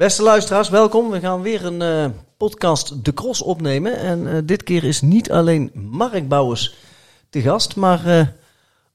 Beste 0.00 0.22
luisteraars, 0.22 0.68
welkom. 0.68 1.10
We 1.10 1.20
gaan 1.20 1.42
weer 1.42 1.64
een 1.64 1.82
eh, 1.82 2.10
podcast 2.36 3.04
De 3.04 3.14
Cross 3.14 3.42
opnemen. 3.42 3.98
En 3.98 4.32
eh, 4.32 4.38
dit 4.44 4.62
keer 4.62 4.84
is 4.84 5.00
niet 5.00 5.30
alleen 5.30 5.70
Mark 5.74 6.28
Bouwers 6.28 6.74
te 7.30 7.40
gast, 7.40 7.76
maar 7.76 8.06
eh, 8.06 8.26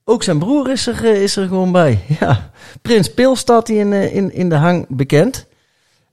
ook 0.03 0.23
zijn 0.23 0.39
broer 0.39 0.71
is 0.71 0.87
er, 0.87 1.03
is 1.03 1.35
er 1.35 1.47
gewoon 1.47 1.71
bij. 1.71 1.99
Ja, 2.19 2.51
Prins 2.81 3.11
staat 3.33 3.67
hij 3.67 3.77
in, 3.77 3.93
in, 3.93 4.33
in 4.33 4.49
de 4.49 4.55
hang 4.55 4.85
bekend. 4.89 5.45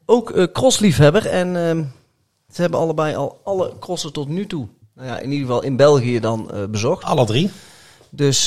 Ook 0.07 0.49
crossliefhebber 0.53 1.27
en 1.27 1.57
ehm, 1.57 1.85
ze 2.51 2.61
hebben 2.61 2.81
allebei 2.81 3.15
al 3.15 3.41
alle 3.45 3.73
crossen 3.81 4.13
tot 4.13 4.29
nu 4.29 4.47
toe, 4.47 4.69
nou 4.95 5.09
ja, 5.09 5.19
in 5.19 5.31
ieder 5.31 5.47
geval 5.47 5.63
in 5.63 5.77
België 5.77 6.21
dan 6.21 6.51
bezocht. 6.71 7.05
Alle 7.05 7.27
drie. 7.27 7.51
Dus, 8.11 8.45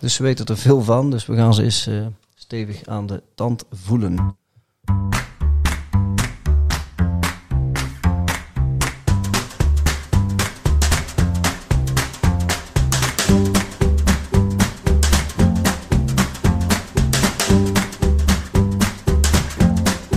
dus 0.00 0.14
ze 0.14 0.22
weten 0.22 0.46
er 0.46 0.58
veel 0.58 0.82
van. 0.82 1.10
Dus 1.10 1.26
we 1.26 1.36
gaan 1.36 1.54
ze 1.54 1.62
eens 1.62 1.88
stevig 2.34 2.86
aan 2.86 3.06
de 3.06 3.22
tand 3.34 3.64
voelen. 3.70 4.36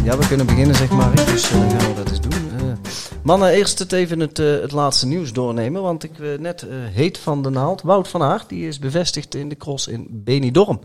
Ja, 0.05 0.17
we 0.17 0.27
kunnen 0.27 0.45
beginnen, 0.45 0.75
zeg 0.75 0.89
maar. 0.89 1.15
Dus 1.15 1.51
eh, 1.51 1.59
dan 1.59 1.79
gaan 1.79 1.89
we 1.89 1.95
dat 1.95 2.09
eens 2.09 2.21
doen. 2.21 2.31
Eh, 2.31 2.91
mannen, 3.23 3.49
eerst 3.49 3.79
het 3.79 3.91
even 3.91 4.19
het, 4.19 4.39
eh, 4.39 4.61
het 4.61 4.71
laatste 4.71 5.07
nieuws 5.07 5.33
doornemen. 5.33 5.81
Want 5.81 6.03
ik 6.03 6.39
net 6.39 6.65
heet 6.91 7.17
van 7.17 7.41
de 7.41 7.49
naald. 7.49 7.81
Wout 7.81 8.07
van 8.07 8.21
Aert, 8.21 8.49
die 8.49 8.67
is 8.67 8.79
bevestigd 8.79 9.35
in 9.35 9.49
de 9.49 9.57
cross 9.57 9.87
in 9.87 10.07
Benidorm. 10.09 10.79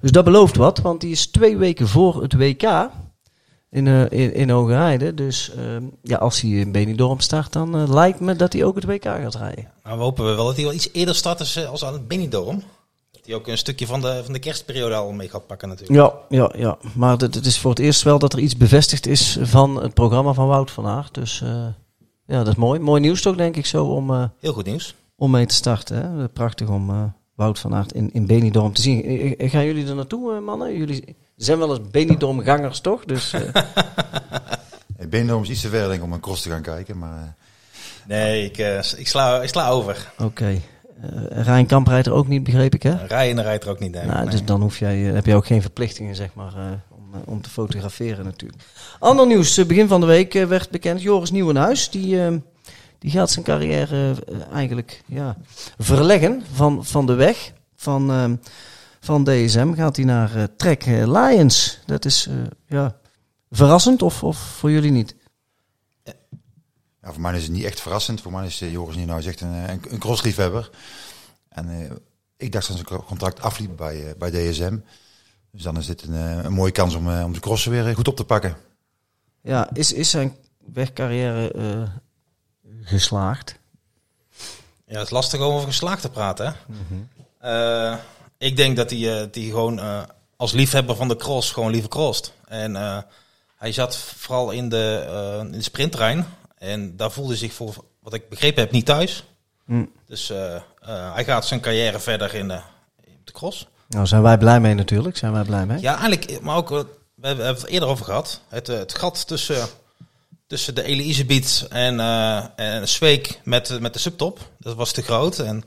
Dus 0.00 0.10
dat 0.10 0.24
belooft 0.24 0.56
wat, 0.56 0.78
want 0.78 1.00
die 1.00 1.10
is 1.10 1.26
twee 1.26 1.56
weken 1.56 1.88
voor 1.88 2.22
het 2.22 2.32
WK 2.32 2.90
in, 3.70 3.86
in, 4.10 4.34
in. 4.34 5.14
Dus 5.14 5.52
ehm, 5.56 5.84
ja, 6.02 6.16
als 6.16 6.40
hij 6.40 6.50
in 6.50 6.72
Benidorm 6.72 7.20
start, 7.20 7.52
dan 7.52 7.92
lijkt 7.92 8.20
me 8.20 8.36
dat 8.36 8.52
hij 8.52 8.64
ook 8.64 8.74
het 8.74 8.84
WK 8.84 9.04
gaat 9.04 9.34
rijden. 9.34 9.70
Nou, 9.84 9.98
we 9.98 10.02
hopen 10.02 10.24
wel 10.24 10.46
dat 10.46 10.56
hij 10.56 10.64
wel 10.64 10.74
iets 10.74 10.88
eerder 10.92 11.14
start 11.14 11.38
als, 11.38 11.66
als 11.66 11.84
aan 11.84 11.92
het 11.92 12.08
Benidorm. 12.08 12.62
Hij 13.30 13.38
ook 13.38 13.46
een 13.48 13.58
stukje 13.58 13.86
van 13.86 14.00
de, 14.00 14.20
van 14.24 14.32
de 14.32 14.38
kerstperiode 14.38 14.94
al 14.94 15.12
mee 15.12 15.28
gaat 15.28 15.46
pakken 15.46 15.68
natuurlijk. 15.68 15.98
Ja, 15.98 16.36
ja, 16.38 16.52
ja. 16.56 16.78
Maar 16.94 17.16
het, 17.18 17.34
het 17.34 17.46
is 17.46 17.58
voor 17.58 17.70
het 17.70 17.78
eerst 17.78 18.02
wel 18.02 18.18
dat 18.18 18.32
er 18.32 18.38
iets 18.38 18.56
bevestigd 18.56 19.06
is 19.06 19.38
van 19.42 19.82
het 19.82 19.94
programma 19.94 20.32
van 20.32 20.46
Wout 20.46 20.70
van 20.70 20.86
Aert. 20.86 21.14
Dus 21.14 21.40
eh, 21.42 21.66
ja, 22.26 22.38
dat 22.38 22.46
is 22.48 22.54
mooi. 22.54 22.80
Mooi 22.80 23.00
nieuws 23.00 23.22
toch, 23.22 23.36
denk 23.36 23.56
ik 23.56 23.66
zo, 23.66 23.84
om, 23.84 24.10
eh, 24.10 24.24
Heel 24.40 24.52
goed 24.52 24.66
nieuws. 24.66 24.94
om 25.16 25.30
mee 25.30 25.46
te 25.46 25.54
starten. 25.54 26.18
Hè? 26.18 26.28
Prachtig 26.28 26.68
om 26.68 26.90
eh, 26.90 27.02
Wout 27.34 27.58
van 27.58 27.74
Aert 27.74 27.92
in, 27.92 28.10
in 28.12 28.26
Benidorm 28.26 28.72
te 28.72 28.82
zien. 28.82 29.04
Eh, 29.04 29.32
eh, 29.38 29.50
Gaan 29.50 29.64
jullie 29.64 29.86
er 29.88 29.94
naartoe, 29.94 30.34
eh, 30.34 30.40
mannen? 30.40 30.76
Jullie 30.76 31.16
zijn 31.36 31.58
wel 31.58 31.70
eens 31.76 31.90
Benidorm-gangers, 31.90 32.80
toch? 32.80 33.04
Dus 33.04 33.32
eh, 33.32 33.40
Ik 34.98 35.10
ben 35.10 35.28
er 35.28 35.36
om 35.36 35.44
iets 35.44 35.60
te 35.60 35.68
ver 35.68 35.82
denk 35.88 35.98
ik, 35.98 36.02
om 36.02 36.12
een 36.12 36.20
cross 36.20 36.42
te 36.42 36.48
gaan 36.50 36.62
kijken, 36.62 36.98
maar 36.98 37.18
eh, 37.22 37.28
Nee, 38.06 38.44
ik, 38.44 38.58
eh, 38.58 38.76
ik, 38.96 39.08
sla, 39.08 39.42
ik 39.42 39.48
sla 39.48 39.68
over. 39.68 40.12
oké. 40.18 40.44
Eh 40.46 40.56
Rijn 41.28 41.66
Kamp 41.66 41.86
rijdt 41.86 42.06
er 42.06 42.12
ook 42.12 42.28
niet, 42.28 42.42
begreep 42.42 42.74
ik, 42.74 42.82
hè? 42.82 43.06
Rijden 43.06 43.42
rijdt 43.44 43.64
er 43.64 43.70
ook 43.70 43.78
niet. 43.80 43.92
Nou, 43.92 44.06
Nee. 44.06 44.30
dus 44.30 44.44
dan 44.44 44.60
hoef 44.60 44.78
jij, 44.78 45.08
eh, 45.08 45.14
heb 45.14 45.26
je 45.26 45.34
ook 45.34 45.46
geen 45.46 45.60
verplichtingen 45.62 46.14
zeg 46.14 46.34
maar, 46.34 46.52
eh, 46.56 46.62
om, 46.88 47.14
eh, 47.14 47.20
om 47.24 47.40
te 47.42 47.50
fotograferen 47.50 48.24
natuurlijk. 48.24 48.62
Ander 48.98 49.26
nieuws, 49.26 49.56
eh, 49.56 49.66
begin 49.66 49.88
van 49.88 50.00
de 50.00 50.06
week 50.06 50.34
eh, 50.34 50.44
werd 50.46 50.70
bekend, 50.70 51.02
Joris 51.02 51.30
Nieuwenhuis, 51.30 51.90
die, 51.90 52.22
eh, 52.24 52.32
die 52.98 53.10
gaat 53.10 53.30
zijn 53.30 53.44
carrière 53.44 54.14
eh, 54.28 54.34
eigenlijk 54.54 55.02
ja, 55.06 55.36
verleggen 55.78 56.42
van, 56.52 56.84
van 56.84 57.06
de 57.06 57.14
weg 57.14 57.52
van, 57.76 58.10
eh, 58.10 58.24
van 59.00 59.24
DSM. 59.24 59.72
Gaat 59.74 59.96
hij 59.96 60.04
naar 60.04 60.36
eh, 60.36 60.42
Trek 60.56 60.82
eh, 60.86 61.06
Lions. 61.12 61.78
Dat 61.86 62.04
is 62.04 62.26
eh, 62.28 62.34
ja, 62.66 62.96
verrassend 63.50 64.02
of, 64.02 64.22
of 64.22 64.38
voor 64.38 64.70
jullie 64.70 64.90
niet? 64.90 65.14
Ja, 67.10 67.16
voor 67.16 67.22
mij 67.30 67.36
is 67.36 67.42
het 67.42 67.52
niet 67.52 67.64
echt 67.64 67.80
verrassend. 67.80 68.20
Voor 68.20 68.32
mij 68.32 68.46
is 68.46 68.60
eh, 68.60 68.72
Joris 68.72 68.94
Nieuwenhuis 68.96 69.26
echt 69.26 69.40
een, 69.40 69.70
een, 69.70 69.80
een 69.88 69.98
crossliefhebber. 69.98 70.70
En 71.48 71.70
eh, 71.70 71.90
ik 72.36 72.52
dacht 72.52 72.68
dat 72.68 72.76
zijn 72.76 73.02
contract 73.04 73.40
afliep 73.40 73.76
bij, 73.76 74.06
eh, 74.08 74.16
bij 74.18 74.30
DSM. 74.30 74.78
Dus 75.52 75.62
dan 75.62 75.76
is 75.76 75.86
dit 75.86 76.02
een, 76.02 76.14
eh, 76.14 76.44
een 76.44 76.52
mooie 76.52 76.72
kans 76.72 76.94
om, 76.94 77.10
eh, 77.10 77.24
om 77.24 77.32
de 77.32 77.40
crossen 77.40 77.70
weer 77.70 77.88
eh, 77.88 77.94
goed 77.94 78.08
op 78.08 78.16
te 78.16 78.24
pakken. 78.24 78.56
Ja, 79.42 79.70
is, 79.72 79.92
is 79.92 80.10
zijn 80.10 80.36
wegcarrière 80.72 81.52
eh, 81.52 81.90
geslaagd? 82.82 83.58
Ja, 84.86 84.96
het 84.96 85.04
is 85.04 85.10
lastig 85.10 85.40
om 85.40 85.52
over 85.54 85.66
geslaagd 85.68 86.02
te 86.02 86.10
praten. 86.10 86.46
Hè? 86.46 86.52
Eh, 87.92 87.98
ik 88.38 88.56
denk 88.56 88.76
dat 88.76 88.90
hij, 88.90 89.20
eh, 89.20 89.26
die 89.30 89.50
gewoon 89.50 89.78
eh, 89.78 90.02
als 90.36 90.52
liefhebber 90.52 90.96
van 90.96 91.08
de 91.08 91.16
cross 91.16 91.50
gewoon 91.50 91.70
liever 91.70 91.90
crosst. 91.90 92.32
En 92.46 92.76
eh, 92.76 92.98
hij 93.56 93.72
zat 93.72 93.96
vooral 93.96 94.50
in 94.50 94.68
de, 94.68 95.06
eh, 95.08 95.44
in 95.44 95.52
de 95.52 95.62
sprinttrein. 95.62 96.26
En 96.60 96.96
daar 96.96 97.10
voelde 97.10 97.30
hij 97.30 97.38
zich 97.38 97.52
voor, 97.52 97.74
wat 98.00 98.14
ik 98.14 98.28
begrepen 98.28 98.62
heb, 98.62 98.72
niet 98.72 98.86
thuis. 98.86 99.24
Hm. 99.64 99.84
Dus 100.06 100.30
eh, 100.30 100.54
eh, 100.54 100.62
hij 101.14 101.24
gaat 101.24 101.46
zijn 101.46 101.60
carrière 101.60 102.00
verder 102.00 102.34
in 102.34 102.48
de, 102.48 102.60
in 103.04 103.20
de 103.24 103.32
cross. 103.32 103.68
Nou, 103.88 104.06
zijn 104.06 104.22
wij 104.22 104.38
blij 104.38 104.60
mee 104.60 104.74
natuurlijk. 104.74 105.16
Zijn 105.16 105.32
wij 105.32 105.44
blij 105.44 105.66
mee? 105.66 105.80
Ja, 105.80 105.98
eigenlijk, 105.98 106.40
maar 106.40 106.56
ook, 106.56 106.70
eh, 106.70 106.80
we 107.14 107.26
hebben 107.26 107.46
het 107.46 107.66
eerder 107.66 107.88
over 107.88 108.04
gehad. 108.04 108.40
Het, 108.48 108.68
eh, 108.68 108.78
het 108.78 108.94
gat 108.94 109.26
tussen, 109.26 109.68
tussen 110.46 110.74
de 110.74 110.82
Elise 110.82 111.66
en, 111.68 112.00
eh 112.00 112.44
en 112.56 112.88
Zweek 112.88 113.40
met, 113.44 113.70
eh, 113.70 113.78
met 113.78 113.92
de 113.92 113.98
subtop, 113.98 114.38
dat 114.58 114.76
was 114.76 114.92
te 114.92 115.02
groot. 115.02 115.38
En 115.38 115.64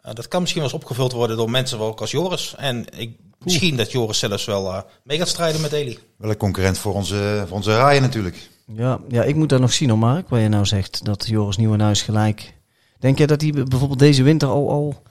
eh, 0.00 0.14
dat 0.14 0.28
kan 0.28 0.40
misschien 0.40 0.62
wel 0.62 0.70
eens 0.70 0.80
opgevuld 0.80 1.12
worden 1.12 1.36
door 1.36 1.50
mensen 1.50 1.78
wel 1.78 1.86
ook 1.86 2.00
als 2.00 2.10
Joris. 2.10 2.54
En 2.56 2.84
ik, 2.96 3.16
misschien 3.38 3.76
dat 3.76 3.92
Joris 3.92 4.18
zelfs 4.18 4.44
wel 4.44 4.72
eh, 4.72 4.82
mee 5.04 5.18
gaat 5.18 5.28
strijden 5.28 5.60
met 5.60 5.72
Eli. 5.72 5.98
Wel 6.16 6.30
een 6.30 6.36
concurrent 6.36 6.78
voor 6.78 6.94
onze, 6.94 7.44
voor 7.46 7.56
onze 7.56 7.76
rijen 7.76 8.02
natuurlijk. 8.02 8.50
Ja, 8.74 9.00
ja, 9.08 9.22
ik 9.22 9.34
moet 9.34 9.48
daar 9.48 9.60
nog 9.60 9.72
zien, 9.72 9.88
hoor, 9.88 9.98
Mark, 9.98 10.28
wat 10.28 10.40
je 10.40 10.48
nou 10.48 10.66
zegt. 10.66 11.04
Dat 11.04 11.26
Joris 11.26 11.56
Nieuwenhuis 11.56 12.02
gelijk... 12.02 12.54
Denk 12.98 13.18
jij 13.18 13.26
dat 13.26 13.40
hij 13.40 13.50
bijvoorbeeld 13.52 13.98
deze 13.98 14.22
winter 14.22 14.48
al, 14.48 14.70
al 14.70 15.02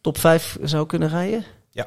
top 0.00 0.18
5 0.18 0.58
zou 0.62 0.86
kunnen 0.86 1.08
rijden? 1.08 1.44
Ja. 1.70 1.86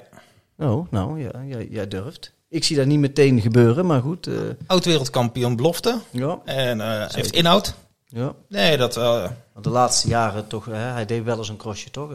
Oh, 0.57 0.87
nou, 0.91 1.21
ja, 1.21 1.43
jij, 1.47 1.67
jij 1.71 1.87
durft. 1.87 2.33
Ik 2.49 2.63
zie 2.63 2.75
dat 2.75 2.85
niet 2.85 2.99
meteen 2.99 3.41
gebeuren, 3.41 3.85
maar 3.85 4.01
goed. 4.01 4.27
eh, 4.27 4.33
Oud-wereldkampioen 4.67 5.55
belofte. 5.55 5.99
ja, 6.11 6.39
En 6.45 6.81
eh, 6.81 7.09
heeft 7.09 7.31
inhoud. 7.33 7.73
ja. 8.07 8.33
Nee, 8.47 8.77
dat, 8.77 8.95
Want 8.95 9.35
de 9.61 9.69
laatste 9.69 10.07
jaren 10.07 10.47
toch, 10.47 10.65
hè, 10.65 10.73
hij 10.75 11.05
deed 11.05 11.23
wel 11.23 11.37
eens 11.37 11.49
een 11.49 11.57
crossje, 11.57 11.91
toch? 11.91 12.11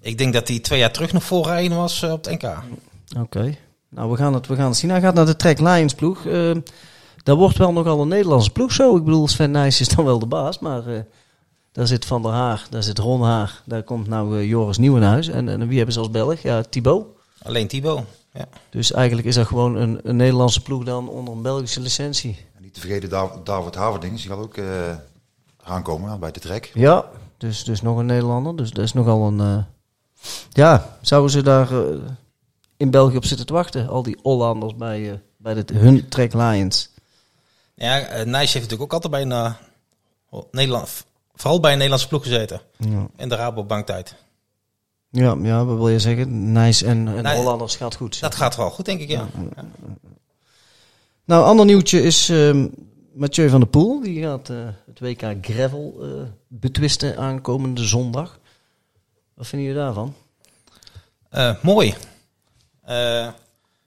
Ik 0.00 0.18
denk 0.18 0.32
dat 0.32 0.48
hij 0.48 0.58
twee 0.58 0.78
jaar 0.78 0.92
terug 0.92 1.12
nog 1.12 1.22
voorrijden 1.24 1.76
was 1.76 2.02
op 2.02 2.24
het 2.24 2.42
NK. 2.42 2.56
Oké. 3.18 3.54
Nou, 3.88 4.10
we 4.10 4.16
gaan, 4.16 4.34
het, 4.34 4.46
we 4.46 4.56
gaan 4.56 4.68
het 4.68 4.76
zien. 4.76 4.90
Hij 4.90 5.00
gaat 5.00 5.14
naar 5.14 5.26
de 5.26 5.36
Trek 5.36 5.58
Lions 5.60 5.94
ploeg. 5.94 6.24
Dat 7.22 7.36
wordt 7.36 7.58
wel 7.58 7.72
nogal 7.72 8.00
een 8.00 8.08
Nederlandse 8.08 8.50
ploeg 8.50 8.72
zo. 8.72 8.96
Ik 8.96 9.04
bedoel, 9.04 9.28
Sven 9.28 9.50
Nijs 9.50 9.80
is 9.80 9.88
dan 9.88 10.04
wel 10.04 10.18
de 10.18 10.26
baas, 10.26 10.58
maar 10.58 10.86
eh, 10.86 11.00
daar 11.72 11.86
zit 11.86 12.04
Van 12.04 12.22
der 12.22 12.30
Haar, 12.30 12.66
daar 12.70 12.82
zit 12.82 12.98
Ron 12.98 13.22
Haar, 13.22 13.62
daar 13.64 13.82
komt 13.82 14.08
nou 14.08 14.38
eh, 14.38 14.48
Joris 14.48 14.78
Nieuwenhuis. 14.78 15.28
En, 15.28 15.48
en 15.48 15.66
wie 15.68 15.76
hebben 15.76 15.94
ze 15.94 16.00
als 16.00 16.10
Belg? 16.10 16.40
Ja, 16.42 16.62
Thibaut. 16.62 17.06
Alleen 17.42 17.68
Thibaut. 17.68 18.02
Ja. 18.32 18.48
Dus 18.70 18.92
eigenlijk 18.92 19.26
is 19.26 19.34
dat 19.34 19.46
gewoon 19.46 19.74
een, 19.76 20.00
een 20.02 20.16
Nederlandse 20.16 20.62
ploeg 20.62 20.84
dan 20.84 21.08
onder 21.08 21.34
een 21.34 21.42
Belgische 21.42 21.80
licentie. 21.80 22.36
En 22.56 22.62
niet 22.62 22.74
te 22.74 22.80
vergeten 22.80 23.08
Dav- 23.08 23.42
David 23.44 23.74
Haverdings, 23.74 24.22
die 24.22 24.30
gaat 24.30 24.40
ook 24.40 24.56
eh 24.56 24.64
aankomen 25.64 26.20
bij 26.20 26.30
de 26.30 26.40
trek. 26.40 26.70
Ja, 26.74 27.04
dus, 27.38 27.64
dus 27.64 27.82
nog 27.82 27.98
een 27.98 28.06
Nederlander. 28.06 28.56
Dus 28.56 28.70
dat 28.70 28.84
is 28.84 28.92
nogal 28.92 29.26
een... 29.26 29.64
Ja, 30.50 30.96
zouden 31.00 31.30
ze 31.30 31.42
daar 31.42 31.68
in 32.76 32.90
België 32.90 33.16
op 33.16 33.24
zitten 33.24 33.46
te 33.46 33.52
wachten? 33.52 33.88
Al 33.88 34.02
die 34.02 34.18
Hollanders 34.22 34.76
bij, 34.76 35.22
bij 35.36 35.54
de, 35.54 35.74
hun 35.74 36.08
Trek 36.08 36.32
Lions. 36.32 36.90
Ja, 37.82 38.00
eh, 38.00 38.26
Nijs 38.26 38.52
heeft 38.52 38.70
natuurlijk 38.70 38.82
ook 38.82 39.02
altijd 39.02 39.12
bij 39.12 39.22
een 39.22 39.56
eh, 40.30 40.42
Nederland, 40.50 41.04
vooral 41.34 41.60
bij 41.60 41.70
een 41.70 41.76
Nederlandse 41.76 42.08
ploeg 42.08 42.22
gezeten. 42.22 42.60
Ja. 42.76 43.06
In 43.16 43.28
de 43.28 43.34
Rabobank 43.34 43.86
tijd. 43.86 44.14
Ja, 45.10 45.36
ja, 45.42 45.64
wat 45.64 45.76
wil 45.76 45.88
je 45.88 45.98
zeggen? 45.98 46.52
Nice 46.52 46.86
en, 46.86 47.24
en 47.24 47.36
Hollanders 47.36 47.76
gaat 47.76 47.94
goed. 47.94 48.20
Dat 48.20 48.34
gaat 48.34 48.56
wel 48.56 48.70
goed, 48.70 48.84
denk 48.84 49.00
ik, 49.00 49.08
ja. 49.08 49.28
Nou, 51.24 51.44
ander 51.44 51.66
nieuwtje 51.66 52.02
is 52.02 52.28
ehm, 52.28 52.68
Mathieu 53.12 53.48
van 53.48 53.60
der 53.60 53.68
Poel. 53.68 54.00
Die 54.00 54.22
gaat 54.22 54.48
eh, 54.50 54.56
het 54.86 55.00
WK 55.00 55.24
Gravel 55.40 55.94
betwisten 56.48 57.16
aankomende 57.16 57.84
zondag. 57.84 58.38
Wat 59.34 59.46
vinden 59.46 59.68
jullie 59.68 59.82
daarvan? 59.82 60.14
Mooi. 61.62 61.94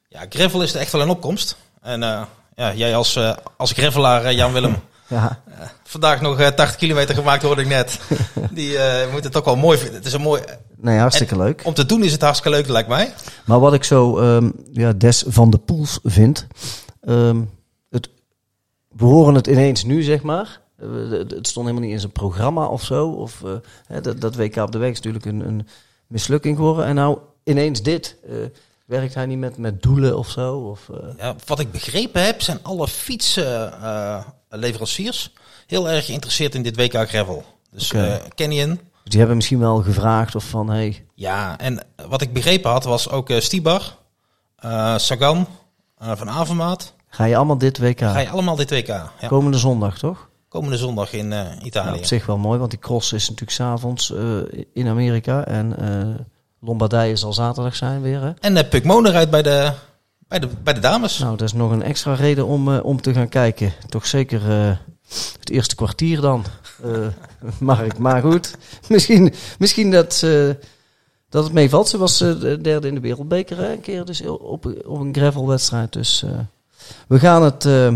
Ja, 0.10 0.26
gravel 0.30 0.64
is 0.64 0.74
er 0.74 0.80
echt 0.80 0.92
wel 0.92 1.02
een 1.02 1.10
opkomst. 1.10 1.58
En 1.82 2.28
ja, 2.56 2.74
jij 2.74 2.96
als, 2.96 3.16
eh, 3.16 3.36
als 3.58 3.72
gravelaar, 3.72 4.26
eh, 4.26 4.36
Jan-Willem, 4.36 4.76
Ja, 5.08 5.44
vandaag 5.84 6.22
nog 6.22 6.40
eh, 6.40 6.48
80 6.48 6.76
kilometer 6.76 7.16
gemaakt, 7.16 7.44
hoorde 7.44 7.62
ik 7.62 7.68
net. 7.68 8.00
Die 8.52 8.78
eh, 8.78 9.12
moet 9.12 9.24
het 9.24 9.38
ook 9.38 9.46
wel 9.46 9.56
mooi 9.56 9.78
vinden. 9.78 9.96
Het 9.96 10.06
is 10.06 10.14
een 10.14 10.22
mooi... 10.22 10.42
nee, 10.76 11.00
hartstikke 11.00 11.38
leuk. 11.38 11.62
Om 11.64 11.74
te 11.74 11.86
doen 11.86 12.04
is 12.04 12.12
het 12.12 12.22
hartstikke 12.22 12.58
leuk, 12.58 12.68
lijkt 12.68 12.90
mij. 12.90 13.14
Maar 13.46 13.60
wat 13.60 13.74
ik 13.74 13.84
zo 13.84 14.18
ehm, 14.18 14.52
ja, 14.72 14.94
des 14.94 15.24
van 15.28 15.50
de 15.50 15.58
Poels 15.58 16.00
vind... 16.04 16.48
ehm, 17.02 17.42
het, 17.90 18.10
we 18.90 19.06
horen 19.06 19.36
het 19.36 19.48
ineens 19.48 19.84
nu, 19.84 20.02
zeg 20.02 20.22
maar. 20.22 20.60
Eh, 20.78 21.10
het 21.12 21.48
stond 21.48 21.66
helemaal 21.68 21.88
niet 21.88 21.96
in 21.96 22.00
zijn 22.00 22.12
programma 22.12 22.66
of 22.66 22.84
zo. 22.84 23.08
Of, 23.08 23.44
eh, 23.44 23.52
hè, 23.88 24.02
dat, 24.02 24.22
dat 24.22 24.36
WK 24.36 24.56
op 24.56 24.72
de 24.72 24.78
weg 24.78 24.92
is 24.92 24.96
natuurlijk 25.02 25.26
een, 25.26 25.48
een 25.48 25.68
mislukking 26.08 26.56
geworden. 26.56 26.86
En 26.86 26.96
nou 26.96 27.18
ineens 27.44 27.82
dit. 27.82 28.18
Eh, 28.30 28.36
Werkt 28.86 29.14
hij 29.14 29.26
niet 29.26 29.38
met, 29.38 29.58
met 29.58 29.82
doelen 29.82 30.18
of 30.18 30.30
zo? 30.30 30.56
Of, 30.58 30.90
eh, 30.90 30.98
Ja, 31.18 31.36
wat 31.46 31.60
ik 31.60 31.72
begrepen 31.72 32.24
heb, 32.26 32.42
zijn 32.42 32.60
alle 32.62 32.88
fietsleveranciers 32.88 35.34
heel 35.68 35.90
erg 35.90 36.06
geïnteresseerd 36.06 36.56
in 36.56 36.64
dit 36.64 36.76
WK 36.76 36.94
Gravel. 37.10 37.44
Dus 37.72 37.92
Oké. 37.92 38.04
eh, 38.06 38.16
Canyon, 38.36 38.80
die 39.04 39.18
hebben 39.18 39.36
misschien 39.36 39.60
wel 39.60 39.82
gevraagd 39.82 40.36
of 40.36 40.44
van, 40.44 40.70
hey, 40.70 41.06
ja, 41.16 41.58
en 41.58 41.80
wat 42.08 42.22
ik 42.22 42.34
begrepen 42.34 42.72
had, 42.72 42.84
was 42.84 43.10
ook 43.10 43.30
eh 43.30 43.40
Stibar, 43.40 43.98
eh, 44.56 44.98
Sagan, 44.98 45.48
eh, 45.98 46.12
Van 46.16 46.30
Avermaat. 46.30 46.94
ga 47.10 47.26
je 47.26 47.36
allemaal 47.36 47.58
dit 47.58 47.78
WK? 47.78 48.00
Ga 48.00 48.20
je 48.20 48.30
allemaal 48.30 48.56
dit 48.56 48.70
WK. 48.70 48.88
Ja. 48.88 49.12
Komende 49.28 49.58
zondag, 49.58 49.98
toch? 49.98 50.30
Komende 50.50 50.78
zondag 50.78 51.14
in 51.14 51.34
eh, 51.34 51.40
Ja, 51.40 51.62
Italië. 51.62 51.98
op 51.98 52.06
zich 52.06 52.26
wel 52.26 52.38
mooi, 52.38 52.60
want 52.60 52.72
die 52.72 52.80
cross 52.80 53.14
is 53.14 53.24
natuurlijk 53.30 53.58
s'avonds 53.58 54.14
avonds 54.14 54.50
in 54.74 54.88
Amerika. 54.88 55.46
En 55.46 55.78
eh, 55.80 56.16
Lombardije 56.66 57.16
zal 57.16 57.34
zaterdag 57.34 57.76
zijn 57.76 58.02
weer, 58.02 58.22
hè? 58.22 58.32
En 58.40 58.56
uh, 58.56 58.70
Puk 58.70 58.84
Moner 58.84 59.12
rijdt 59.12 59.32
bij 59.32 59.42
de, 59.42 59.72
bij, 60.28 60.40
de, 60.40 60.48
bij 60.64 60.74
de 60.74 60.80
dames. 60.80 61.18
Nou, 61.20 61.38
dat 61.38 61.48
is 61.48 61.54
nog 61.54 61.72
een 61.72 61.84
extra 61.84 62.14
reden 62.14 62.46
om, 62.46 62.74
eh, 62.74 62.84
om 62.86 63.02
te 63.02 63.14
gaan 63.14 63.30
kijken. 63.30 63.74
Toch 63.90 64.06
zeker 64.06 64.50
eh, 64.52 64.76
het 65.40 65.50
eerste 65.50 65.76
kwartier 65.76 66.22
dan, 66.22 66.44
eh, 66.84 66.92
Mark. 67.60 67.98
Maar 67.98 68.22
goed, 68.22 68.56
misschien, 68.90 69.34
misschien 69.60 69.92
dat, 69.92 70.22
eh, 70.24 70.50
dat 71.30 71.44
het 71.44 71.54
meevalt. 71.54 71.88
Ze 71.90 71.98
was 71.98 72.22
eh, 72.22 72.40
de 72.40 72.62
derde 72.62 72.88
in 72.88 72.94
de 72.96 73.00
wereldbeker 73.02 73.58
hè, 73.58 73.72
een 73.72 73.82
keer 73.82 74.06
dus 74.06 74.22
op, 74.22 74.66
op 74.86 75.00
een 75.00 75.16
gravelwedstrijd. 75.16 75.94
Dus 75.94 76.24
eh, 76.24 76.30
we, 77.08 77.20
gaan 77.20 77.44
het, 77.44 77.66
eh, 77.66 77.94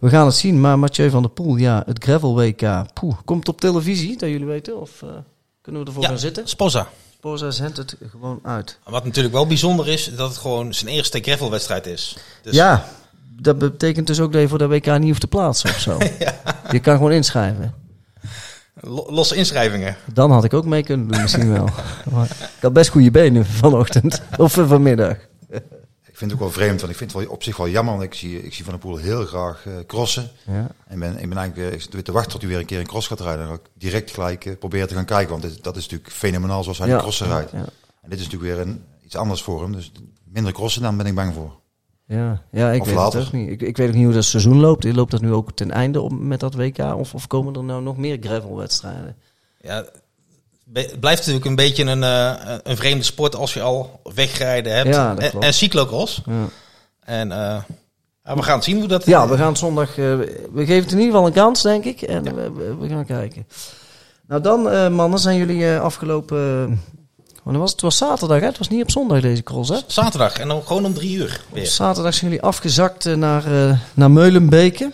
we 0.00 0.08
gaan 0.08 0.26
het 0.26 0.34
zien. 0.34 0.60
Maar 0.60 0.78
Mathieu 0.78 1.10
van 1.10 1.22
der 1.22 1.30
Poel, 1.30 1.56
ja, 1.56 1.82
het 1.86 2.04
gravel 2.04 2.34
WK, 2.34 2.92
poeh, 2.94 3.14
komt 3.24 3.48
op 3.48 3.60
televisie, 3.60 4.16
dat 4.18 4.28
jullie 4.28 4.46
weten? 4.46 4.80
Of 4.80 5.02
eh, 5.02 5.08
kunnen 5.60 5.80
we 5.80 5.86
ervoor 5.86 6.02
Ja. 6.02 6.08
gaan 6.08 6.18
zitten? 6.18 6.48
Sposa. 6.48 6.88
Sporza 7.24 7.50
zendt 7.50 7.76
het 7.76 7.96
gewoon 8.10 8.38
uit. 8.42 8.78
Wat 8.84 9.04
natuurlijk 9.04 9.34
wel 9.34 9.46
bijzonder 9.46 9.88
is, 9.88 10.10
dat 10.16 10.28
het 10.28 10.38
gewoon 10.38 10.74
zijn 10.74 10.90
eerste 10.90 11.20
gravelwedstrijd 11.20 11.86
is. 11.86 12.16
Dus 12.42 12.54
Ja, 12.54 12.84
dat 13.40 13.58
betekent 13.58 14.06
dus 14.06 14.20
ook 14.20 14.32
dat 14.32 14.40
je 14.40 14.48
voor 14.48 14.58
de 14.58 14.66
WK 14.68 14.86
niet 14.98 15.08
hoeft 15.08 15.20
te 15.20 15.26
plaatsen 15.26 15.70
of 15.70 15.78
zo. 15.80 15.98
Je 16.70 16.78
kan 16.80 16.96
gewoon 16.96 17.12
inschrijven. 17.12 17.74
lo- 18.80 19.06
losse 19.08 19.34
inschrijvingen. 19.34 19.96
Dan 20.12 20.30
had 20.30 20.44
ik 20.44 20.54
ook 20.54 20.64
mee 20.64 20.82
kunnen 20.82 21.08
doen 21.08 21.22
misschien 21.22 21.52
wel. 21.52 21.68
Maar 22.12 22.24
ik 22.30 22.60
had 22.62 22.72
best 22.72 22.90
goede 22.90 23.10
benen 23.10 23.46
vanochtend 23.46 24.22
of 24.38 24.52
vanmiddag. 24.52 25.16
Ik 26.14 26.20
vind 26.20 26.30
het 26.32 26.40
ook 26.40 26.46
wel 26.46 26.56
vreemd, 26.56 26.80
want 26.80 26.92
ik 26.92 26.98
vind 26.98 27.12
het 27.12 27.22
wel 27.22 27.30
op 27.30 27.42
zich 27.42 27.56
wel 27.56 27.68
jammer. 27.68 27.92
Want 27.94 28.04
ik 28.04 28.14
zie, 28.14 28.42
ik 28.42 28.54
zie 28.54 28.64
Van 28.64 28.72
der 28.72 28.82
Poel 28.82 28.96
heel 28.96 29.24
graag 29.24 29.66
eh, 29.66 29.72
crossen. 29.86 30.30
Ja. 30.46 30.70
En 30.86 30.98
ben, 30.98 31.18
ik 31.18 31.28
ben 31.28 31.38
eigenlijk 31.38 31.68
eh, 31.68 31.74
ik 31.74 31.80
zit 31.80 32.04
te 32.04 32.12
wachten 32.12 32.32
tot 32.32 32.40
hij 32.40 32.50
weer 32.50 32.58
een 32.58 32.66
keer 32.66 32.78
een 32.80 32.86
cross 32.86 33.06
gaat 33.06 33.20
rijden. 33.20 33.40
En 33.42 33.46
dan 33.48 33.56
ga 33.56 33.62
ik 33.62 33.70
direct 33.74 34.10
gelijk 34.10 34.44
eh, 34.44 34.58
proberen 34.58 34.88
te 34.88 34.94
gaan 34.94 35.04
kijken. 35.04 35.30
Want 35.30 35.42
dit- 35.42 35.62
dat 35.64 35.76
is 35.76 35.82
natuurlijk 35.82 36.12
fenomenaal 36.12 36.62
zoals 36.62 36.78
hij 36.78 36.86
Ja. 36.86 36.92
die 36.92 37.02
crossen 37.02 37.26
rijdt. 37.26 37.50
Ja. 37.50 37.58
En 38.02 38.10
dit 38.10 38.18
is 38.18 38.24
natuurlijk 38.24 38.52
weer 38.56 38.66
een, 38.66 38.84
iets 39.04 39.16
anders 39.16 39.42
voor 39.42 39.62
hem. 39.62 39.72
Dus 39.72 39.92
minder 40.24 40.52
crossen, 40.52 40.82
dan 40.82 40.96
ben 40.96 41.06
ik 41.06 41.14
bang 41.14 41.34
voor. 41.34 41.60
Ja, 42.06 42.42
ja 42.50 42.70
ik 42.72 42.80
Of 42.80 42.86
weet 42.86 42.96
later. 42.96 43.18
het 43.18 43.26
ook 43.28 43.32
niet. 43.34 43.50
Ik, 43.50 43.62
ik 43.62 43.76
weet 43.76 43.88
ook 43.88 43.94
niet 43.94 44.04
hoe 44.04 44.14
dat 44.14 44.24
seizoen 44.24 44.60
loopt. 44.60 44.84
Loopt 44.94 45.10
dat 45.10 45.20
nu 45.20 45.32
ook 45.32 45.52
ten 45.52 45.70
einde 45.70 46.00
op 46.00 46.12
met 46.12 46.40
dat 46.40 46.54
WK? 46.54 46.78
Of, 46.78 47.14
of 47.14 47.26
komen 47.26 47.54
er 47.54 47.64
nou 47.64 47.82
nog 47.82 47.96
meer 47.96 48.16
gravelwedstrijden? 48.20 49.16
Ja, 49.60 49.84
be- 50.64 50.80
het 50.80 51.00
blijft 51.00 51.18
natuurlijk 51.18 51.46
een 51.46 51.54
beetje 51.56 51.84
een, 51.84 52.02
eh, 52.02 52.54
een 52.62 52.76
vreemde 52.76 53.04
sport 53.04 53.36
als 53.36 53.54
je 53.54 53.60
al 53.62 54.00
wegrijden 54.14 54.74
hebt. 54.74 54.88
Ja, 54.88 55.14
dat 55.14 55.22
en, 55.24 55.30
klopt. 55.30 55.44
en 55.44 55.54
cyclocross. 55.54 56.20
Ja. 56.26 56.32
En 57.00 57.32
eh, 57.32 57.56
we 58.36 58.42
gaan 58.42 58.62
zien 58.62 58.78
hoe 58.78 58.88
dat... 58.88 59.06
Ja, 59.06 59.28
we 59.28 59.36
gaan 59.36 59.56
zondag. 59.56 59.88
eh, 59.88 59.94
we 59.96 60.64
geven 60.64 60.82
het 60.82 60.92
in 60.92 60.98
ieder 60.98 61.12
geval 61.12 61.26
een 61.26 61.32
kans, 61.32 61.62
denk 61.62 61.84
ik. 61.84 62.02
En 62.02 62.22
we, 62.24 62.50
we, 62.52 62.76
we 62.80 62.88
gaan 62.88 63.06
kijken. 63.06 63.46
Nou, 64.28 64.40
dan, 64.42 64.70
eh, 64.70 64.88
mannen, 64.88 65.18
zijn 65.18 65.36
jullie 65.38 65.70
eh, 65.72 65.80
afgelopen. 65.80 66.80
Wanneer 67.42 67.62
was 67.62 67.72
het? 67.72 67.80
Was 67.80 67.96
zaterdag, 67.96 68.40
hè? 68.40 68.46
Het 68.46 68.58
was 68.58 68.68
niet 68.68 68.82
op 68.82 68.90
zondag 68.90 69.20
deze 69.20 69.42
cross, 69.42 69.70
hè? 69.70 69.76
Zaterdag 69.86 70.38
en 70.38 70.48
dan 70.48 70.62
gewoon 70.62 70.84
om 70.84 70.94
drie 70.94 71.16
uur 71.16 71.44
weer. 71.52 71.66
Zaterdag 71.66 72.14
zijn 72.14 72.30
jullie 72.30 72.44
afgezakt 72.46 73.06
eh, 73.06 73.14
naar, 73.14 73.68
eh, 73.68 73.78
naar 73.94 74.10
Meulenbeke. 74.10 74.90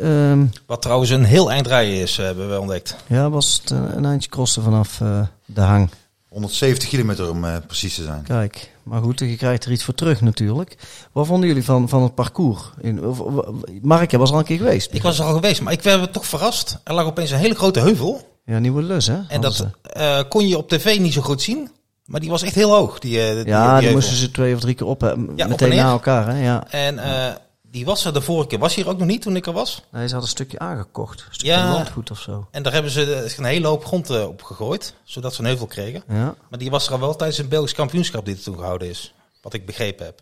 Ehm, 0.00 0.44
Wat 0.66 0.82
trouwens 0.82 1.10
een 1.10 1.24
heel 1.24 1.50
eind 1.50 1.66
rijden 1.66 1.94
is, 1.94 2.18
eh, 2.18 2.24
hebben 2.24 2.50
we 2.50 2.60
ontdekt. 2.60 2.96
ja, 3.06 3.30
was 3.30 3.60
het 3.62 3.70
een 3.70 4.04
eindje 4.04 4.28
crossen 4.30 4.62
vanaf 4.62 5.00
eh, 5.00 5.20
de 5.44 5.60
hang. 5.60 5.90
170 6.28 6.88
kilometer 6.88 7.30
om 7.30 7.44
eh, 7.44 7.56
precies 7.66 7.94
te 7.94 8.02
zijn. 8.02 8.22
Kijk, 8.22 8.70
maar 8.82 9.02
goed, 9.02 9.18
je 9.18 9.36
krijgt 9.36 9.64
er 9.64 9.72
iets 9.72 9.84
voor 9.84 9.94
terug 9.94 10.20
natuurlijk. 10.20 10.76
Wat 11.12 11.26
vonden 11.26 11.48
jullie 11.48 11.64
van, 11.64 11.88
van 11.88 12.02
het 12.02 12.14
parcours? 12.14 12.60
In, 12.80 13.04
of- 13.06 13.20
of- 13.20 13.46
Mark, 13.82 14.10
jij 14.10 14.20
was 14.20 14.32
al 14.32 14.38
een 14.38 14.44
keer 14.44 14.56
geweest. 14.58 14.94
Ik 14.94 15.02
was 15.02 15.18
er 15.18 15.24
al 15.24 15.34
geweest, 15.34 15.60
maar 15.60 15.72
ik 15.72 15.82
werd 15.82 16.12
toch 16.12 16.26
verrast. 16.26 16.78
Er 16.84 16.94
lag 16.94 17.04
opeens 17.04 17.30
een 17.30 17.38
hele 17.38 17.54
grote 17.54 17.80
heuvel. 17.80 18.28
Ja, 18.44 18.58
Nieuwe 18.58 18.82
Lus, 18.82 19.06
hè? 19.06 19.18
En 19.28 19.40
dat 19.40 19.66
eh, 19.82 20.18
kon 20.28 20.48
je 20.48 20.56
op 20.58 20.68
tv 20.68 20.98
niet 20.98 21.12
zo 21.12 21.20
goed 21.22 21.42
zien. 21.42 21.70
Maar 22.04 22.20
die 22.20 22.30
was 22.30 22.42
echt 22.42 22.54
heel 22.54 22.70
hoog. 22.74 22.98
Die, 22.98 23.20
eh, 23.28 23.34
die, 23.34 23.46
Ja, 23.46 23.80
die 23.80 23.90
moesten 23.90 24.16
ze 24.16 24.30
twee 24.30 24.54
of 24.54 24.60
drie 24.60 24.74
keer 24.74 24.86
op, 24.86 25.00
Ja, 25.36 25.46
meteen 25.46 25.76
na 25.76 25.90
elkaar, 25.90 26.26
hè? 26.28 26.42
Ja. 26.44 26.64
En 26.70 26.98
eh, 26.98 27.34
die 27.70 27.84
was 27.84 28.04
er 28.04 28.12
de 28.12 28.20
vorige 28.20 28.48
keer. 28.48 28.58
Was 28.58 28.74
hier 28.74 28.88
ook 28.88 28.98
nog 28.98 29.06
niet 29.06 29.22
toen 29.22 29.36
ik 29.36 29.46
er 29.46 29.52
was. 29.52 29.74
Nee, 29.74 29.82
ze 29.90 29.98
hadden 30.14 30.20
een 30.22 30.26
stukje 30.36 30.58
aangekocht. 30.58 31.20
Een 31.20 31.34
stukje 31.34 31.52
Ja. 31.52 31.72
landgoed 31.72 32.10
of 32.10 32.20
zo. 32.20 32.48
En 32.50 32.62
daar 32.62 32.72
hebben 32.72 32.90
ze 32.90 33.34
een 33.36 33.44
hele 33.44 33.66
hoop 33.66 33.84
grond 33.84 34.10
eh, 34.10 34.26
op 34.26 34.42
gegooid. 34.42 34.94
Zodat 35.04 35.34
ze 35.34 35.40
een 35.40 35.46
heuvel 35.46 35.66
kregen. 35.66 36.02
Ja. 36.08 36.34
Maar 36.50 36.58
die 36.58 36.70
was 36.70 36.86
er 36.86 36.92
al 36.92 37.00
wel 37.00 37.16
tijdens 37.16 37.38
een 37.38 37.48
Belgisch 37.48 37.74
kampioenschap 37.74 38.24
die 38.24 38.34
er 38.34 38.42
toen 38.42 38.56
gehouden 38.56 38.88
is. 38.88 39.14
Wat 39.42 39.52
ik 39.54 39.66
begrepen 39.66 40.04
heb. 40.06 40.20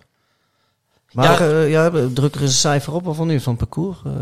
Maar 1.12 1.42
Ja. 1.44 1.60
ja, 1.62 1.90
druk 2.12 2.34
er 2.34 2.40
eens 2.40 2.50
een 2.50 2.56
cijfer 2.56 2.92
op. 2.92 3.04
Wat 3.04 3.16
vond 3.16 3.30
u 3.30 3.40
van 3.40 3.52
het 3.58 3.68
parcours? 3.68 3.98
Eh, 4.04 4.12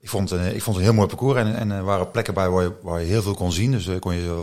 Ik 0.00 0.08
vond, 0.08 0.32
eh, 0.32 0.54
ik 0.54 0.62
vond 0.62 0.76
het 0.76 0.76
een 0.76 0.82
heel 0.92 0.92
mooi 0.92 1.08
parcours. 1.08 1.38
En, 1.38 1.56
en 1.56 1.70
er 1.70 1.84
waren 1.84 2.10
plekken 2.10 2.34
bij 2.34 2.48
waar 2.50 2.62
je, 2.62 2.72
waar 2.82 3.00
je 3.00 3.06
heel 3.06 3.22
veel 3.22 3.34
kon 3.34 3.52
zien. 3.52 3.70
Dus 3.70 3.88
kon 3.98 4.14
je 4.14 4.42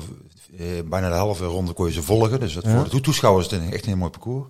bijna 0.86 1.10
de 1.10 1.16
halve 1.16 1.46
ronde 1.46 1.74
kon 1.74 1.86
je 1.88 1.92
ze 1.94 2.02
volgen. 2.02 2.40
Dus 2.40 2.54
dat 2.54 2.64
Ja. 2.64 2.76
voor 2.80 2.90
de 2.90 3.02
toeschouwers 3.02 3.46
is 3.46 3.52
het 3.52 3.62
een- 3.62 3.72
echt 3.74 3.82
een 3.84 3.88
heel 3.90 3.98
mooi 3.98 4.12
parcours. 4.12 4.48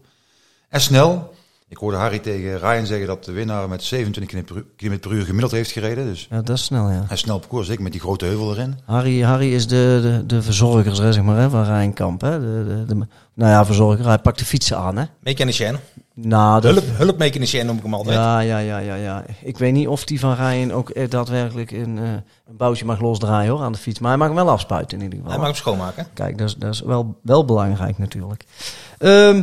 En 0.69 0.81
snel. 0.81 1.33
Ik 1.69 1.77
hoorde 1.77 1.97
Harry 1.97 2.19
tegen 2.19 2.59
Ryan 2.59 2.85
zeggen 2.85 3.07
dat 3.07 3.23
de 3.25 3.31
winnaar 3.31 3.69
met 3.69 3.83
27 3.83 4.63
km 4.75 4.97
per 4.99 5.11
uur 5.11 5.25
gemiddeld 5.25 5.51
heeft 5.51 5.71
gereden. 5.71 6.05
Dus 6.05 6.27
ja, 6.29 6.41
dat 6.41 6.57
is 6.57 6.63
snel, 6.63 6.89
ja. 6.89 7.05
een 7.09 7.17
snel 7.17 7.39
parcours, 7.39 7.67
zeker 7.67 7.83
met 7.83 7.91
die 7.91 8.01
grote 8.01 8.25
heuvel 8.25 8.51
erin. 8.51 8.79
Harry, 8.85 9.21
Harry 9.21 9.53
is 9.53 9.67
de, 9.67 9.99
de, 10.01 10.25
de 10.25 10.41
verzorger, 10.41 10.95
zeg 10.95 11.21
maar, 11.21 11.37
hè, 11.37 11.49
van 11.49 11.63
Rijnkamp. 11.63 12.21
Hè? 12.21 12.39
De, 12.39 12.65
de, 12.67 12.85
de- 12.95 13.07
nou 13.35 13.51
ja, 13.51 13.65
verzorger. 13.65 14.05
Hij 14.05 14.17
pakt 14.17 14.39
de 14.39 14.45
fietsen 14.45 14.77
aan, 14.77 14.97
hè? 14.97 15.03
Mechanicien. 15.19 15.77
Nou, 16.15 16.61
dat, 16.61 16.73
Hulp, 16.73 16.85
hulpmechanicien 16.97 17.65
noem 17.65 17.77
ik 17.77 17.83
hem 17.83 17.93
altijd. 17.93 18.15
ja, 18.15 18.39
ja, 18.39 18.57
ja, 18.57 18.77
ja, 18.77 18.95
ja. 18.95 19.25
Ik 19.41 19.57
weet 19.57 19.73
niet 19.73 19.87
of 19.87 20.05
die 20.05 20.19
van 20.19 20.33
Ryan 20.35 20.71
ook 20.71 20.89
eh, 20.89 21.09
daadwerkelijk 21.09 21.71
een, 21.71 21.97
eh, 21.97 22.03
een 22.47 22.57
boutje 22.57 22.85
mag 22.85 22.99
losdraaien 23.01 23.51
hoor, 23.51 23.61
aan 23.61 23.71
de 23.71 23.77
fiets. 23.77 23.99
Maar 23.99 24.09
hij 24.09 24.17
mag 24.17 24.27
hem 24.27 24.35
wel 24.35 24.49
afspuiten 24.49 24.97
in 24.97 25.03
ieder 25.03 25.17
geval. 25.17 25.31
Hij 25.31 25.39
mag 25.39 25.49
hem 25.49 25.57
schoonmaken. 25.57 26.07
Kijk, 26.13 26.37
dat 26.37 26.47
is, 26.47 26.55
dat 26.55 26.73
is 26.73 26.81
wel, 26.81 27.19
wel 27.21 27.45
belangrijk 27.45 27.97
natuurlijk. 27.97 28.43
Ehm, 28.97 29.41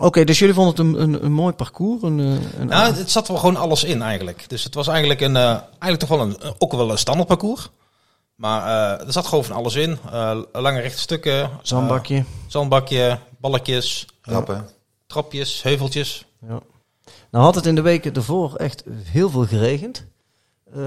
Oké, 0.00 0.24
dus 0.24 0.38
jullie 0.38 0.54
vonden 0.54 0.74
het 0.74 0.84
een, 0.96 1.02
een, 1.02 1.24
een 1.24 1.32
mooi 1.32 1.52
parcours? 1.54 2.02
Een, 2.02 2.20
eh, 2.20 2.60
een, 2.60 2.66
Nou, 2.66 2.94
het 2.94 3.10
zat 3.10 3.28
wel 3.28 3.36
gewoon 3.36 3.56
alles 3.56 3.84
in 3.84 4.02
eigenlijk. 4.02 4.44
Dus 4.48 4.64
het 4.64 4.74
was 4.74 4.88
eigenlijk, 4.88 5.20
een, 5.20 5.36
eh, 5.36 5.50
eigenlijk 5.78 5.98
toch 5.98 6.08
wel 6.08 6.20
een, 6.20 6.36
ook 6.58 6.72
wel 6.72 6.90
een 6.90 6.98
standaard 6.98 7.28
parcours. 7.28 7.70
Maar 8.34 8.62
eh, 9.00 9.06
er 9.06 9.12
zat 9.12 9.26
gewoon 9.26 9.44
van 9.44 9.56
alles 9.56 9.74
in. 9.74 9.98
Eh, 10.10 10.38
lange 10.52 10.80
rechte 10.80 11.00
stukken. 11.00 11.50
zandbakje. 11.62 12.24
zandbakje, 12.46 13.18
balkjes, 13.40 14.06
Trappen. 14.22 14.68
trapjes, 15.06 15.62
heuveltjes. 15.62 16.24
Ja. 16.48 16.60
Nou 17.30 17.44
had 17.44 17.54
het 17.54 17.66
in 17.66 17.74
de 17.74 17.80
weken 17.80 18.14
ervoor 18.14 18.54
echt 18.54 18.82
heel 19.02 19.30
veel 19.30 19.46
geregend. 19.46 20.04
Eh, 20.74 20.80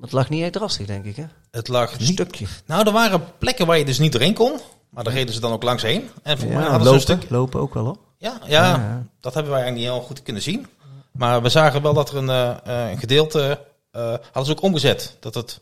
het 0.00 0.12
lag 0.12 0.28
niet 0.28 0.42
echt 0.42 0.52
drassig, 0.52 0.86
denk 0.86 1.04
ik, 1.04 1.16
hè? 1.16 1.24
Het 1.50 1.68
lag 1.68 1.92
Een 1.92 1.98
niet... 1.98 2.08
stukje. 2.08 2.46
Nou, 2.66 2.86
er 2.86 2.92
waren 2.92 3.24
plekken 3.38 3.66
waar 3.66 3.78
je 3.78 3.84
dus 3.84 3.98
niet 3.98 4.12
doorheen 4.12 4.34
kon. 4.34 4.52
Maar 4.90 5.04
daar 5.04 5.12
reden 5.12 5.34
ze 5.34 5.40
dan 5.40 5.52
ook 5.52 5.62
langs 5.62 5.82
heen. 5.82 6.08
En 6.22 6.38
voor 6.38 6.48
mij 6.48 6.62
Ja, 6.62 6.70
hadden 6.70 6.82
ze 6.88 6.92
een 6.94 6.98
lopen, 7.00 7.16
stuk... 7.18 7.30
lopen 7.30 7.60
ook 7.60 7.74
wel, 7.74 7.84
hoor. 7.84 7.96
Ja, 8.18 8.38
ja, 8.46 9.02
dat 9.20 9.34
hebben 9.34 9.52
wij 9.52 9.60
eigenlijk 9.62 9.74
niet 9.74 9.98
heel 9.98 10.06
goed 10.08 10.22
kunnen 10.22 10.42
zien. 10.42 10.66
Maar 11.12 11.42
we 11.42 11.48
zagen 11.48 11.82
wel 11.82 11.94
dat 11.94 12.10
er 12.10 12.16
een, 12.16 12.28
eh, 12.30 12.50
eh, 12.84 12.90
een 12.90 12.98
gedeelte... 12.98 13.60
eh, 13.90 14.02
hadden 14.02 14.44
ze 14.44 14.50
ook 14.50 14.62
omgezet. 14.62 15.16
Dat 15.20 15.34
het, 15.34 15.60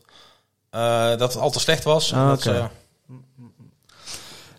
eh, 0.69 1.09
dat 1.09 1.33
het 1.33 1.37
al 1.41 1.51
te 1.51 1.59
slecht 1.59 1.83
was. 1.83 2.11
En 2.11 2.17
Ah, 2.19 2.27
dat 2.27 2.37
oké. 2.47 2.57
ze- 2.57 2.65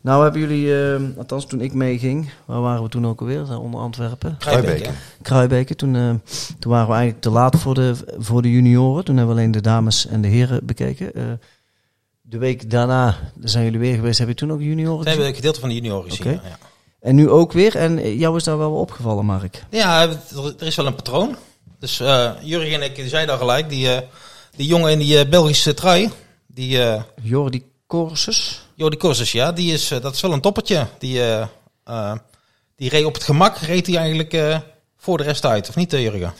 Nou 0.02 0.22
hebben 0.22 0.40
jullie, 0.40 0.74
althans 1.18 1.46
toen 1.46 1.60
ik 1.60 1.72
meeging, 1.72 2.30
waar 2.44 2.60
waren 2.60 2.82
we 2.82 2.88
toen 2.88 3.06
ook 3.06 3.20
alweer? 3.20 3.58
Onder 3.60 3.80
Antwerpen. 3.80 4.30
Hè? 4.30 4.36
Kruijbeke. 5.22 5.74
Toen, 5.74 5.92
toen 6.58 6.72
waren 6.72 6.86
we 6.88 6.92
eigenlijk 6.92 7.20
te 7.20 7.30
laat 7.30 7.56
voor 7.56 7.74
de, 7.74 7.94
voor 8.18 8.42
de 8.42 8.50
junioren. 8.50 9.04
Toen 9.04 9.16
hebben 9.16 9.34
we 9.34 9.40
alleen 9.40 9.52
de 9.52 9.60
dames 9.60 10.06
en 10.06 10.20
de 10.20 10.28
heren 10.28 10.66
bekeken. 10.66 11.14
Eh, 11.14 11.22
de 12.20 12.38
week 12.38 12.70
daarna 12.70 13.16
zijn 13.40 13.64
jullie 13.64 13.78
weer 13.80 13.94
geweest. 13.94 14.18
Heb 14.18 14.28
je 14.28 14.34
toen 14.34 14.52
ook 14.52 14.60
junioren 14.60 14.96
Toen 14.96 15.06
hebben 15.06 15.06
we 15.06 15.10
gezien? 15.14 15.28
een 15.28 15.34
gedeelte 15.34 15.60
van 15.60 15.68
de 15.68 15.74
junioren 15.74 16.10
gezien. 16.10 16.32
Ja. 16.32 16.58
En 17.00 17.14
nu 17.14 17.30
ook 17.30 17.52
weer. 17.52 17.76
En 17.76 18.16
jou 18.18 18.36
is 18.36 18.44
daar 18.44 18.58
wel 18.58 18.72
opgevallen, 18.72 19.24
Mark. 19.24 19.64
Ja, 19.70 20.02
er 20.58 20.66
is 20.66 20.76
wel 20.76 20.86
een 20.86 20.94
patroon. 20.94 21.36
Dus 21.78 22.00
eh 22.00 22.30
Jurgen 22.42 22.72
en 22.72 22.82
ik 22.82 22.96
die 22.96 23.08
zeiden 23.08 23.34
al 23.34 23.40
gelijk, 23.40 23.68
die, 23.68 23.94
eh, 23.94 24.02
die 24.56 24.66
jongen 24.66 24.90
in 24.90 24.98
die 24.98 25.18
eh, 25.18 25.28
Belgische 25.28 25.74
trui, 25.74 26.10
die 26.46 26.82
eh 26.82 27.02
Jordi 27.22 27.64
Corsus. 27.86 28.66
Jordi 28.74 28.96
Corses, 28.96 29.32
ja, 29.32 29.52
die 29.52 29.72
is, 29.72 29.88
dat 29.88 30.14
is 30.14 30.20
wel 30.20 30.32
een 30.32 30.40
toppertje. 30.40 30.86
Die, 30.98 31.20
eh, 31.20 31.46
eh, 31.84 32.12
die 32.76 32.88
reed 32.90 33.04
op 33.04 33.14
het 33.14 33.24
gemak, 33.24 33.56
reed 33.56 33.86
hij 33.86 33.96
eigenlijk 33.96 34.32
eh, 34.32 34.58
voor 34.96 35.16
de 35.16 35.22
rest 35.22 35.44
uit, 35.44 35.68
of 35.68 35.76
niet 35.76 35.90
Jurgen? 35.90 36.32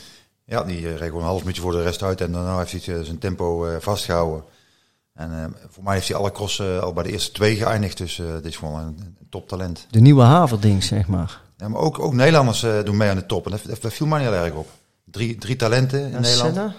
Ja, 0.44 0.64
die 0.64 0.86
eh, 0.86 0.96
reed 0.96 1.08
gewoon 1.08 1.20
een 1.20 1.28
half 1.28 1.40
minuutje 1.40 1.62
voor 1.62 1.72
de 1.72 1.82
rest 1.82 2.02
uit. 2.02 2.20
En 2.20 2.32
daarna 2.32 2.58
heeft 2.58 2.86
hij 2.86 3.04
zijn 3.04 3.18
tempo 3.18 3.66
eh, 3.66 3.76
vastgehouden. 3.80 4.44
En 5.18 5.32
eh, 5.32 5.44
voor 5.68 5.84
mij 5.84 5.94
heeft 5.94 6.08
hij 6.08 6.16
alle 6.16 6.32
crossen 6.32 6.76
eh, 6.76 6.82
al 6.82 6.92
bij 6.92 7.02
de 7.02 7.12
eerste 7.12 7.32
twee 7.32 7.56
geëindigd. 7.56 7.96
Dus 7.96 8.18
eh 8.18 8.26
dit 8.32 8.44
is 8.44 8.56
gewoon 8.56 8.80
een, 8.80 9.16
toptalent. 9.30 9.87
De 9.90 10.00
nieuwe 10.00 10.22
Haverding, 10.22 10.84
zeg 10.84 11.06
maar. 11.06 11.40
Ja, 11.56 11.68
maar 11.68 11.80
ook, 11.80 11.98
ook 11.98 12.12
Nederlanders 12.12 12.62
eh, 12.62 12.84
doen 12.84 12.96
mee 12.96 13.10
aan 13.10 13.16
de 13.16 13.26
top. 13.26 13.44
En 13.44 13.50
dat, 13.50 13.80
dat 13.80 13.92
viel 13.92 14.06
mij 14.06 14.18
niet 14.20 14.28
heel 14.28 14.38
erg 14.38 14.54
op. 14.54 14.68
Drie, 15.04 15.37
drie 15.37 15.56
talenten 15.56 16.00
in 16.00 16.20
Nederland. 16.20 16.54
Senna? 16.54 16.75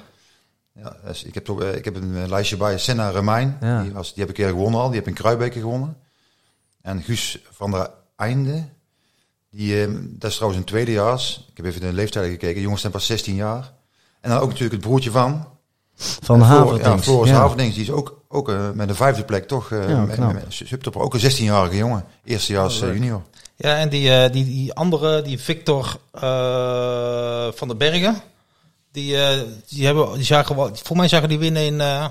Ja, 0.74 0.96
dus 1.06 1.24
ik, 1.24 1.34
heb 1.34 1.46
toch, 1.46 1.64
ik 1.64 1.86
heb 1.86 1.96
een 1.96 2.30
lijstje 2.30 2.58
bij. 2.58 2.78
Senna 2.78 3.10
Remijn, 3.10 3.58
Ja. 3.62 3.82
die, 3.82 3.92
was, 3.92 4.08
die 4.14 4.20
heb 4.20 4.30
ik 4.30 4.36
keer 4.36 4.50
gewonnen 4.50 4.80
al. 4.80 4.88
Die 4.88 4.98
heb 4.98 5.08
in 5.08 5.14
Kruijbeke 5.14 5.60
gewonnen. 5.60 5.98
En 6.82 7.02
Guus 7.02 7.40
van 7.52 7.72
der 7.72 7.90
Einde, 8.16 8.64
die, 9.52 9.84
eh, 9.84 9.92
dat 10.04 10.30
is 10.30 10.36
trouwens 10.36 10.62
een 10.62 10.68
tweedejaars. 10.68 11.48
Ik 11.50 11.58
heb 11.58 11.66
even 11.66 11.82
de 11.82 11.94
leeftijd 11.94 12.30
gekeken. 12.30 12.62
Jongens 12.62 12.82
zijn 12.82 12.94
pas 12.94 13.06
16 13.06 13.36
jaar. 13.36 13.74
En 14.22 14.30
dan 14.30 14.40
ook 14.40 14.48
natuurlijk 14.50 14.74
het 14.74 14.82
broertje 14.82 15.12
van. 15.12 15.48
Van 16.00 16.42
Haverdings. 16.42 17.06
Ja, 17.06 17.12
Floris. 17.12 17.32
Haverdings. 17.32 17.76
Die 17.76 17.84
is 17.84 17.92
ook, 17.92 18.19
ook 18.32 18.50
eh, 18.50 18.70
met 18.74 18.90
een 18.90 18.96
vijfde 18.96 19.24
plek 19.24 19.48
toch. 19.48 19.72
eh 19.72 19.90
Ja, 19.90 20.02
met- 20.06 20.16
knap. 20.16 20.34
met- 20.34 20.44
subtopper. 20.50 21.02
Ook 21.02 21.14
een 21.14 21.20
16-jarige 21.32 21.78
jongen. 21.78 22.06
Eerstejaars 22.24 22.82
eh, 22.82 22.94
junior. 22.94 23.22
Ja, 23.56 23.78
en 23.78 23.90
die, 23.90 24.12
eh, 24.12 24.32
die, 24.32 24.46
die 24.46 24.74
andere, 24.74 25.22
die 25.22 25.40
Victor 25.40 25.98
eh, 26.14 27.48
van 27.54 27.68
den 27.68 27.78
Bergen, 27.78 28.22
die, 28.92 29.18
eh, 29.22 29.40
die 29.70 29.86
hebben, 29.86 30.14
die 30.14 30.24
zagen 30.24 30.56
wel, 30.56 30.70
voor 30.84 30.98
mij 30.98 31.08
zagen 31.08 31.30
die 31.30 31.40
winnen 31.40 31.64
in, 31.66 31.82
eh, 31.82 32.06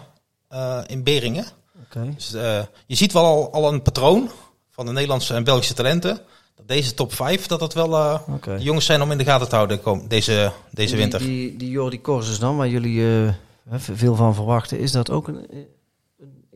eh, 0.49 0.79
in 0.87 1.03
Beringen. 1.03 1.47
Oké. 1.85 2.13
Dus, 2.15 2.33
eh, 2.35 2.61
je 2.87 2.95
ziet 2.95 3.13
wel 3.13 3.25
al, 3.25 3.53
al 3.53 3.73
een 3.73 3.83
patroon 3.83 4.31
van 4.71 4.87
de 4.87 4.93
Nederlandse 4.93 5.35
en 5.35 5.45
Belgische 5.45 5.75
talenten. 5.75 6.21
Dat 6.57 6.69
deze 6.69 6.95
top 6.95 7.13
5, 7.15 7.47
dat 7.47 7.61
dat 7.61 7.75
wel 7.75 7.95
eh, 7.97 8.19
de 8.45 8.57
jongens 8.59 8.87
zijn 8.87 9.03
om 9.03 9.11
in 9.11 9.19
de 9.19 9.25
gaten 9.25 9.49
te 9.49 9.55
houden 9.55 9.83
kom, 9.83 10.09
deze, 10.09 10.53
deze 10.71 10.89
Die- 10.91 11.01
winter. 11.01 11.19
Die, 11.21 11.57
die 11.57 11.71
Jordi 11.71 12.01
Corsus 12.01 12.39
dan, 12.39 12.57
waar 12.57 12.69
jullie 12.69 13.01
eh, 13.27 13.33
hè, 13.69 13.79
veel 13.79 14.15
van 14.15 14.35
verwachten, 14.35 14.79
is 14.79 14.93
dat 14.93 15.11
ook 15.11 15.29
een 15.29 15.47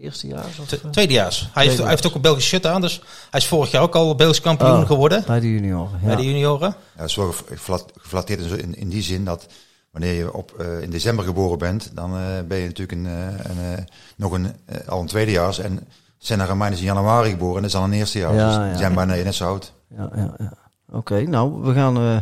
eerstejaars? 0.02 0.58
Of, 0.58 0.66
Te- 0.66 0.80
eh, 0.84 0.90
Tweedejaars. 0.90 1.48
Hij, 1.52 1.64
heeft, 1.66 1.78
hij 1.78 1.88
heeft 1.88 2.06
ook 2.06 2.14
een 2.14 2.20
Belgisch 2.20 2.46
shirt 2.46 2.66
aan, 2.66 2.80
dus 2.80 3.02
hij 3.30 3.40
is 3.40 3.46
vorig 3.46 3.70
jaar 3.70 3.82
ook 3.82 3.94
al 3.94 4.14
Belgisch 4.14 4.40
kampioen 4.40 4.70
Oh. 4.80 4.86
geworden 4.86 5.24
bij 5.26 5.40
de 5.40 5.52
junioren. 5.52 5.98
Ja. 6.00 6.06
bij 6.06 6.16
de 6.16 6.24
junioren. 6.24 6.74
Ja, 6.98 7.06
geflat- 7.46 7.92
geflatteerd 7.98 8.40
in, 8.40 8.48
zo- 8.48 8.54
in, 8.54 8.74
in 8.74 8.88
die 8.88 9.02
zin 9.02 9.24
dat 9.24 9.46
wanneer 9.90 10.12
je 10.14 10.32
op, 10.32 10.52
eh, 10.58 10.82
in 10.82 10.90
december 10.90 11.24
geboren 11.24 11.58
bent, 11.58 11.90
dan 11.94 12.16
eh, 12.16 12.22
ben 12.48 12.58
je 12.58 12.66
natuurlijk 12.66 12.92
een, 12.98 13.06
eh, 13.06 13.26
een, 13.26 13.76
eh, 13.78 13.84
nog 14.16 14.32
een, 14.32 14.46
al 14.86 15.00
een 15.00 15.06
tweedejaars. 15.06 15.58
En 15.58 15.88
Senna 16.18 16.44
Romein 16.44 16.72
is 16.72 16.78
in 16.78 16.84
januari 16.84 17.30
geboren 17.30 17.56
en 17.56 17.62
dat 17.62 17.70
is 17.70 17.76
al 17.76 17.84
een 17.84 17.92
eerstejaars. 17.92 18.36
Ja, 18.36 18.46
dus 18.46 18.56
ja. 18.56 18.68
die 18.68 18.78
zijn 18.78 18.94
bijna 18.94 19.14
net 19.14 19.34
zo 19.34 19.46
oud. 19.46 19.72
Ja, 19.96 20.10
ja, 20.14 20.34
ja. 20.38 20.52
Oké, 20.92 21.22
nou, 21.22 21.62
we 21.62 21.74
gaan, 21.74 21.96
eh, 21.96 22.16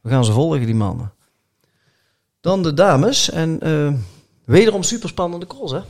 we 0.00 0.10
gaan 0.10 0.24
ze 0.24 0.32
volgen, 0.32 0.66
die 0.66 0.74
mannen. 0.74 1.12
Dan 2.40 2.62
de 2.62 2.74
dames. 2.74 3.30
En 3.30 3.60
eh, 3.60 3.92
wederom 4.44 4.82
superspannende 4.82 5.46
cross, 5.46 5.72
hè? 5.72 5.80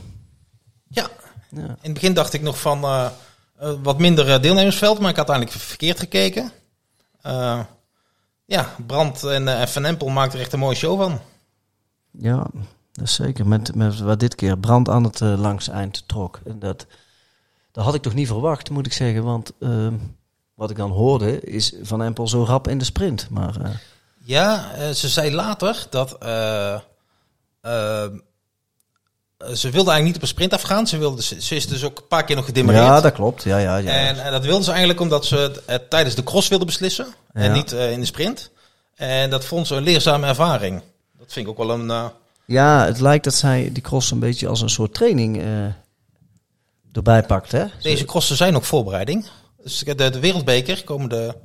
Ja, 0.91 1.09
Ja. 1.49 1.61
In 1.61 1.77
het 1.81 1.93
begin 1.93 2.13
dacht 2.13 2.33
ik 2.33 2.41
nog 2.41 2.59
van 2.59 2.83
eh, 2.83 3.05
eh, 3.57 3.73
wat 3.83 3.99
minder 3.99 4.29
eh, 4.33 4.41
deelnemersveld, 4.41 4.99
maar 4.99 5.09
ik 5.09 5.15
had 5.15 5.29
uiteindelijk 5.29 5.67
verkeerd 5.67 5.99
gekeken. 5.99 6.51
Ja, 8.45 8.75
Brand 8.87 9.23
en, 9.23 9.67
Van 9.67 9.85
Empel 9.85 10.09
maakten 10.09 10.37
er 10.37 10.43
echt 10.43 10.53
een 10.53 10.59
mooie 10.59 10.75
show 10.75 11.01
van. 11.01 11.19
Ja, 12.11 12.47
dat 12.91 13.05
is 13.05 13.13
zeker. 13.13 13.47
Met, 13.47 13.75
met 13.75 13.99
wat 13.99 14.19
dit 14.19 14.35
keer 14.35 14.57
brand 14.57 14.89
aan 14.89 15.03
het 15.03 15.19
langs 15.19 15.67
eind 15.67 16.07
trok. 16.07 16.39
En 16.45 16.59
dat, 16.59 16.85
dat 17.71 17.83
had 17.83 17.95
ik 17.95 18.01
toch 18.01 18.13
niet 18.13 18.27
verwacht, 18.27 18.69
moet 18.69 18.85
ik 18.85 18.93
zeggen. 18.93 19.23
Want 19.23 19.51
ehm, 19.59 19.93
wat 20.53 20.69
ik 20.69 20.77
dan 20.77 20.91
hoorde, 20.91 21.41
is 21.41 21.73
Van 21.81 22.01
Empel 22.01 22.27
zo 22.27 22.43
rap 22.43 22.67
in 22.67 22.77
de 22.77 22.85
sprint. 22.85 23.29
Maar 23.29 23.81
Ja, 24.23 24.93
ze 24.93 25.09
zei 25.09 25.31
later 25.31 25.87
dat 25.89 26.17
ze 29.45 29.69
wilde 29.69 29.91
eigenlijk 29.91 30.03
niet 30.03 30.15
op 30.15 30.21
een 30.21 30.27
sprint 30.27 30.53
afgaan. 30.53 30.87
Ze, 30.87 30.97
wilde, 30.97 31.21
ze, 31.21 31.55
is 31.55 31.67
dus 31.67 31.83
ook 31.83 31.97
een 31.97 32.07
paar 32.07 32.23
keer 32.23 32.35
nog 32.35 32.45
gedemareerd. 32.45 32.85
ja, 32.85 33.01
dat 33.01 33.13
klopt. 33.13 33.43
Ja, 33.43 33.57
ja, 33.57 33.77
ja. 33.77 33.89
En, 33.91 34.23
en 34.23 34.31
dat 34.31 34.45
wilde 34.45 34.63
ze 34.63 34.69
eigenlijk 34.69 34.99
omdat 34.99 35.25
ze 35.25 35.35
het, 35.37 35.61
het 35.65 35.89
tijdens 35.89 36.15
de 36.15 36.23
cross 36.23 36.47
wilde 36.47 36.65
beslissen 36.65 37.07
en 37.33 37.51
niet 37.53 37.71
eh, 37.73 37.91
in 37.91 37.99
de 37.99 38.05
sprint. 38.05 38.49
En 38.95 39.29
dat 39.29 39.45
vond 39.45 39.67
ze 39.67 39.75
een 39.75 39.83
leerzame 39.83 40.27
ervaring. 40.27 40.81
Dat 41.19 41.31
vind 41.33 41.45
ik 41.45 41.51
ook 41.51 41.67
wel 41.67 41.79
een... 41.79 41.89
eh, 41.89 42.05
ja, 42.45 42.85
het 42.85 42.99
lijkt 42.99 43.23
dat 43.23 43.33
zij 43.33 43.69
die 43.73 43.83
cross 43.83 44.11
een 44.11 44.19
beetje 44.19 44.47
als 44.47 44.61
een 44.61 44.69
soort 44.69 44.93
training 44.93 45.41
eh, 45.41 45.65
erbij 46.93 47.23
pakt, 47.23 47.51
hè? 47.51 47.65
Deze 47.81 48.05
crossen 48.05 48.35
zijn 48.35 48.55
ook 48.55 48.63
voorbereiding. 48.63 49.25
Dus 49.63 49.79
de, 49.79 49.95
de 49.95 50.19
wereldbeker 50.19 50.83
komende, 50.83 51.35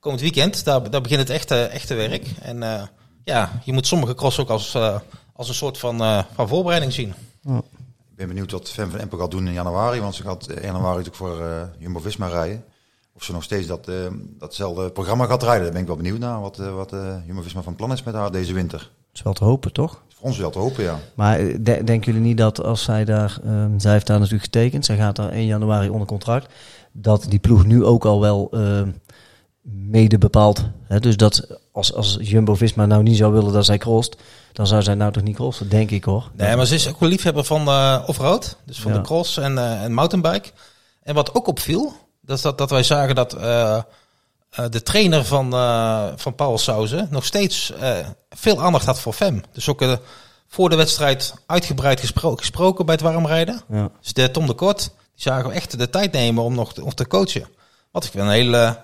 komend 0.00 0.20
weekend, 0.22 0.64
daar, 0.64 0.90
daar 0.90 1.00
begint 1.00 1.20
het 1.20 1.30
echte, 1.30 1.62
echte 1.62 1.94
werk. 1.94 2.26
En 2.40 2.62
eh, 2.62 2.82
ja, 3.24 3.50
je 3.64 3.72
moet 3.72 3.86
sommige 3.86 4.14
crossen 4.14 4.42
ook 4.42 4.50
als, 4.50 4.74
eh, 4.74 4.98
als 5.32 5.48
een 5.48 5.54
soort 5.54 5.78
van, 5.78 6.00
eh, 6.00 6.22
van 6.34 6.48
voorbereiding 6.48 6.92
zien. 6.92 7.14
Ik 8.10 8.16
ben 8.16 8.28
benieuwd 8.28 8.50
wat 8.52 8.70
Fem 8.70 8.90
van 8.90 9.00
Empel 9.00 9.18
gaat 9.18 9.30
doen 9.30 9.46
in 9.46 9.52
januari. 9.52 10.00
Want 10.00 10.14
ze 10.14 10.22
gaat 10.22 10.50
in 10.50 10.62
januari 10.62 10.96
natuurlijk 10.96 11.16
voor 11.16 11.40
eh, 11.40 11.62
Jumbo-Visma 11.78 12.26
rijden. 12.28 12.64
Of 13.14 13.22
ze 13.22 13.32
nog 13.32 13.42
steeds 13.42 13.66
dat, 13.66 13.88
eh, 13.88 13.94
datzelfde 14.38 14.90
programma 14.90 15.26
gaat 15.26 15.42
rijden. 15.42 15.62
Daar 15.62 15.72
ben 15.72 15.80
ik 15.80 15.86
wel 15.86 15.96
benieuwd 15.96 16.18
naar. 16.18 16.40
Wat, 16.40 16.58
eh, 16.58 16.74
wat 16.74 16.92
eh, 16.92 17.14
Jumbo-Visma 17.26 17.62
van 17.62 17.74
plan 17.76 17.92
is 17.92 18.02
met 18.02 18.14
haar 18.14 18.30
deze 18.32 18.52
winter. 18.52 18.78
Dat 18.78 18.88
is 19.14 19.22
wel 19.22 19.32
te 19.32 19.44
hopen, 19.44 19.72
toch? 19.72 20.02
Voor 20.14 20.26
ons 20.26 20.38
wel 20.38 20.50
te 20.50 20.58
hopen, 20.58 20.84
ja. 20.84 20.98
Maar 21.14 21.38
eh, 21.38 21.46
de- 21.60 21.84
denken 21.84 22.12
jullie 22.12 22.26
niet 22.28 22.38
dat 22.38 22.62
als 22.62 22.82
zij 22.82 23.04
daar, 23.04 23.38
ehm, 23.44 23.78
zij 23.78 23.92
heeft 23.92 24.06
daar 24.06 24.18
natuurlijk 24.18 24.44
getekend, 24.44 24.84
zij 24.84 24.96
gaat 24.96 25.16
daar 25.16 25.32
1 25.32 25.46
januari 25.46 25.88
onder 25.88 26.06
contract, 26.06 26.52
dat 26.92 27.26
die 27.28 27.38
ploeg 27.38 27.64
nu 27.64 27.84
ook 27.84 28.04
al 28.04 28.20
wel 28.20 28.48
ehm, 28.50 28.90
mede 29.62 30.18
bepaalt. 30.18 30.64
Hè? 30.82 31.00
Dus 31.00 31.16
dat 31.16 31.60
als, 31.72 31.94
als 31.94 32.18
Jumbo-Visma 32.20 32.86
nou 32.86 33.02
niet 33.02 33.16
zou 33.16 33.32
willen 33.32 33.52
dat 33.52 33.64
zij 33.64 33.78
crost, 33.78 34.16
dan 34.56 34.66
zou 34.66 34.82
zij 34.82 34.94
nou 34.94 35.12
toch 35.12 35.22
niet 35.22 35.34
crossen, 35.36 35.68
denk 35.68 35.90
ik 35.90 36.04
hoor. 36.04 36.30
Nee, 36.32 36.56
maar 36.56 36.66
ze 36.66 36.74
is 36.74 36.88
ook 36.88 37.00
wel 37.00 37.08
liefhebber 37.08 37.44
van 37.44 37.68
eh 37.68 38.02
offroad. 38.06 38.56
Dus 38.64 38.80
van 38.80 38.92
Ja. 38.92 38.98
de 38.98 39.04
cross 39.04 39.36
en, 39.36 39.58
eh, 39.58 39.82
en 39.82 39.92
mountainbike. 39.92 40.48
En 41.02 41.14
wat 41.14 41.34
ook 41.34 41.46
opviel, 41.46 41.92
dat, 42.20 42.40
dat, 42.42 42.58
dat 42.58 42.70
wij 42.70 42.82
zagen 42.82 43.14
dat 43.14 43.32
eh, 43.32 43.78
de 44.70 44.82
trainer 44.82 45.24
van, 45.24 45.50
van 46.18 46.34
Paul 46.34 46.58
Sauzen 46.58 47.08
nog 47.10 47.24
steeds 47.24 47.72
veel 48.30 48.62
aandacht 48.62 48.86
had 48.86 49.00
voor 49.00 49.12
FEM. 49.12 49.42
Dus 49.52 49.68
ook 49.68 49.98
voor 50.46 50.70
de 50.70 50.76
wedstrijd 50.76 51.34
uitgebreid 51.46 52.00
gespro- 52.00 52.36
gesproken 52.36 52.86
bij 52.86 52.94
het 52.94 53.04
warmrijden. 53.04 53.60
Ja. 53.68 53.90
Dus 54.00 54.12
de 54.12 54.30
Tom 54.30 54.46
de 54.46 54.54
Kort, 54.54 54.78
die 54.80 55.22
zagen 55.22 55.48
we 55.48 55.54
echt 55.54 55.78
de 55.78 55.90
tijd 55.90 56.12
nemen 56.12 56.44
om 56.44 56.54
nog 56.54 56.74
te, 56.74 56.84
om 56.84 56.94
te 56.94 57.06
coachen. 57.06 57.48
Wat 57.90 58.04
ik 58.04 58.14
een 58.14 58.28
hele 58.30 58.82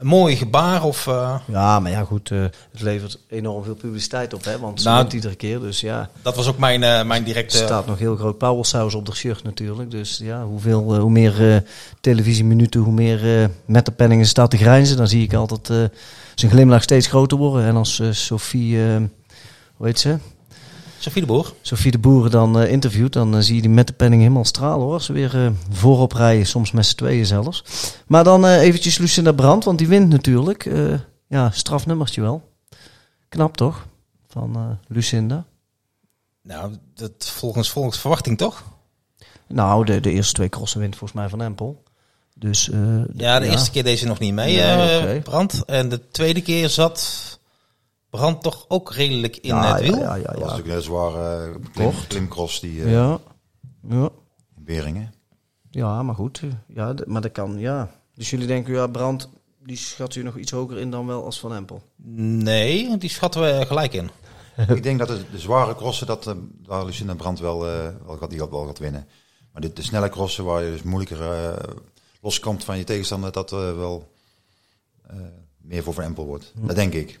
een 0.00 0.06
mooi 0.06 0.36
gebaar. 0.36 0.84
Of, 0.84 1.06
eh, 1.06 1.34
ja, 1.46 1.80
maar 1.80 1.90
ja 1.90 2.04
goed, 2.04 2.30
eh, 2.30 2.42
het 2.72 2.80
levert 2.80 3.18
enorm 3.28 3.64
veel 3.64 3.74
publiciteit 3.74 4.34
op, 4.34 4.44
hè, 4.44 4.58
want 4.58 4.80
ze 4.80 4.88
Nou, 4.88 5.00
wint 5.00 5.12
iedere 5.12 5.34
keer. 5.34 5.60
Dus 5.60 5.80
ja, 5.80 6.10
dat 6.22 6.36
was 6.36 6.48
ook 6.48 6.58
mijn, 6.58 6.82
eh, 6.82 7.04
mijn 7.04 7.20
er 7.20 7.24
directe... 7.24 7.56
staat 7.56 7.86
nog 7.86 7.98
heel 7.98 8.16
groot 8.16 8.38
powersaus 8.38 8.94
op 8.94 9.06
de 9.06 9.14
shirt 9.14 9.42
natuurlijk. 9.42 9.90
Dus 9.90 10.20
ja, 10.22 10.44
hoeveel, 10.44 10.98
hoe 10.98 11.10
meer 11.10 11.64
televisieminuten, 12.00 12.80
hoe 12.80 12.92
meer 12.92 13.50
met 13.64 13.84
de 13.84 13.92
penningen 13.92 14.26
staat 14.26 14.50
te 14.50 14.56
grijnzen. 14.56 14.96
Dan 14.96 15.08
zie 15.08 15.22
ik 15.22 15.34
altijd 15.34 15.66
zijn 16.34 16.50
glimlach 16.50 16.82
steeds 16.82 17.06
groter 17.06 17.38
worden. 17.38 17.64
En 17.64 17.76
als 17.76 18.02
Sophie, 18.10 18.78
hoe 19.76 19.86
heet 19.86 20.00
ze? 20.00 20.18
Sophie 21.00 21.20
de 21.20 21.26
Boer. 21.26 21.52
Sophie 21.62 21.90
de 21.90 21.98
Boeren 21.98 22.30
dan 22.30 22.60
eh, 22.60 22.70
interviewt, 22.70 23.12
dan 23.12 23.36
eh, 23.36 23.40
zie 23.40 23.54
je 23.54 23.60
die 23.60 23.70
met 23.70 23.86
de 23.86 23.92
penning 23.92 24.22
helemaal 24.22 24.44
stralen 24.44 24.86
hoor. 24.86 25.02
Ze 25.02 25.12
weer 25.12 25.44
eh, 25.44 25.50
voorop 25.70 26.12
rijden, 26.12 26.46
soms 26.46 26.72
met 26.72 26.86
z'n 26.86 26.96
tweeën 26.96 27.26
zelfs. 27.26 27.64
Maar 28.06 28.24
dan 28.24 28.46
eventjes 28.46 28.98
Lucinda 28.98 29.32
Brandt, 29.32 29.64
want 29.64 29.78
die 29.78 29.88
wint 29.88 30.08
natuurlijk. 30.08 30.70
Ja, 31.28 31.50
strafnummertje 31.50 32.20
wel. 32.20 32.42
Knap 33.28 33.56
toch? 33.56 33.86
Van 34.28 34.78
Lucinda. 34.88 35.44
Nou, 36.42 36.74
dat 36.94 37.30
volgens, 37.34 37.70
volgens 37.70 37.98
verwachting 37.98 38.38
toch? 38.38 38.64
Nou, 39.46 39.84
de, 39.84 40.00
de 40.00 40.10
eerste 40.10 40.32
twee 40.34 40.48
crossen 40.48 40.80
wint 40.80 40.96
volgens 40.96 41.20
mij 41.20 41.28
van 41.28 41.42
Empel. 41.42 41.82
Dus, 42.34 42.70
Ja, 43.16 43.38
de 43.38 43.46
eerste 43.46 43.70
keer 43.70 43.84
deed 43.84 43.98
ze 43.98 44.06
nog 44.06 44.18
niet 44.18 44.34
mee, 44.34 44.60
eh, 44.60 44.98
oké. 45.02 45.20
Brand. 45.22 45.64
En 45.64 45.88
de 45.88 46.08
tweede 46.08 46.40
keer 46.40 46.68
zat 46.68 47.29
Brand 48.10 48.42
toch 48.42 48.64
ook 48.68 48.92
redelijk 48.92 49.36
in 49.36 49.48
ja, 49.54 49.74
het 49.74 49.82
wiel. 49.82 49.98
Ja, 49.98 50.14
ja, 50.14 50.16
ja. 50.16 50.22
Dat 50.22 50.32
was 50.32 50.40
natuurlijk 50.40 50.66
een 50.66 50.72
heel 50.72 50.82
zware 50.82 51.44
eh, 51.52 51.72
klim, 51.72 51.90
klimcross 52.08 52.60
die 52.60 52.82
eh 52.84 52.92
Ja, 52.92 53.18
ja. 53.88 54.08
in 54.56 54.64
Beringen. 54.64 55.12
ja 55.70 56.02
maar 56.02 56.14
goed. 56.14 56.40
eh, 56.42 56.48
Ja, 56.76 56.94
maar 57.06 57.20
dat 57.20 57.32
kan, 57.32 57.58
ja. 57.58 57.90
Dus 58.14 58.30
jullie 58.30 58.46
denken, 58.46 58.72
ja, 58.74 58.86
Brand, 58.86 59.28
die 59.66 59.76
schat 59.76 60.14
u 60.14 60.22
nog 60.22 60.36
iets 60.36 60.50
hoger 60.50 60.78
in 60.78 60.90
dan 60.90 61.06
wel 61.06 61.24
als 61.24 61.40
Van 61.40 61.54
Empel. 61.54 61.82
Nee, 62.42 62.96
die 62.98 63.10
schatten 63.10 63.40
we 63.42 63.66
gelijk 63.66 63.92
in. 63.92 64.10
ik 64.76 64.82
denk 64.82 64.98
dat 64.98 65.08
de, 65.08 65.24
de 65.30 65.38
zware 65.38 65.74
crossen, 65.74 66.06
dat 66.06 66.26
eh, 66.26 66.34
waar 66.66 66.84
Lucinda 66.84 67.14
Brandt 67.14 67.40
wel, 67.40 67.66
eh, 67.66 67.88
wel, 68.06 68.16
gaat, 68.16 68.30
die 68.30 68.38
gaat, 68.38 68.50
wel 68.50 68.66
gaat 68.66 68.78
winnen. 68.78 69.06
Maar 69.52 69.62
de, 69.62 69.72
de 69.72 69.82
snelle 69.82 70.08
crossen, 70.08 70.44
waar 70.44 70.62
je 70.64 70.70
dus 70.70 70.82
moeilijker 70.82 71.32
eh, 71.32 71.74
loskomt 72.20 72.64
van 72.64 72.78
je 72.78 72.84
tegenstander, 72.84 73.32
dat 73.32 73.52
eh, 73.52 73.58
wel 73.58 74.12
eh, 75.06 75.16
meer 75.56 75.82
voor 75.82 75.94
Van 75.94 76.04
Empel 76.04 76.26
wordt. 76.26 76.52
Dat 76.56 76.76
denk 76.76 76.92
ik. 76.92 77.20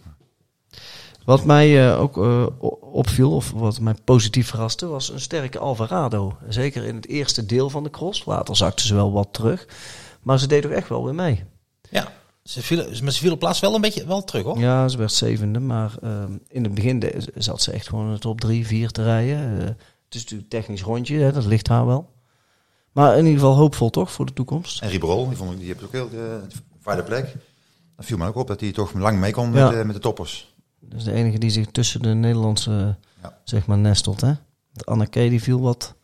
Wat 1.24 1.44
mij 1.44 1.88
eh, 1.90 2.00
ook 2.00 2.16
eh, 2.18 2.46
opviel, 2.92 3.32
of 3.32 3.50
wat 3.50 3.80
mij 3.80 3.94
positief 4.04 4.48
verraste, 4.48 4.86
was 4.86 5.10
een 5.12 5.20
sterke 5.20 5.58
Alvarado. 5.58 6.36
Zeker 6.48 6.84
in 6.84 6.94
het 6.94 7.06
eerste 7.08 7.46
deel 7.46 7.70
van 7.70 7.82
de 7.82 7.90
cross. 7.90 8.24
Later 8.24 8.56
zakte 8.56 8.86
ze 8.86 8.94
wel 8.94 9.12
wat 9.12 9.28
terug. 9.32 9.66
Maar 10.22 10.38
ze 10.38 10.46
deed 10.46 10.62
toch 10.62 10.70
echt 10.70 10.88
wel 10.88 11.04
weer 11.04 11.14
mee. 11.14 11.44
Ja, 11.90 12.12
ze 12.44 12.62
viel, 12.62 12.76
maar 13.02 13.12
ze 13.12 13.20
viel 13.20 13.32
op 13.32 13.38
plaats 13.38 13.60
wel 13.60 13.74
een 13.74 13.80
beetje 13.80 14.06
wel 14.06 14.24
terug 14.24 14.44
hoor. 14.44 14.58
Ja, 14.58 14.88
ze 14.88 14.96
werd 14.98 15.12
zevende. 15.12 15.58
Maar 15.60 15.94
ehm, 16.02 16.32
in 16.48 16.64
het 16.64 16.74
begin 16.74 16.98
de- 16.98 17.22
zat 17.34 17.62
ze 17.62 17.72
echt 17.72 17.88
gewoon 17.88 18.06
in 18.06 18.12
de 18.12 18.18
top 18.18 18.40
drie, 18.40 18.66
vier 18.66 18.90
te 18.90 19.02
rijden. 19.02 19.36
Eh, 19.60 19.64
het 19.66 20.14
is 20.14 20.20
natuurlijk 20.22 20.42
een 20.52 20.58
technisch 20.60 20.82
rondje, 20.82 21.16
hè, 21.18 21.32
dat 21.32 21.44
ligt 21.46 21.68
haar 21.68 21.86
wel. 21.86 22.08
Maar 22.92 23.12
in 23.12 23.24
ieder 23.24 23.40
geval 23.40 23.56
hoopvol 23.56 23.90
toch 23.90 24.12
voor 24.12 24.26
de 24.26 24.32
toekomst. 24.32 24.82
En 24.82 24.88
Ribrol, 24.88 25.28
die, 25.28 25.36
vond 25.36 25.52
ik, 25.52 25.58
die 25.58 25.66
heeft 25.66 25.82
ook 25.84 25.92
heel 25.92 26.08
de 26.10 26.40
vijfde 26.80 27.02
plek. 27.04 27.34
Dat 27.96 28.04
viel 28.06 28.16
me 28.16 28.26
ook 28.26 28.36
op 28.36 28.46
dat 28.46 28.60
hij 28.60 28.72
toch 28.72 28.92
lang 28.94 29.18
mee 29.18 29.32
kon 29.32 29.52
Ja. 29.52 29.64
met, 29.70 29.78
de- 29.78 29.84
met 29.84 29.94
de 29.94 30.00
toppers. 30.02 30.54
Dus 30.80 31.04
de 31.04 31.12
enige 31.12 31.38
die 31.38 31.50
zich 31.50 31.66
tussen 31.70 32.02
de 32.02 32.08
Nederlandse, 32.14 32.96
Ja. 33.22 33.38
zeg 33.44 33.66
maar, 33.66 33.78
nestelt, 33.78 34.20
hè. 34.20 34.32
De 34.72 34.84
Anneke, 34.84 35.28
die 35.28 35.42
viel 35.42 35.60
wat, 35.60 35.94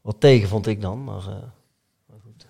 wat 0.00 0.20
tegen, 0.20 0.48
vond 0.48 0.66
ik 0.66 0.80
dan. 0.80 1.04
Maar, 1.04 1.18
eh, 1.18 1.26
maar 2.06 2.18
goed. 2.24 2.46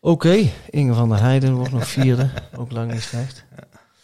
Oké, 0.00 0.50
Inge 0.70 0.94
van 0.94 1.08
der 1.08 1.18
Heijden 1.20 1.54
wordt 1.54 1.72
nog 1.72 1.86
vierde. 1.88 2.30
Ook 2.58 2.72
lang 2.72 2.92
niet 2.92 3.02
slecht. 3.02 3.44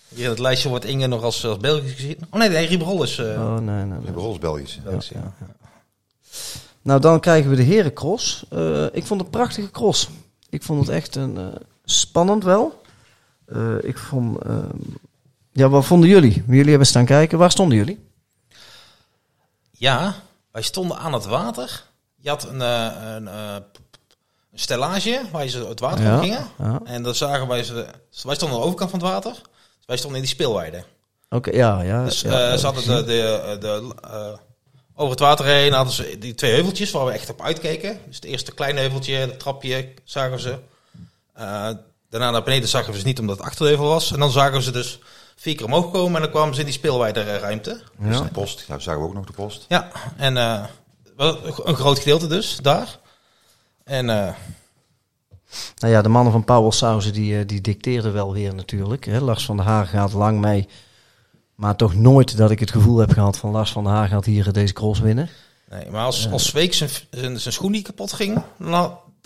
Hier 0.09 0.25
in 0.25 0.31
het 0.31 0.39
lijstje 0.39 0.69
wordt 0.69 0.85
Inge 0.85 1.07
nog 1.07 1.23
als, 1.23 1.45
als 1.47 1.57
Belgisch 1.59 1.93
gezien. 1.93 2.19
Oh 2.31 2.39
nee, 2.41 2.49
nee 2.49 2.67
Rieberol 2.67 3.03
is... 3.03 3.19
eh, 3.19 3.27
Oh, 3.27 3.59
nee, 3.59 3.85
nee, 3.85 3.99
Belgisch. 4.39 4.39
Belgisch, 4.83 5.09
ja, 5.09 5.33
ja. 5.41 5.47
Nou, 6.83 7.01
dan 7.01 7.21
krijgen 7.21 7.51
we 7.51 7.57
de 7.57 7.63
herencross. 7.63 8.45
Eh 8.49 8.85
ik 8.85 9.07
vond 9.07 9.21
het 9.21 9.21
een 9.21 9.31
prachtige 9.41 9.71
cross. 9.71 10.09
Ik 10.49 10.63
vond 10.63 10.81
het 10.81 10.89
echt 10.97 11.17
een, 11.17 11.37
eh, 11.39 11.47
spannend 11.85 12.45
wel. 12.45 12.78
Eh, 13.53 13.75
ik 13.83 13.99
vond... 13.99 14.43
eh, 14.43 14.57
ja, 15.53 15.69
wat 15.69 15.85
vonden 15.85 16.09
jullie? 16.09 16.45
Jullie 16.49 16.69
hebben 16.69 16.87
staan 16.87 17.05
kijken. 17.05 17.39
Waar 17.39 17.51
stonden 17.51 17.77
jullie? 17.79 18.07
Ja, 19.71 20.15
wij 20.53 20.63
stonden 20.63 20.99
aan 20.99 21.13
het 21.13 21.25
water. 21.27 21.83
Je 22.17 22.29
had 22.29 22.49
een, 22.49 22.63
eh, 22.63 22.91
een, 23.15 23.29
eh, 23.29 23.55
een 24.53 24.59
stellage 24.59 25.21
waar 25.33 25.45
je 25.45 25.51
ze 25.51 25.67
het 25.67 25.81
water 25.81 26.05
Ja, 26.05 26.15
op 26.17 26.23
gingen. 26.23 26.47
ja. 26.59 26.81
En 26.85 27.03
dan 27.03 27.15
zagen 27.15 27.47
wij 27.49 27.65
ze... 27.65 27.73
Wij 28.23 28.35
stonden 28.35 28.49
aan 28.49 28.63
de 28.63 28.67
overkant 28.67 28.91
van 28.91 28.99
het 29.01 29.09
water. 29.09 29.33
Dus 29.33 29.87
wij 29.87 29.97
stonden 29.97 30.19
in 30.21 30.25
die 30.25 30.35
speelweide. 30.35 30.85
Oké, 31.31 31.51
ja, 31.51 31.83
ja. 31.83 32.05
Dus 32.05 32.21
ja, 32.21 32.57
ze 32.57 32.67
hadden 32.67 32.85
de, 32.87 33.05
de, 33.05 33.57
de, 33.61 33.95
over 34.95 35.11
het 35.11 35.21
water 35.21 35.45
heen 35.45 35.73
hadden 35.73 35.95
ze 35.95 36.17
die 36.19 36.35
twee 36.35 36.53
heuveltjes 36.53 36.91
waar 36.91 37.05
we 37.07 37.13
echt 37.13 37.31
op 37.31 37.43
uitkeken. 37.43 37.99
Dus 38.07 38.17
het 38.17 38.25
eerste 38.25 38.53
kleine 38.55 38.81
heuveltje, 38.81 39.15
het 39.15 39.39
trapje 39.39 39.95
zagen 40.05 40.41
ze. 40.41 40.59
Daarna 42.11 42.31
naar 42.31 42.43
beneden 42.43 42.69
zagen 42.69 42.93
we 42.93 42.99
ze 42.99 43.05
niet 43.05 43.19
omdat 43.19 43.37
het 43.37 43.47
achterheuvel 43.47 43.87
was. 43.87 44.13
En 44.13 44.19
dan 44.19 44.31
zagen 44.31 44.53
we 44.57 44.63
ze 44.63 44.71
dus 44.71 44.99
vier 45.37 45.55
keer 45.55 45.67
omhoog 45.67 45.91
komen 45.91 46.15
en 46.15 46.23
dan 46.23 46.31
kwamen 46.31 46.55
ze 46.55 46.61
in 46.61 46.67
die 46.67 46.75
speelweide 46.75 47.39
ruimte. 47.39 47.81
Dus 47.99 48.17
Ja. 48.17 48.23
de 48.23 48.29
post, 48.31 48.65
daar 48.69 48.81
zagen 48.83 49.01
we 49.01 49.07
ook 49.07 49.15
nog 49.15 49.27
de 49.27 49.33
post. 49.33 49.65
Ja, 49.69 49.91
en 50.17 50.37
eh, 50.37 50.65
wel 51.17 51.47
een 51.67 51.77
groot 51.77 51.99
gedeelte 51.99 52.27
dus 52.27 52.57
daar. 52.63 52.99
En 53.85 54.11
eh, 54.11 54.35
Nou 55.79 55.93
ja, 55.93 56.03
de 56.03 56.09
mannen 56.09 56.33
van 56.33 56.45
Powell 56.45 56.71
Sauzen 56.71 57.13
die, 57.13 57.39
eh, 57.39 57.47
die 57.47 57.61
dicteerden 57.61 58.13
wel 58.13 58.33
weer 58.33 58.55
natuurlijk. 58.55 59.05
Hè. 59.05 59.21
Lars 59.21 59.45
van 59.45 59.57
der 59.57 59.67
Haar 59.67 59.87
gaat 59.87 60.13
lang 60.13 60.41
mee. 60.41 60.69
Maar 61.55 61.77
toch 61.77 61.95
nooit 61.95 62.37
dat 62.37 62.51
ik 62.51 62.61
het 62.61 62.71
gevoel 62.71 62.99
heb 62.99 63.13
gehad 63.13 63.37
van 63.37 63.51
Lars 63.51 63.73
van 63.73 63.85
der 63.85 63.93
Haar 63.93 64.09
gaat 64.09 64.25
hier 64.25 64.47
eh, 64.47 64.53
deze 64.53 64.73
cross 64.73 65.01
winnen. 65.01 65.29
nee, 65.71 65.91
maar 65.91 66.05
als, 66.05 66.31
als 66.31 66.47
Zweek 66.47 66.75
zijn, 66.75 66.91
zijn, 67.11 67.41
zijn 67.41 67.55
schoen 67.55 67.71
niet 67.71 67.87
kapot 67.87 68.13
ging, 68.13 68.43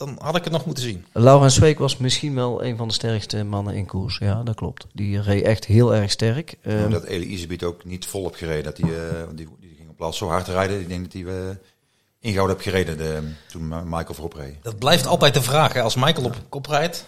dan 0.07 0.19
had 0.23 0.37
ik 0.37 0.45
het 0.45 0.53
nog 0.53 0.67
moeten 0.67 0.85
zien. 0.85 1.05
Laurens 1.13 1.55
Zweek 1.55 1.79
was 1.79 1.97
misschien 1.97 2.35
wel 2.35 2.65
een 2.65 2.77
van 2.77 2.89
de 2.89 2.95
sterkste 2.95 3.45
mannen 3.45 3.75
in 3.75 3.87
koers. 3.87 4.19
Ja, 4.19 4.43
dat 4.43 4.55
klopt. 4.55 4.87
Die 4.93 5.21
reed 5.21 5.45
echt 5.45 5.65
heel 5.65 5.95
erg 5.95 6.11
sterk. 6.11 6.57
Ehm, 6.63 6.91
dat 6.91 7.05
Eli 7.05 7.27
Isebiet 7.27 7.65
ook 7.65 7.85
niet 7.85 8.07
vol 8.07 8.25
op 8.25 8.35
gereden. 8.35 8.65
Dat 8.65 8.77
hij, 8.79 8.91
eh, 9.09 9.23
die, 9.35 9.49
die 9.61 9.75
ging 9.77 9.89
op 9.91 9.97
plaats 9.97 10.19
zo 10.19 10.29
hard 10.29 10.47
rijden. 10.49 10.81
Ik 10.81 10.89
denk 10.89 11.03
dat 11.03 11.13
hij 11.13 11.25
eh 11.49 11.57
ingehouden 12.21 12.57
heb 12.57 12.65
gereden 12.65 12.97
de, 12.99 13.33
toen 13.49 13.69
Michael 13.69 14.15
voorop 14.15 14.33
reed. 14.35 14.57
Dat 14.63 14.79
blijft 14.79 15.07
altijd 15.07 15.35
de 15.35 15.43
vraag. 15.43 15.73
Hè. 15.73 15.81
Als 15.83 15.95
Michael 15.97 16.25
op 16.27 16.37
kop 16.49 16.67
rijdt, 16.67 17.07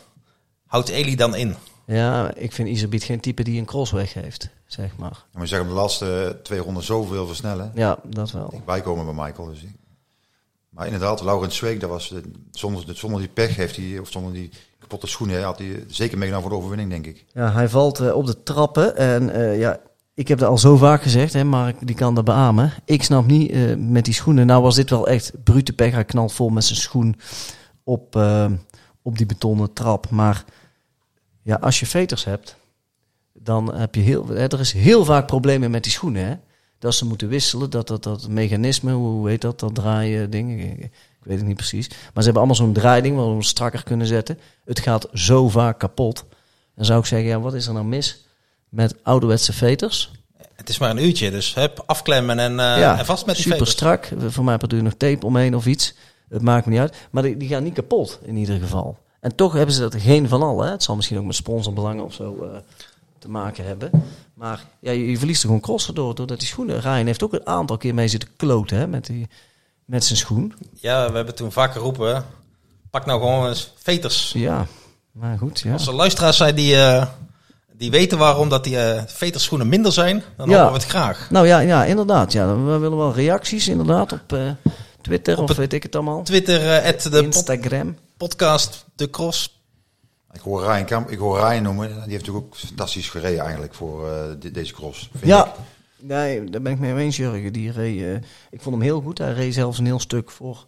houdt 0.66 0.88
Eli 0.88 1.14
dan 1.16 1.34
in? 1.36 1.54
ja, 1.86 2.34
ik 2.34 2.52
vind 2.52 2.68
Isabiet 2.68 3.04
geen 3.04 3.20
type 3.20 3.42
die 3.42 3.58
een 3.58 3.64
cross 3.64 3.90
weggeeft, 3.92 4.48
zeg 4.66 4.96
maar. 4.96 5.24
En 5.32 5.40
we 5.40 5.46
zeggen 5.46 5.68
de 5.68 5.74
laatste 5.74 6.40
twee 6.42 6.58
ronden 6.58 6.82
zoveel 6.82 7.26
versnellen. 7.26 7.72
Ja, 7.74 7.98
dat 8.04 8.30
wel. 8.30 8.62
Bijkomen 8.66 9.14
bij 9.14 9.24
Michael. 9.24 9.48
Dus 9.48 9.62
ik- 9.62 9.76
maar 10.74 10.84
inderdaad, 10.86 11.22
Laurens 11.22 11.56
Zweek, 11.56 11.80
dat 11.80 11.90
was, 11.90 12.12
eh, 12.12 12.18
zonder, 12.94 13.18
die 13.18 13.28
pech 13.28 13.56
heeft 13.56 13.76
hij, 13.76 13.98
of 13.98 14.10
zonder 14.10 14.32
die 14.32 14.50
kapotte 14.78 15.06
schoenen, 15.06 15.42
had 15.42 15.58
hij 15.58 15.84
zeker 15.86 16.18
meegenomen 16.18 16.48
voor 16.48 16.58
de 16.58 16.64
overwinning, 16.64 16.90
denk 16.90 17.06
ik. 17.16 17.24
Ja, 17.32 17.52
hij 17.52 17.68
valt 17.68 18.00
eh, 18.00 18.14
op 18.14 18.26
de 18.26 18.42
trappen. 18.42 18.96
En 18.96 19.30
eh, 19.30 19.58
ja, 19.58 19.80
ik 20.14 20.28
heb 20.28 20.38
dat 20.38 20.48
al 20.48 20.58
zo 20.58 20.76
vaak 20.76 21.02
gezegd, 21.02 21.32
hè, 21.32 21.44
Mark 21.44 21.86
die 21.86 21.96
kan 21.96 22.14
dat 22.14 22.24
beamen. 22.24 22.72
Ik 22.84 23.02
snap 23.02 23.26
niet 23.26 23.78
met 23.78 24.04
die 24.04 24.14
schoenen. 24.14 24.46
Nou 24.46 24.62
was 24.62 24.74
dit 24.74 24.90
wel 24.90 25.08
echt 25.08 25.32
brute 25.44 25.72
pech. 25.72 25.92
Hij 25.92 26.04
knalt 26.04 26.32
vol 26.32 26.48
met 26.48 26.64
zijn 26.64 26.78
schoen 26.78 27.16
op, 27.84 28.16
op 29.02 29.18
die 29.18 29.26
betonnen 29.26 29.72
trap. 29.72 30.10
Maar 30.10 30.44
ja, 31.42 31.56
als 31.56 31.80
je 31.80 31.86
veters 31.86 32.24
hebt, 32.24 32.56
dan 33.32 33.74
heb 33.74 33.94
je 33.94 34.00
heel... 34.00 34.26
Hè, 34.26 34.46
er 34.46 34.60
is 34.60 34.72
heel 34.72 35.04
vaak 35.04 35.26
problemen 35.26 35.70
met 35.70 35.82
die 35.82 35.92
schoenen, 35.92 36.26
hè. 36.26 36.34
Dat 36.84 36.94
ze 36.94 37.04
moeten 37.04 37.28
wisselen, 37.28 37.70
dat 37.70 37.88
dat, 37.88 38.02
dat 38.02 38.28
mechanisme, 38.28 38.92
hoe 38.92 39.28
heet 39.28 39.40
dat, 39.40 39.60
dat 39.60 39.74
draaien 39.74 40.30
dingen. 40.30 40.58
Ik, 40.58 40.90
weet 41.22 41.38
het 41.38 41.46
niet 41.46 41.56
precies. 41.56 41.88
Maar 41.88 41.98
ze 41.98 42.22
hebben 42.22 42.36
allemaal 42.36 42.54
zo'n 42.54 42.72
draaiding 42.72 43.16
waar 43.16 43.36
we 43.36 43.44
strakker 43.44 43.82
kunnen 43.82 44.06
zetten. 44.06 44.38
Het 44.64 44.80
gaat 44.80 45.08
zo 45.12 45.48
vaak 45.48 45.78
kapot. 45.78 46.24
Dan 46.76 46.84
zou 46.84 47.00
ik 47.00 47.06
zeggen, 47.06 47.28
ja, 47.28 47.40
wat 47.40 47.54
is 47.54 47.66
er 47.66 47.72
nou 47.72 47.84
mis 47.84 48.24
met 48.68 48.94
ouderwetse 49.02 49.52
veters? 49.52 50.10
Het 50.54 50.68
is 50.68 50.78
maar 50.78 50.90
een 50.90 51.04
uurtje, 51.04 51.30
dus 51.30 51.54
hup, 51.54 51.82
afklemmen 51.86 52.38
en, 52.38 52.50
eh, 52.50 52.78
ja, 52.78 52.98
en 52.98 53.04
vast 53.04 53.26
met 53.26 53.34
die 53.34 53.44
super 53.44 53.58
veters. 53.58 53.76
strak. 53.76 54.10
Voor 54.26 54.44
mij 54.44 54.56
doe 54.56 54.78
je 54.78 54.84
nog 54.84 54.94
tape 54.96 55.26
omheen 55.26 55.56
of 55.56 55.66
iets. 55.66 55.94
Het 56.28 56.42
maakt 56.42 56.66
me 56.66 56.72
niet 56.72 56.80
uit. 56.80 56.96
Maar 57.10 57.22
die, 57.22 57.36
die 57.36 57.48
gaan 57.48 57.62
niet 57.62 57.74
kapot 57.74 58.18
in 58.22 58.36
ieder 58.36 58.58
geval. 58.58 58.98
En 59.20 59.34
toch 59.34 59.52
hebben 59.52 59.74
ze 59.74 59.80
dat 59.80 59.94
geen 59.94 60.28
van 60.28 60.42
al. 60.42 60.62
Hè? 60.62 60.70
Het 60.70 60.82
zal 60.82 60.96
misschien 60.96 61.18
ook 61.18 61.24
met 61.24 61.34
sponsorbelangen 61.34 62.04
of 62.04 62.14
zo 62.14 62.42
eh, 62.42 62.58
te 63.24 63.30
maken 63.30 63.64
hebben. 63.64 63.90
Maar 64.34 64.64
ja, 64.80 64.90
je, 64.90 65.10
je 65.10 65.18
verliest 65.18 65.40
er 65.42 65.46
gewoon 65.46 65.62
crossen 65.62 65.94
door, 65.94 66.14
doordat 66.14 66.38
die 66.38 66.48
schoenen... 66.48 66.80
Ryan 66.80 67.06
heeft 67.06 67.22
ook 67.22 67.32
een 67.32 67.46
aantal 67.46 67.76
keer 67.76 67.94
mee 67.94 68.08
zitten 68.08 68.28
kloten 68.36 68.76
hè, 68.78 68.86
met, 68.86 69.06
die, 69.06 69.28
met 69.84 70.04
zijn 70.04 70.18
schoen. 70.18 70.54
Ja, 70.72 71.10
we 71.10 71.16
hebben 71.16 71.34
toen 71.34 71.52
vaak 71.52 71.72
geroepen, 71.72 72.24
pak 72.90 73.06
nou 73.06 73.20
gewoon 73.20 73.48
eens 73.48 73.72
veters. 73.76 74.32
Ja, 74.36 74.66
maar 75.12 75.38
goed. 75.38 75.60
Ja. 75.60 75.72
Als 75.72 75.86
er 75.86 75.94
luisteraars 75.94 76.36
zijn 76.36 76.54
die, 76.54 76.76
eh, 76.76 77.06
die 77.72 77.90
weten 77.90 78.18
waarom 78.18 78.48
dat 78.48 78.64
die 78.64 78.78
eh 78.78 79.02
veterschoenen 79.06 79.68
minder 79.68 79.92
zijn, 79.92 80.22
dan 80.36 80.48
Ja. 80.48 80.54
horen 80.56 80.72
we 80.72 80.78
het 80.78 80.88
graag. 80.88 81.30
Nou 81.30 81.46
ja, 81.46 81.58
ja, 81.58 81.84
inderdaad. 81.84 82.32
Ja, 82.32 82.56
we 82.56 82.78
willen 82.78 82.98
wel 82.98 83.14
reacties 83.14 83.68
inderdaad 83.68 84.12
op 84.12 84.32
eh, 84.32 84.50
Twitter 85.02 85.38
Op 85.38 85.50
of 85.50 85.56
weet 85.56 85.72
ik 85.72 85.82
het 85.82 85.94
allemaal. 85.94 86.22
Twitter, 86.22 86.82
at 86.82 87.02
de 87.02 87.10
pod- 87.10 87.22
Instagram. 87.24 87.96
podcast, 88.16 88.84
de 88.96 89.10
cross. 89.10 89.62
Ik 90.34 90.40
hoor 90.40 90.62
Ryan, 90.64 90.84
Kamp, 90.84 91.10
ik 91.10 91.18
hoor 91.18 91.38
Ryan 91.38 91.62
noemen, 91.62 91.88
die 91.88 91.96
heeft 91.96 92.26
natuurlijk 92.26 92.44
ook 92.46 92.56
fantastisch 92.56 93.08
gereden 93.08 93.40
eigenlijk 93.40 93.74
voor 93.74 94.08
eh, 94.10 94.24
de- 94.38 94.50
deze 94.50 94.72
cross. 94.72 95.08
vind 95.12 95.24
Ja, 95.26 95.46
ik. 95.46 95.52
nee, 95.98 96.44
daar 96.50 96.62
ben 96.62 96.72
ik 96.72 96.78
mee 96.78 96.94
eens, 96.96 97.16
Jurgen. 97.16 97.52
Die 97.52 97.72
reed, 97.72 98.02
eh, 98.02 98.28
ik 98.50 98.60
vond 98.62 98.74
hem 98.74 98.84
heel 98.84 99.00
goed. 99.00 99.18
Hij 99.18 99.32
reed 99.32 99.54
zelfs 99.54 99.78
een 99.78 99.84
heel 99.86 100.00
stuk 100.00 100.30
voor, 100.30 100.64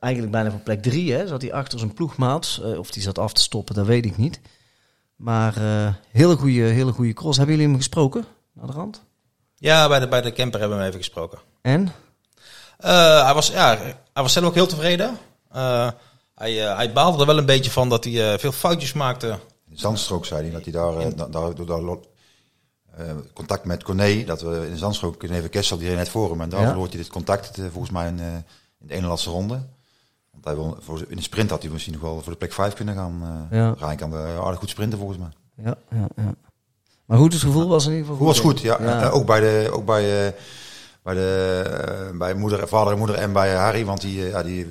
eigenlijk 0.00 0.32
bijna 0.32 0.50
van 0.50 0.62
plek 0.62 0.82
drie. 0.82 1.12
Hè. 1.12 1.26
Zat 1.26 1.42
hij 1.42 1.52
achter 1.52 1.78
zijn 1.78 1.94
ploegmaat. 1.94 2.60
Eh, 2.62 2.78
of 2.78 2.90
die 2.90 3.02
zat 3.02 3.18
af 3.18 3.32
te 3.32 3.42
stoppen, 3.42 3.74
dat 3.74 3.86
weet 3.86 4.04
ik 4.04 4.16
niet. 4.16 4.40
Maar 5.16 5.56
eh 5.56 5.92
hele 6.10 6.36
goede 6.36 6.60
hele 6.60 6.92
goede 6.92 7.12
cross. 7.12 7.36
Hebben 7.36 7.54
jullie 7.56 7.70
hem 7.70 7.80
gesproken? 7.80 8.24
Naar 8.52 8.66
de 8.66 8.72
rand? 8.72 9.02
Ja, 9.56 9.88
bij 9.88 9.98
de, 10.00 10.08
bij 10.08 10.20
de 10.20 10.32
camper 10.32 10.60
hebben 10.60 10.76
we 10.78 10.82
hem 10.84 10.92
even 10.92 11.04
gesproken. 11.04 11.38
En? 11.62 11.88
Eh, 12.78 13.24
hij, 13.24 13.34
was, 13.34 13.48
ja, 13.48 13.76
hij 14.12 14.22
was 14.22 14.32
zelf 14.32 14.44
ook 14.46 14.54
heel 14.54 14.66
tevreden. 14.66 15.18
Hij, 16.38 16.68
eh, 16.68 16.76
hij 16.76 16.92
baalde 16.92 17.18
er 17.20 17.26
wel 17.26 17.38
een 17.38 17.46
beetje 17.46 17.70
van 17.70 17.88
dat 17.88 18.04
hij 18.04 18.32
eh, 18.32 18.38
veel 18.38 18.52
foutjes 18.52 18.92
maakte. 18.92 19.38
In 19.70 19.78
zandstrook 19.78 20.26
zei 20.26 20.42
hij 20.42 20.50
dat 20.50 20.62
hij 20.62 20.72
daar, 20.72 20.96
eh, 20.98 21.06
da- 21.16 21.26
daar, 21.26 21.54
door 21.54 21.66
daar 21.66 21.96
eh, 22.96 23.14
contact 23.34 23.64
met 23.64 23.82
Corné, 23.82 24.24
dat 24.24 24.40
we 24.40 24.62
in 24.64 24.70
de 24.72 24.78
zandstrook 24.78 25.18
kunnen 25.18 25.38
even 25.38 25.50
Kessel, 25.50 25.78
die 25.78 25.90
net 25.90 26.08
voor 26.08 26.30
hem. 26.30 26.40
En 26.40 26.48
daar 26.48 26.60
Ja. 26.60 26.66
verloor 26.66 26.88
hij 26.88 26.96
dit 26.96 27.08
contact 27.08 27.58
volgens 27.70 27.90
mij 27.90 28.06
in, 28.08 28.18
in 28.80 28.86
de 28.86 28.94
ene 28.94 29.06
laatste 29.06 29.30
ronde. 29.30 29.54
Want 30.32 30.44
hij 30.44 30.54
wil, 30.54 30.76
voor, 30.80 31.04
in 31.08 31.16
de 31.16 31.22
sprint 31.22 31.50
had 31.50 31.62
hij 31.62 31.70
misschien 31.70 31.92
nog 31.92 32.02
wel 32.02 32.20
voor 32.22 32.32
de 32.32 32.38
plek 32.38 32.52
5 32.52 32.74
kunnen 32.74 32.94
gaan. 32.94 33.46
eh 33.50 33.58
Ja. 33.58 33.74
Ryan 33.78 33.96
kan 33.96 34.12
eh, 34.14 34.38
aardig 34.40 34.58
goed 34.58 34.70
sprinten 34.70 34.98
volgens 34.98 35.18
mij. 35.18 35.28
Ja, 35.64 35.74
ja, 35.90 36.06
ja. 36.16 36.34
Maar 37.04 37.18
goed, 37.18 37.32
het 37.32 37.42
gevoel 37.42 37.68
was 37.68 37.84
in 37.84 37.90
ieder 37.90 38.04
geval 38.06 38.18
Hoe 38.18 38.26
was 38.26 38.40
goed, 38.40 38.60
ja. 38.60 38.82
Ja. 38.82 39.08
Ook 39.08 39.26
bij 39.26 39.40
de, 39.40 39.68
ook 39.72 39.84
bij, 39.84 40.34
bij 41.02 41.14
de 41.14 42.10
bij 42.14 42.34
moeder, 42.34 42.68
vader 42.68 42.92
en 42.92 42.98
moeder 42.98 43.16
en 43.16 43.32
bij 43.32 43.54
Harry, 43.54 43.84
want 43.84 44.00
die, 44.00 44.24
ja, 44.26 44.42
die 44.42 44.66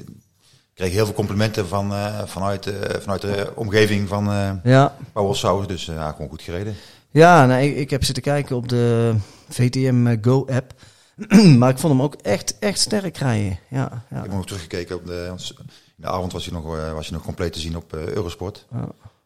kreeg 0.77 0.91
heel 0.91 1.05
veel 1.05 1.13
complimenten 1.13 1.67
van, 1.67 1.91
eh, 1.93 2.21
vanuit, 2.25 2.65
eh, 2.67 2.99
vanuit 3.01 3.21
de 3.21 3.51
omgeving 3.55 4.07
van 4.07 4.31
eh 4.31 4.51
Ja, 4.63 4.95
Sauer. 5.31 5.67
Dus 5.67 5.85
ja, 5.85 6.11
gewoon 6.11 6.29
goed 6.29 6.41
gereden. 6.41 6.75
Ja, 7.11 7.45
nee, 7.45 7.69
ik, 7.69 7.77
ik 7.77 7.89
heb 7.89 8.03
zitten 8.03 8.23
kijken 8.23 8.55
op 8.55 8.69
de 8.69 9.15
VTM 9.49 10.17
Go 10.21 10.45
app. 10.49 10.73
maar 11.59 11.69
ik 11.69 11.77
vond 11.77 11.93
hem 11.93 12.01
ook 12.01 12.15
echt, 12.15 12.59
echt 12.59 12.79
sterk 12.79 13.17
rijden. 13.17 13.59
Ja, 13.69 13.85
Ik 13.85 13.91
ja. 14.17 14.21
heb 14.21 14.31
nog 14.31 14.45
teruggekeken 14.45 14.95
op 14.95 15.05
de. 15.05 15.33
In 15.57 16.03
de 16.03 16.07
avond 16.07 16.31
was 16.31 16.45
hij 16.45 16.53
nog, 16.53 16.63
was 16.93 17.07
hij 17.07 17.15
nog 17.17 17.25
compleet 17.25 17.53
te 17.53 17.59
zien 17.59 17.75
op 17.77 17.93
Eurosport. 17.93 18.65
Ja. 18.71 18.77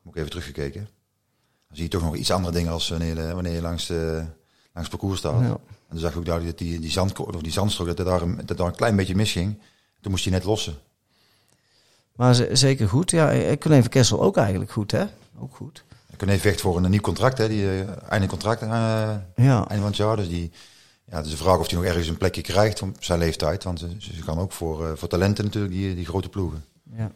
Moet 0.01 0.13
ik 0.13 0.15
even 0.15 0.29
teruggekeken. 0.29 0.81
Dan 1.67 1.75
zie 1.79 1.83
je 1.83 1.89
toch 1.89 2.01
nog 2.03 2.15
iets 2.15 2.31
andere 2.31 2.53
dingen 2.53 2.71
als 2.71 2.89
wanneer, 2.89 3.15
de- 3.15 3.33
wanneer 3.33 3.53
je 3.53 3.61
langs, 3.61 3.85
de, 3.87 4.23
langs 4.73 4.89
het 4.89 4.99
parcours 4.99 5.19
staat. 5.19 5.39
Ja. 5.39 5.45
En 5.47 5.59
dan 5.89 5.99
zag 5.99 6.11
ik 6.11 6.17
ook 6.17 6.25
duidelijk 6.25 6.57
dat 6.57 6.67
die, 6.67 6.79
die, 6.79 6.91
zand, 6.91 7.19
of 7.19 7.41
die 7.41 7.51
zandstrook 7.51 7.97
dat 7.97 8.05
daar, 8.05 8.21
een- 8.21 8.41
dat 8.45 8.57
daar 8.57 8.67
een 8.67 8.75
klein 8.75 8.95
beetje 8.95 9.15
misging. 9.15 9.59
Toen 10.01 10.11
moest 10.11 10.23
hij 10.23 10.33
net 10.33 10.43
lossen. 10.43 10.75
Maar 12.15 12.35
ze- 12.35 12.49
zeker 12.51 12.89
goed. 12.89 13.11
Ja, 13.11 13.31
eh, 13.31 13.57
Colleen 13.57 13.81
van 13.81 13.89
Kessel 13.89 14.21
ook 14.21 14.37
eigenlijk 14.37 14.71
goed, 14.71 14.91
hè? 14.91 15.03
Ook 15.39 15.55
goed. 15.55 15.83
Corné 16.17 16.37
vecht 16.37 16.61
voor 16.61 16.77
een 16.77 16.89
nieuw 16.91 16.99
contract, 17.01 17.37
hè? 17.37 17.47
Die 17.47 17.69
eh, 17.69 17.87
einde 18.09 18.27
contract, 18.27 18.61
eh, 18.61 18.67
Ja, 19.35 19.57
einde 19.57 19.75
van 19.75 19.85
het 19.85 19.95
jaar. 19.97 20.15
Dus 20.15 20.27
die, 20.29 20.51
ja, 21.05 21.15
het 21.15 21.25
is 21.25 21.31
de 21.31 21.37
vraag 21.37 21.59
of 21.59 21.69
hij 21.69 21.77
nog 21.77 21.87
ergens 21.87 22.07
een 22.07 22.17
plekje 22.17 22.41
krijgt 22.41 22.81
op 22.81 22.95
zijn 22.99 23.19
leeftijd. 23.19 23.63
Want 23.63 23.79
ze, 23.79 23.87
ze 23.99 24.21
gaan 24.21 24.39
ook 24.39 24.51
voor, 24.51 24.85
eh, 24.87 24.91
voor 24.95 25.07
talenten 25.07 25.43
natuurlijk, 25.45 25.73
die, 25.73 25.95
die 25.95 26.05
grote 26.05 26.29
ploegen. 26.29 26.63
ja. 26.95 27.11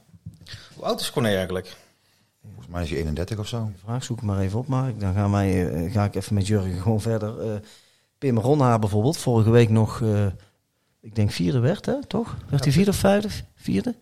Hoe 0.75 0.83
oud 0.85 1.01
is 1.01 1.11
Corné 1.11 1.35
eigenlijk? 1.35 1.75
Volgens 2.43 2.67
mij 2.67 2.83
is 2.83 2.89
hij 2.89 2.97
31 2.99 3.37
of 3.37 3.47
zo. 3.47 3.71
Vraag, 3.83 4.03
zoek 4.03 4.21
maar 4.21 4.39
even 4.39 4.59
op, 4.59 4.67
Mark. 4.67 4.99
Dan 4.99 5.13
gaan 5.13 5.31
wij, 5.31 5.69
eh, 5.73 5.91
ga 5.91 6.03
ik 6.03 6.15
even 6.15 6.33
met 6.33 6.47
Jurgen 6.47 6.81
gewoon 6.81 7.01
verder. 7.01 7.39
Eh, 7.51 7.55
Pim 8.17 8.39
Ronhaar 8.39 8.79
bijvoorbeeld, 8.79 9.17
vorige 9.17 9.49
week 9.49 9.69
nog, 9.69 10.01
eh, 10.01 10.25
ik 11.01 11.15
denk 11.15 11.31
vierde 11.31 11.59
werd, 11.59 11.85
hè? 11.85 12.05
toch? 12.07 12.35
Werd 12.49 12.63
hij 12.63 12.73
vierde 12.73 12.89
of 12.91 12.95
vijfde? 12.97 13.29
Vierde? 13.55 13.95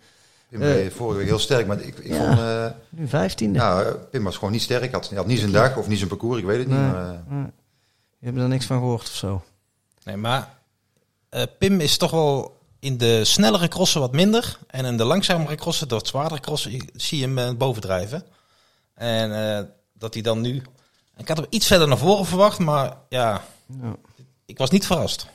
Pim 0.54 0.62
Eh, 0.62 0.74
reed 0.74 0.94
vorige 0.94 1.18
week 1.18 1.28
heel 1.28 1.40
sterk, 1.40 1.68
maar 1.68 1.82
ik, 1.82 1.98
ik 1.98 2.14
Ja. 2.14 2.26
vond... 2.28 2.40
eh, 2.40 2.66
Nu 2.90 3.08
vijftiende. 3.08 3.60
nou, 3.60 3.96
Pim 3.96 4.24
was 4.24 4.36
gewoon 4.36 4.52
niet 4.52 4.62
sterk. 4.62 4.92
Had, 4.92 5.08
hij 5.10 5.18
had 5.18 5.28
niet 5.28 5.40
zijn 5.40 5.52
dag 5.52 5.78
of 5.78 5.88
niet 5.88 5.98
zijn 5.98 6.10
parcours, 6.10 6.40
ik 6.40 6.46
weet 6.46 6.58
het 6.58 6.68
Nee. 6.68 6.80
niet. 6.80 6.92
Maar, 6.92 7.10
eh, 7.10 7.20
Nee. 7.28 7.46
Je 8.20 8.26
hebt 8.26 8.38
er 8.38 8.48
niks 8.48 8.66
van 8.66 8.78
gehoord 8.78 9.02
of 9.02 9.14
zo. 9.16 9.44
Nee, 10.04 10.18
maar 10.18 10.58
eh, 11.30 11.44
Pim 11.60 11.80
is 11.80 11.98
toch 11.98 12.12
wel 12.12 12.58
in 12.80 12.98
de 12.98 13.26
snellere 13.26 13.68
crossen 13.68 14.02
wat 14.02 14.12
minder. 14.12 14.58
En 14.68 14.86
in 14.86 14.98
de 14.98 15.04
langzamere 15.04 15.56
crossen, 15.56 15.88
de 15.88 15.96
wat 15.96 16.08
zwaardere 16.08 16.40
crossen, 16.42 16.90
zie 16.96 17.20
je 17.20 17.28
hem 17.40 17.58
bovendrijven. 17.58 18.24
En 18.94 19.58
eh, 19.58 19.64
dat 19.94 20.14
hij 20.14 20.24
dan 20.24 20.42
nu... 20.42 20.62
Ik 21.18 21.28
had 21.28 21.38
hem 21.38 21.46
iets 21.50 21.68
verder 21.68 21.88
naar 21.88 21.98
voren 21.98 22.26
verwacht, 22.26 22.60
maar 22.60 22.94
ja, 23.10 23.44
Ja. 23.82 23.96
ik 24.46 24.58
was 24.58 24.70
niet 24.70 24.86
verrast. 24.86 25.28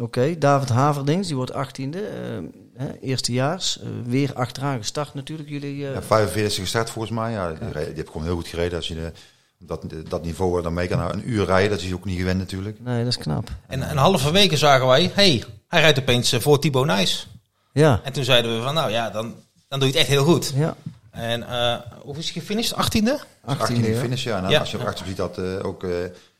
Oké, 0.00 0.38
David 0.38 0.68
Haverdings, 0.68 1.26
die 1.26 1.36
wordt 1.36 1.52
achttiende. 1.52 2.00
eh 2.00 2.38
hè, 2.76 2.92
eerstejaars. 3.00 3.78
eh, 3.80 3.86
weer 4.04 4.34
achteraan 4.34 4.78
gestart 4.78 5.14
natuurlijk. 5.14 5.48
Jullie, 5.48 5.86
eh, 5.86 5.94
ja, 5.94 6.02
45 6.02 6.54
gestart 6.62 6.90
volgens 6.90 7.14
mij. 7.14 7.32
Ja, 7.32 7.48
die, 7.52 7.84
die 7.84 7.94
heb 7.96 8.06
gewoon 8.08 8.26
heel 8.26 8.34
goed 8.36 8.48
gereden. 8.48 8.76
Als 8.78 8.88
je 8.88 8.94
de, 8.94 9.12
dat, 9.58 9.84
dat 10.08 10.24
niveau 10.24 10.62
dan 10.62 10.74
mee 10.74 10.88
kan 10.88 10.98
nou, 10.98 11.12
een 11.12 11.30
uur 11.30 11.44
rijden, 11.44 11.70
dat 11.70 11.78
is 11.78 11.84
hij 11.84 11.94
ook 11.94 12.04
niet 12.04 12.18
gewend 12.18 12.38
natuurlijk. 12.38 12.80
Nee, 12.80 12.98
dat 13.04 13.12
is 13.12 13.18
knap. 13.18 13.48
En 13.66 13.90
een 13.90 13.96
halve 13.96 14.30
weken 14.32 14.58
zagen 14.58 14.86
wij, 14.86 15.10
hey, 15.14 15.44
hij 15.68 15.80
rijdt 15.80 15.98
opeens 15.98 16.32
eh, 16.32 16.40
voor 16.40 16.58
Thibaut 16.58 16.86
Nijs. 16.86 17.28
Ja, 17.72 18.00
En 18.04 18.12
toen 18.12 18.24
zeiden 18.24 18.56
we 18.56 18.62
van, 18.62 18.74
nou 18.74 18.90
ja, 18.90 19.10
dan, 19.10 19.34
dan 19.68 19.78
doe 19.78 19.88
je 19.88 19.94
het 19.94 20.02
echt 20.02 20.08
heel 20.10 20.24
goed. 20.24 20.52
ja. 20.54 20.76
En 21.10 21.48
eh 21.48 21.76
hoe 22.02 22.16
is 22.16 22.24
hij 22.30 22.40
gefinished? 22.40 22.72
18e? 22.72 22.76
18 22.78 23.22
achttiende. 23.44 23.88
in 23.88 23.94
ja. 23.94 24.00
finish, 24.00 24.24
ja. 24.24 24.42
En 24.44 24.50
Ja. 24.50 24.58
als 24.60 24.70
je 24.70 24.78
op 24.78 24.86
achter 24.86 25.06
ziet 25.06 25.16
dat 25.16 25.38
eh, 25.38 25.44
ook 25.62 25.84
eh 25.84 25.90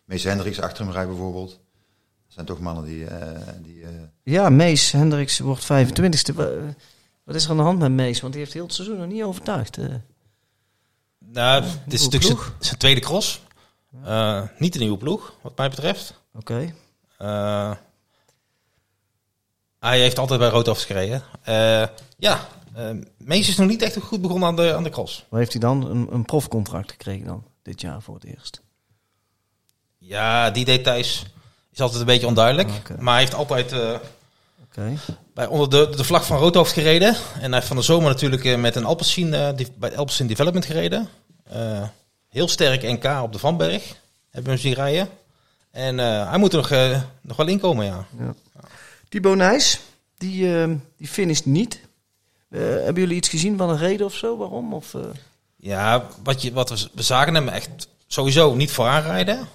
Mees 0.05 0.25
Hendricks 0.25 0.61
achter 0.61 0.85
hem 0.85 0.93
rijdt 0.93 1.09
bijvoorbeeld. 1.09 1.59
Dat 2.31 2.38
zijn 2.38 2.47
toch 2.47 2.61
mannen 2.61 2.85
die... 2.85 3.07
eh, 3.07 3.49
die 3.62 3.83
eh, 3.83 3.88
Ja, 4.23 4.49
Mees 4.49 4.90
Hendricks 4.93 5.38
wordt 5.38 5.62
25ste. 5.64 6.35
Wa- 6.35 6.45
eh, 6.45 6.62
Wat 7.25 7.35
is 7.35 7.45
er 7.45 7.51
aan 7.51 7.57
de 7.57 7.62
hand 7.62 7.79
met 7.79 7.90
Mees? 7.93 8.21
Want 8.21 8.33
die 8.33 8.43
heeft 8.43 8.55
heel 8.55 8.64
het 8.64 8.75
seizoen 8.75 8.99
nog 8.99 9.07
niet 9.07 9.23
overtuigd. 9.23 9.79
eh. 9.79 9.87
Nou, 11.19 11.62
dit 11.85 11.93
is 12.01 12.09
natuurlijk 12.09 12.53
zijn, 12.59 12.79
tweede 12.79 13.01
cross. 13.01 13.40
Eh, 14.05 14.43
niet 14.59 14.75
een 14.75 14.81
nieuwe 14.81 14.97
ploeg, 14.99 15.35
wat 15.43 15.57
mij 15.57 15.69
betreft. 15.71 16.21
Oké. 16.35 16.75
Eh, 17.19 17.73
hij 19.79 20.01
heeft 20.01 20.19
altijd 20.19 20.40
bij 20.40 20.49
Roodhoofd 20.49 20.83
gereden. 20.85 21.23
Eh, 21.43 21.87
ja, 22.16 22.49
Mees 23.16 23.49
is 23.49 23.57
nog 23.57 23.69
niet 23.69 23.83
echt 23.83 23.97
goed 23.97 24.21
begonnen 24.23 24.49
aan 24.49 24.57
de, 24.57 24.75
aan 24.75 24.83
de 24.83 24.90
cross. 24.90 25.25
Waar 25.29 25.38
heeft 25.40 25.53
hij 25.53 25.61
dan 25.61 25.90
een, 25.90 26.07
een 26.14 26.25
profcontract 26.25 26.90
gekregen 26.90 27.27
dan? 27.27 27.45
Dit 27.62 27.81
jaar 27.81 28.03
voor 28.03 28.14
het 28.14 28.25
eerst. 28.25 28.62
Ja, 29.99 30.51
die 30.51 30.64
details 30.64 31.27
is 31.81 31.87
altijd 31.87 32.01
een 32.01 32.14
beetje 32.14 32.27
onduidelijk. 32.27 32.69
Oké. 32.69 32.97
Maar 32.99 33.12
hij 33.12 33.23
heeft 33.23 33.35
altijd 33.35 33.73
eh, 33.73 33.95
bij 35.35 35.47
onder 35.47 35.71
de, 35.71 35.97
de 35.97 36.05
vlag 36.05 36.27
van 36.27 36.38
Roodhoofd 36.38 36.73
gereden. 36.73 37.16
En 37.35 37.43
hij 37.43 37.55
heeft 37.55 37.66
van 37.66 37.77
de 37.77 37.83
zomer 37.83 38.11
natuurlijk 38.11 38.45
eh, 38.45 38.57
met 38.57 38.77
een 38.77 38.85
Alpecin, 38.85 39.35
eh, 39.35 39.49
die, 39.57 39.66
bij 39.79 39.97
Alpecin 39.97 40.27
Development 40.27 40.64
gereden. 40.64 41.09
Heel 42.29 42.49
sterk 42.49 42.83
NK 42.83 43.23
op 43.23 43.33
de 43.33 43.38
Vanberg. 43.38 43.87
Hebben 44.31 44.53
we 44.53 44.59
hem 44.59 44.59
zien 44.59 44.75
rijden. 44.75 45.09
En 45.71 45.99
hij 45.99 46.38
moet 46.38 46.53
er 46.53 46.59
nog, 46.59 47.03
nog 47.21 47.37
wel 47.37 47.47
inkomen, 47.47 47.85
ja. 47.87 48.07
Ja. 48.19 48.35
Thibaut 49.09 49.37
Nijs, 49.37 49.81
die, 50.19 50.61
eh 50.61 50.71
die 50.97 51.09
finisht 51.09 51.47
niet. 51.47 51.81
Hebben 52.51 53.03
jullie 53.03 53.16
iets 53.16 53.29
gezien 53.29 53.57
van 53.57 53.71
een 53.71 53.79
reden 53.79 54.07
of 54.07 54.14
zo? 54.14 54.37
Waarom? 54.37 54.75
Of, 54.75 54.95
Ja, 55.57 56.07
wat, 56.23 56.43
je, 56.43 56.53
wat 56.53 56.71
we, 56.71 56.88
we 56.93 57.03
zagen 57.03 57.35
hem 57.35 57.49
echt 57.49 57.88
sowieso 58.07 58.55
niet 58.55 58.71
vooraan 58.71 59.03
rijden. 59.03 59.49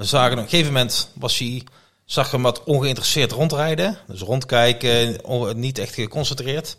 We 0.00 0.06
zagen 0.06 0.32
op 0.32 0.38
een 0.38 0.48
gegeven 0.48 0.72
moment 0.72 1.10
was 1.14 1.38
hij, 1.38 1.62
zag 2.04 2.30
hem 2.30 2.42
wat 2.42 2.64
ongeïnteresseerd 2.64 3.32
rondrijden. 3.32 3.98
Dus 4.06 4.20
rondkijken, 4.20 5.24
on- 5.24 5.60
niet 5.60 5.78
echt 5.78 5.94
geconcentreerd. 5.94 6.76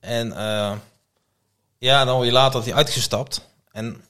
En 0.00 0.32
eh, 0.32 0.72
ja, 1.78 2.04
dan 2.04 2.14
hoor 2.14 2.24
je 2.24 2.32
later 2.32 2.52
dat 2.52 2.64
hij 2.64 2.74
uitgestapt. 2.74 3.40
En 3.72 4.02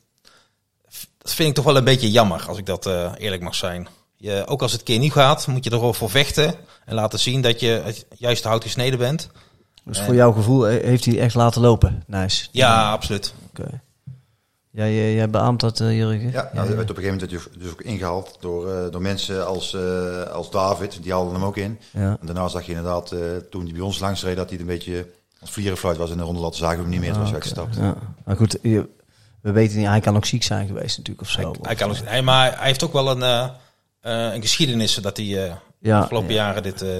dat 1.18 1.32
vind 1.34 1.48
ik 1.48 1.54
toch 1.54 1.64
wel 1.64 1.76
een 1.76 1.84
beetje 1.84 2.10
jammer, 2.10 2.44
als 2.48 2.58
ik 2.58 2.66
dat 2.66 2.86
eh, 2.86 3.12
eerlijk 3.16 3.42
mag 3.42 3.54
zijn. 3.54 3.88
Je, 4.16 4.44
ook 4.46 4.62
als 4.62 4.72
het 4.72 4.82
keer 4.82 4.98
niet 4.98 5.12
gaat, 5.12 5.46
moet 5.46 5.64
je 5.64 5.70
er 5.70 5.80
wel 5.80 5.92
voor 5.94 6.10
vechten. 6.10 6.54
En 6.84 6.94
laten 6.94 7.18
zien 7.18 7.40
dat 7.40 7.60
je 7.60 7.80
het 7.84 8.06
juiste 8.16 8.48
hout 8.48 8.62
gesneden 8.62 8.98
bent. 8.98 9.28
dus 9.84 9.98
En- 9.98 10.04
voor 10.04 10.14
jouw 10.14 10.32
gevoel 10.32 10.68
eh, 10.68 10.84
heeft 10.84 11.04
hij 11.04 11.18
echt 11.18 11.34
laten 11.34 11.60
lopen, 11.60 12.02
Nijs? 12.06 12.48
Ja, 12.52 12.90
absoluut. 12.92 13.34
Oké. 13.48 13.80
Jij, 14.74 14.88
eh, 14.88 15.14
jij 15.14 15.30
beaamt 15.30 15.60
dat, 15.60 15.80
eh, 15.80 15.96
Jurgen? 15.96 16.30
ja, 16.30 16.50
nou, 16.54 16.68
werd 16.68 16.90
op 16.90 16.96
een 16.96 17.02
gegeven 17.02 17.02
moment 17.04 17.30
werd 17.30 17.44
hij 17.54 17.62
dus 17.62 17.70
ook 17.70 17.80
ingehaald 17.82 18.36
door, 18.40 18.70
eh, 18.72 18.90
door 18.90 19.02
mensen 19.02 19.46
als, 19.46 19.74
eh, 19.74 20.22
als 20.22 20.50
David. 20.50 21.02
Die 21.02 21.12
haalden 21.12 21.34
hem 21.34 21.44
ook 21.44 21.56
in. 21.56 21.78
Ja. 21.90 22.16
En 22.20 22.26
daarna 22.26 22.48
zag 22.48 22.62
je 22.66 22.72
inderdaad, 22.72 23.12
eh, 23.12 23.18
toen 23.50 23.62
hij 23.64 23.72
bij 23.72 23.80
ons 23.82 23.98
langs 23.98 24.22
reed, 24.22 24.36
dat 24.36 24.50
hij 24.50 24.58
een 24.58 24.66
beetje 24.66 25.06
als 25.40 25.50
vlierenfluit 25.50 25.96
was 25.96 26.10
in 26.10 26.16
de 26.16 26.22
ronde 26.22 26.40
laten 26.40 26.58
zagen 26.58 26.76
we 26.76 26.82
hem 26.82 26.90
niet 26.90 27.00
meer. 27.00 27.12
Toen 27.12 27.20
was 27.20 27.30
hij 27.30 27.62
Ah. 27.64 27.72
Ja. 27.76 27.94
Maar 28.24 28.36
goed, 28.36 28.58
je- 28.62 28.88
we 29.40 29.52
weten 29.52 29.78
niet, 29.78 29.86
hij 29.86 30.00
kan 30.00 30.16
ook 30.16 30.24
ziek 30.24 30.42
zijn 30.42 30.66
geweest 30.66 30.96
natuurlijk 30.96 31.26
of 31.26 31.32
zo. 31.32 31.40
Hij, 31.40 31.48
Of, 31.50 31.56
hij 31.66 31.74
kan 31.74 31.90
ook, 31.90 31.96
hij, 32.04 32.22
maar 32.22 32.56
hij 32.58 32.66
heeft 32.66 32.84
ook 32.84 32.92
wel 32.92 33.10
een, 33.10 33.22
eh, 33.22 33.48
eh, 34.00 34.34
een 34.34 34.40
geschiedenis 34.40 34.94
dat 34.94 35.16
hij 35.16 35.26
eh, 35.46 35.54
de 35.78 35.88
ja, 35.88 36.00
afgelopen 36.00 36.28
ja. 36.34 36.34
jaren 36.34 36.62
dit 36.62 36.82
eh, 36.82 36.90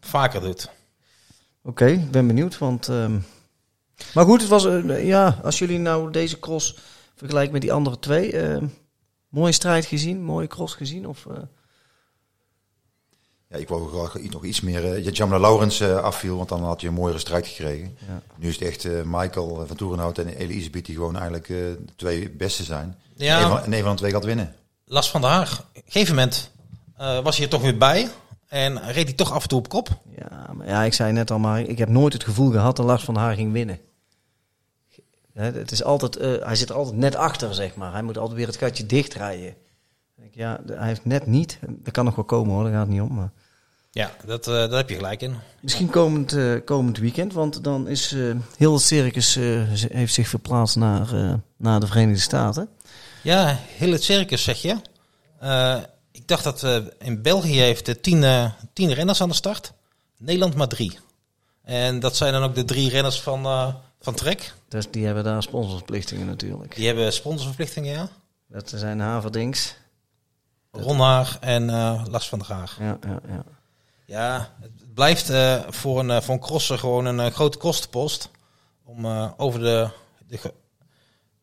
vaker 0.00 0.40
doet. 0.40 0.70
Oké, 1.62 1.86
ik 1.86 2.10
ben 2.10 2.26
benieuwd, 2.26 2.58
want... 2.58 2.88
ehm, 2.88 3.18
Maar 4.14 4.24
goed, 4.24 4.40
het 4.40 4.50
was, 4.50 4.64
eh, 4.66 5.06
ja, 5.06 5.38
als 5.42 5.58
jullie 5.58 5.78
nou 5.78 6.10
deze 6.10 6.38
cross 6.38 6.76
vergelijken 7.14 7.52
met 7.52 7.62
die 7.62 7.72
andere 7.72 7.98
twee... 7.98 8.32
ehm, 8.40 8.66
mooie 9.28 9.52
strijd 9.52 9.84
gezien, 9.84 10.22
mooie 10.22 10.46
cross 10.46 10.74
gezien? 10.74 11.06
Of, 11.08 11.26
eh, 11.26 11.36
Ja, 13.48 13.56
ik 13.56 13.68
wou 13.68 13.88
graag 13.88 14.18
iets- 14.18 14.34
nog 14.34 14.44
iets 14.44 14.60
meer 14.60 14.98
uh, 14.98 15.10
Jamla 15.12 15.38
Laurens 15.38 15.80
eh, 15.80 15.96
afviel, 15.96 16.36
want 16.36 16.48
dan 16.48 16.62
had 16.64 16.80
je 16.80 16.86
een 16.88 16.94
mooiere 16.94 17.18
strijd 17.18 17.46
gekregen. 17.46 17.96
Ja. 18.08 18.22
Nu 18.36 18.48
is 18.48 18.54
het 18.58 18.68
echt 18.68 18.84
eh, 18.84 18.92
Michael 19.04 19.64
van 19.66 19.76
Toerenhout 19.76 20.18
en 20.18 20.28
Elisabeth 20.28 20.84
die 20.86 20.94
gewoon 20.94 21.14
eigenlijk 21.14 21.48
eh, 21.48 21.56
de 21.56 21.94
twee 21.96 22.30
beste 22.30 22.62
zijn. 22.64 22.98
Ja. 23.16 23.36
En 23.38 23.42
een 23.44 23.50
van, 23.50 23.62
en 23.64 23.72
een 23.72 23.82
van 23.82 23.90
de 23.92 23.98
twee 23.98 24.10
gaat 24.12 24.24
winnen. 24.24 24.54
Lars 24.84 25.10
van 25.10 25.20
der 25.20 25.30
Haag, 25.30 25.58
op 25.60 25.66
een 25.74 25.82
gegeven 25.86 26.14
moment 26.14 26.50
eh, 26.96 27.20
was 27.20 27.36
hij 27.36 27.44
er 27.44 27.50
toch 27.50 27.62
weer 27.62 27.78
bij. 27.78 28.08
En 28.48 28.90
reed 28.92 29.04
hij 29.06 29.12
toch 29.12 29.32
af 29.32 29.42
en 29.42 29.48
toe 29.48 29.58
op 29.58 29.68
kop. 29.68 29.88
ja, 30.18 30.50
maar 30.52 30.66
ja, 30.68 30.82
ik 30.82 30.92
zei 30.92 31.12
net 31.12 31.30
al, 31.30 31.38
maar 31.38 31.60
ik 31.60 31.78
heb 31.78 31.88
nooit 31.88 32.12
het 32.12 32.24
gevoel 32.24 32.50
gehad 32.50 32.76
dat 32.76 32.86
Lars 32.86 33.04
van 33.04 33.16
Haar 33.16 33.34
ging 33.34 33.52
winnen. 33.52 33.78
Het 35.34 35.72
is 35.72 35.84
altijd, 35.84 36.16
eh, 36.16 36.46
hij 36.46 36.56
zit 36.56 36.68
er 36.68 36.74
altijd 36.74 36.96
net 36.96 37.14
achter, 37.14 37.54
zeg 37.54 37.74
maar. 37.74 37.92
Hij 37.92 38.02
moet 38.02 38.18
altijd 38.18 38.36
weer 38.36 38.46
het 38.46 38.56
gatje 38.56 38.86
dichtrijden. 38.86 39.54
Ja, 40.30 40.60
hij 40.66 40.86
heeft 40.86 41.04
net 41.04 41.26
niet. 41.26 41.58
Dat 41.68 41.92
kan 41.92 42.04
nog 42.04 42.14
wel 42.14 42.24
komen 42.24 42.54
hoor, 42.54 42.62
daar 42.62 42.72
gaat 42.72 42.80
het 42.80 42.90
niet 42.90 43.00
om. 43.00 43.14
Maar. 43.14 43.30
Ja, 43.90 44.10
dat, 44.26 44.46
eh, 44.46 44.54
daar 44.54 44.76
heb 44.76 44.88
je 44.88 44.94
gelijk 44.94 45.22
in. 45.22 45.36
Misschien 45.60 45.90
komend, 45.90 46.32
eh, 46.32 46.54
komend 46.64 46.98
weekend, 46.98 47.32
want 47.32 47.64
dan 47.64 47.88
is 47.88 48.16
heel 48.56 48.72
het 48.72 48.82
circus 48.82 49.34
heeft 49.88 50.14
zich 50.14 50.28
verplaatst 50.28 50.76
naar, 50.76 51.38
naar 51.56 51.80
de 51.80 51.86
Verenigde 51.86 52.20
Staten. 52.20 52.68
Ja, 53.22 53.58
heel 53.76 53.92
het 53.92 54.02
circus 54.02 54.42
zeg 54.42 54.62
je. 54.62 54.76
Ik 56.12 56.28
dacht 56.28 56.44
dat 56.44 56.66
in 56.98 57.22
België 57.22 57.60
heeft 57.60 57.86
de 57.86 58.00
tien, 58.00 58.52
tien 58.72 58.92
renners 58.92 59.20
aan 59.20 59.28
de 59.28 59.34
start. 59.34 59.72
Nederland 60.16 60.54
maar 60.54 60.68
drie. 60.68 60.98
En 61.62 62.00
dat 62.00 62.16
zijn 62.16 62.32
dan 62.32 62.42
ook 62.42 62.54
de 62.54 62.64
drie 62.64 62.90
renners 62.90 63.20
van, 63.20 63.46
van 64.04 64.14
Trek. 64.14 64.54
Dus 64.68 64.90
die 64.90 65.06
hebben 65.06 65.24
daar 65.24 65.42
sponsorverplichtingen 65.42 66.26
natuurlijk. 66.26 66.74
Die 66.74 66.86
hebben 66.86 67.12
sponsorverplichtingen, 67.12 67.92
ja. 67.92 68.08
Dat 68.48 68.72
zijn 68.74 69.00
Haverdings. 69.00 69.76
Ron 70.70 71.00
Haar 71.00 71.36
en 71.40 71.70
eh 71.70 72.04
Lars 72.10 72.28
van 72.28 72.38
der 72.38 72.52
Haag. 72.52 72.78
Ja, 72.78 72.98
ja, 73.00 73.20
ja. 73.28 73.44
Ja, 74.06 74.54
het 74.60 74.94
blijft 74.94 75.30
eh, 75.30 75.62
voor, 75.68 75.98
een, 76.00 76.10
eh, 76.10 76.20
voor 76.20 76.34
een 76.34 76.40
crosser 76.40 76.78
gewoon 76.78 77.04
een 77.04 77.32
grote 77.32 77.58
kostenpost. 77.58 78.30
Om 78.84 79.06
over 79.36 79.60
de, 79.60 79.88
de, 80.26 80.54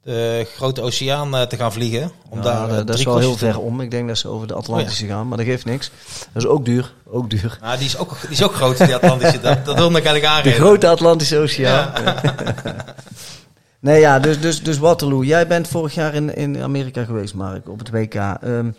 de 0.03 0.47
grote 0.55 0.81
oceaan 0.81 1.35
eh, 1.35 1.41
te 1.41 1.55
gaan 1.55 1.73
vliegen. 1.73 2.11
Om 2.29 2.37
Ja, 2.37 2.43
daar 2.43 2.69
eh, 2.69 2.75
dat- 2.75 2.87
dat 2.87 2.97
is 2.97 3.03
wel 3.05 3.17
heel 3.17 3.37
ver 3.37 3.59
om. 3.59 3.81
Ik 3.81 3.91
denk 3.91 4.07
dat 4.07 4.17
ze 4.17 4.27
over 4.27 4.47
de 4.47 4.53
Atlantische 4.53 5.05
gaan, 5.05 5.27
maar 5.27 5.37
dat 5.37 5.45
geeft 5.47 5.65
niks. 5.65 5.91
Dat 6.33 6.43
is 6.43 6.49
ook 6.49 6.65
duur. 6.65 6.93
Ook 7.07 7.29
duur. 7.29 7.57
Nou, 7.61 7.77
die 7.77 7.85
is 7.85 7.97
ook, 7.97 8.21
die 8.21 8.29
is 8.29 8.43
ook 8.43 8.53
groot, 8.53 8.77
die 8.77 8.95
Atlantische. 8.95 9.39
Dat, 9.39 9.65
dat 9.65 9.75
wilde 9.77 9.97
ik 9.97 10.05
eigenlijk 10.05 10.21
De 10.23 10.27
aangeven. 10.49 10.59
grote 10.65 10.87
Atlantische 10.87 11.37
Oceaan. 11.37 11.91
nee, 13.79 13.99
ja, 13.99 14.19
dus, 14.19 14.39
dus, 14.41 14.63
dus 14.63 14.77
Waterloo. 14.77 15.23
Jij 15.23 15.47
bent 15.47 15.67
vorig 15.67 15.93
jaar 15.93 16.13
in, 16.13 16.35
in 16.35 16.61
Amerika 16.61 17.03
geweest, 17.03 17.33
Mark, 17.33 17.69
op 17.69 17.79
het 17.79 17.89
WK. 17.89 18.13
Ehm, 18.15 18.71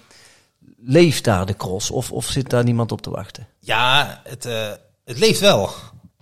leeft 0.85 1.25
daar 1.25 1.47
de 1.47 1.57
cross 1.57 1.91
of, 1.91 2.13
of 2.13 2.27
zit 2.27 2.51
daar 2.51 2.65
niemand 2.65 2.93
op 2.93 3.03
te 3.03 3.11
wachten? 3.11 3.47
Ja, 3.61 4.21
het, 4.29 4.47
eh, 4.47 4.69
het 5.05 5.19
leeft 5.19 5.41
wel. 5.41 5.71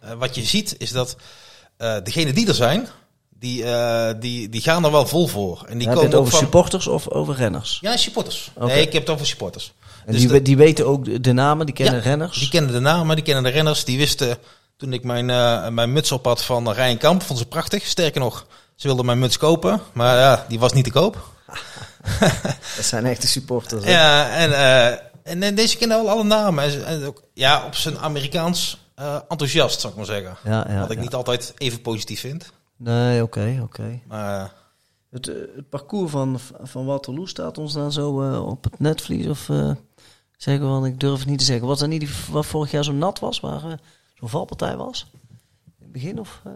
Eh, 0.00 0.10
wat 0.18 0.34
je 0.34 0.44
ziet 0.44 0.74
is 0.78 0.90
dat 0.90 1.16
eh 1.76 1.96
degenen 2.04 2.34
die 2.34 2.48
er 2.48 2.54
zijn, 2.54 2.86
die, 3.40 3.64
eh, 3.64 4.14
die, 4.20 4.48
die 4.48 4.60
gaan 4.60 4.84
er 4.84 4.90
wel 4.90 5.06
vol 5.06 5.26
voor. 5.26 5.64
En 5.68 5.78
die 5.78 5.88
Heb 5.88 5.96
je 5.96 6.02
het 6.02 6.10
komen 6.10 6.14
ook 6.14 6.20
over 6.20 6.30
van... 6.30 6.40
supporters 6.40 6.86
of 6.86 7.08
over 7.08 7.34
renners? 7.34 7.78
Ja, 7.80 7.96
supporters. 7.96 8.50
Nee, 8.58 8.80
ik 8.86 8.92
heb 8.92 9.02
het 9.02 9.10
over 9.10 9.26
supporters. 9.26 9.72
En 10.06 10.12
Dus 10.12 10.20
die, 10.20 10.30
de- 10.30 10.42
die 10.42 10.56
weten 10.56 10.86
ook 10.86 11.24
de, 11.24 11.32
namen, 11.32 11.66
die 11.66 11.74
kennen 11.74 11.94
Ja, 11.94 12.00
renners. 12.00 12.38
Die 12.38 12.48
kennen 12.48 12.72
de 12.72 12.80
namen, 12.80 13.16
die 13.16 13.24
kennen 13.24 13.42
de 13.44 13.50
renners. 13.50 13.84
Die 13.84 13.98
wisten 13.98 14.36
toen 14.76 14.92
ik 14.92 15.04
mijn, 15.04 15.30
eh, 15.30 15.68
mijn 15.68 15.92
muts 15.92 16.12
op 16.12 16.24
had 16.24 16.44
van 16.44 16.70
Rijn 16.72 16.98
Kamp. 16.98 17.22
Vond 17.22 17.38
ze 17.38 17.46
prachtig. 17.46 17.86
Sterker 17.86 18.20
nog, 18.20 18.46
ze 18.76 18.86
wilden 18.86 19.04
mijn 19.06 19.18
muts 19.18 19.36
kopen. 19.38 19.80
Maar 19.92 20.16
ja, 20.18 20.44
die 20.48 20.58
was 20.58 20.72
niet 20.72 20.84
te 20.84 20.90
koop. 20.90 21.28
Dat 22.76 22.84
zijn 22.84 23.06
echte 23.06 23.26
supporters. 23.26 23.84
hè? 23.84 23.90
Ja, 23.90 24.30
en, 24.36 24.52
eh, 24.52 24.86
en, 25.32 25.42
en 25.42 25.54
deze 25.54 25.76
kennen 25.76 25.96
al 25.98 26.08
alle 26.10 26.24
namen. 26.24 26.86
En, 26.86 27.04
ook, 27.06 27.22
ja, 27.34 27.64
op 27.66 27.74
zijn 27.74 27.98
Amerikaans 27.98 28.78
eh, 28.94 29.16
enthousiast, 29.28 29.80
zou 29.80 29.92
ik 29.92 29.98
maar 29.98 30.08
zeggen. 30.08 30.36
Ja, 30.44 30.66
ja, 30.68 30.80
Wat 30.80 30.90
ik 30.90 30.96
ja. 30.96 31.02
niet 31.02 31.14
altijd 31.14 31.54
even 31.58 31.80
positief 31.80 32.20
vind. 32.20 32.50
Nee, 32.82 33.22
oké, 33.22 33.60
oké. 33.62 34.00
Maar 34.06 34.40
eh, 34.44 34.48
Het, 35.10 35.28
eh, 35.28 35.34
het 35.56 35.68
parcours 35.68 36.10
van, 36.10 36.38
van 36.62 36.84
Waterloo 36.86 37.26
staat 37.26 37.58
ons 37.58 37.72
dan 37.72 37.92
zo 37.92 38.22
eh, 38.22 38.46
op 38.46 38.64
het 38.64 38.78
netvlies? 38.80 39.26
Of 39.26 39.48
eh, 39.48 39.70
zeggen 40.36 40.64
we, 40.64 40.70
want 40.70 40.86
ik 40.86 41.00
durf 41.00 41.18
het 41.18 41.28
niet 41.28 41.38
te 41.38 41.44
zeggen. 41.44 41.66
Was 41.66 41.78
dat 41.78 41.88
niet 41.88 42.00
die, 42.00 42.10
wat 42.30 42.46
vorig 42.46 42.70
jaar 42.70 42.84
zo 42.84 42.92
nat 42.92 43.18
was, 43.18 43.40
waar 43.40 43.80
zo'n 44.14 44.28
valpartij 44.28 44.76
was? 44.76 45.06
In 45.12 45.82
het 45.84 45.92
begin 45.92 46.18
of... 46.20 46.40
eh? 46.44 46.52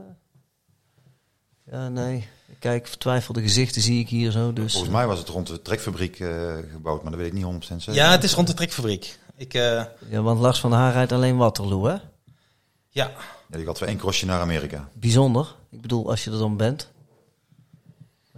Ja, 1.73 1.89
nee. 1.89 2.29
Kijk, 2.59 2.87
vertwijfelde 2.87 3.41
gezichten 3.43 3.83
zie 3.83 4.01
ik 4.01 4.09
hier 4.09 4.31
zo. 4.31 4.53
Dus, 4.53 4.73
Volgens 4.73 4.93
mij 4.93 5.07
was 5.07 5.19
het 5.19 5.29
rond 5.29 5.47
de 5.47 5.63
trekfabriek 5.63 6.21
eh, 6.21 6.55
gebouwd, 6.73 7.03
maar 7.03 7.11
dat 7.13 7.21
weet 7.21 7.33
ik 7.33 7.45
niet 7.45 7.65
100% 7.65 7.77
zeker. 7.77 7.95
ja, 7.95 8.11
het 8.11 8.25
is 8.25 8.35
rond 8.35 8.47
de 8.47 8.55
trekfabriek. 8.55 9.19
Ik, 9.37 9.55
eh, 9.55 9.85
ja, 10.09 10.23
want 10.23 10.41
Lars 10.41 10.61
van 10.61 10.71
der 10.71 10.79
Haar 10.79 10.93
rijdt 10.93 11.13
alleen 11.13 11.37
Waterloo, 11.37 11.85
hè? 11.85 11.93
ja, 11.93 13.11
Ja, 13.49 13.57
die 13.57 13.65
gaat 13.67 13.79
voor 13.79 13.87
één 13.87 13.97
crossje 13.99 14.27
naar 14.27 14.41
Amerika. 14.41 14.89
Bijzonder. 14.93 15.55
Ik 15.75 15.81
bedoel, 15.81 16.11
als 16.11 16.25
je 16.25 16.31
er 16.31 16.39
dan 16.39 16.57
bent. 16.57 16.89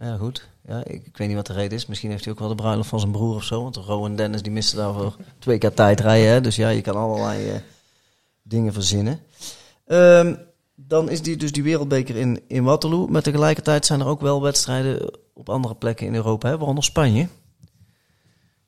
Ja, 0.01 0.17
goed. 0.17 0.49
Ja, 0.67 0.85
ik, 0.85 1.17
weet 1.17 1.29
niet 1.29 1.37
wat 1.37 1.47
de 1.47 1.53
reden 1.53 1.79
is. 1.79 1.87
Misschien 1.87 2.11
heeft 2.11 2.25
hij 2.25 2.33
ook 2.33 2.39
wel 2.39 2.49
de 2.49 2.55
bruiloft 2.55 2.89
van 2.89 3.01
zijn 3.01 3.13
broer 3.13 3.35
of 3.35 3.45
zo. 3.45 3.63
Want 3.63 3.77
Rowan 3.77 4.17
Dennis 4.17 4.43
die 4.43 4.53
miste 4.53 4.77
daarvoor 4.77 5.17
twee 5.39 5.59
keer 5.59 5.75
tijd 5.75 6.01
rijden. 6.01 6.29
Hè? 6.29 6.41
Dus 6.41 6.57
ja, 6.57 6.69
je 6.69 6.81
kan 6.81 6.97
allerlei 6.97 7.49
eh, 7.51 7.61
dingen 8.43 8.73
verzinnen. 8.73 9.21
Ehm, 9.87 10.35
dan 10.75 11.11
is 11.11 11.23
die, 11.23 11.37
dus 11.37 11.53
die 11.53 11.63
wereldbeker 11.63 12.17
in, 12.17 12.43
in 12.47 12.65
Waterloo. 12.65 13.07
Maar 13.07 13.23
tegelijkertijd 13.23 13.87
zijn 13.87 14.01
er 14.01 14.07
ook 14.07 14.21
wel 14.21 14.43
wedstrijden 14.43 15.11
op 15.33 15.49
andere 15.49 15.75
plekken 15.75 16.07
in 16.07 16.15
Europa. 16.15 16.49
Hè? 16.49 16.57
Waaronder 16.57 16.85
Spanje. 16.85 17.29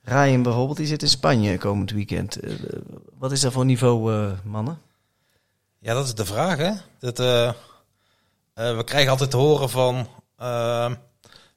Ryan 0.03 0.43
bijvoorbeeld, 0.43 0.77
die 0.77 0.87
zit 0.87 1.03
in 1.03 1.09
Spanje 1.09 1.59
komend 1.59 1.91
weekend. 1.91 2.37
Eh, 2.37 2.53
wat 3.19 3.33
is 3.33 3.41
dat 3.41 3.53
voor 3.53 3.65
niveau, 3.65 4.15
eh, 4.15 4.31
mannen? 4.45 4.79
ja, 5.79 5.95
dat 5.95 6.05
is 6.05 6.15
de 6.15 6.25
vraag, 6.25 6.59
hè. 6.59 6.73
Dat, 6.99 7.19
eh, 8.59 8.77
we 8.77 8.85
krijgen 8.85 9.11
altijd 9.11 9.31
te 9.31 9.37
horen 9.37 9.71
van... 9.71 10.09
eh, 10.37 10.91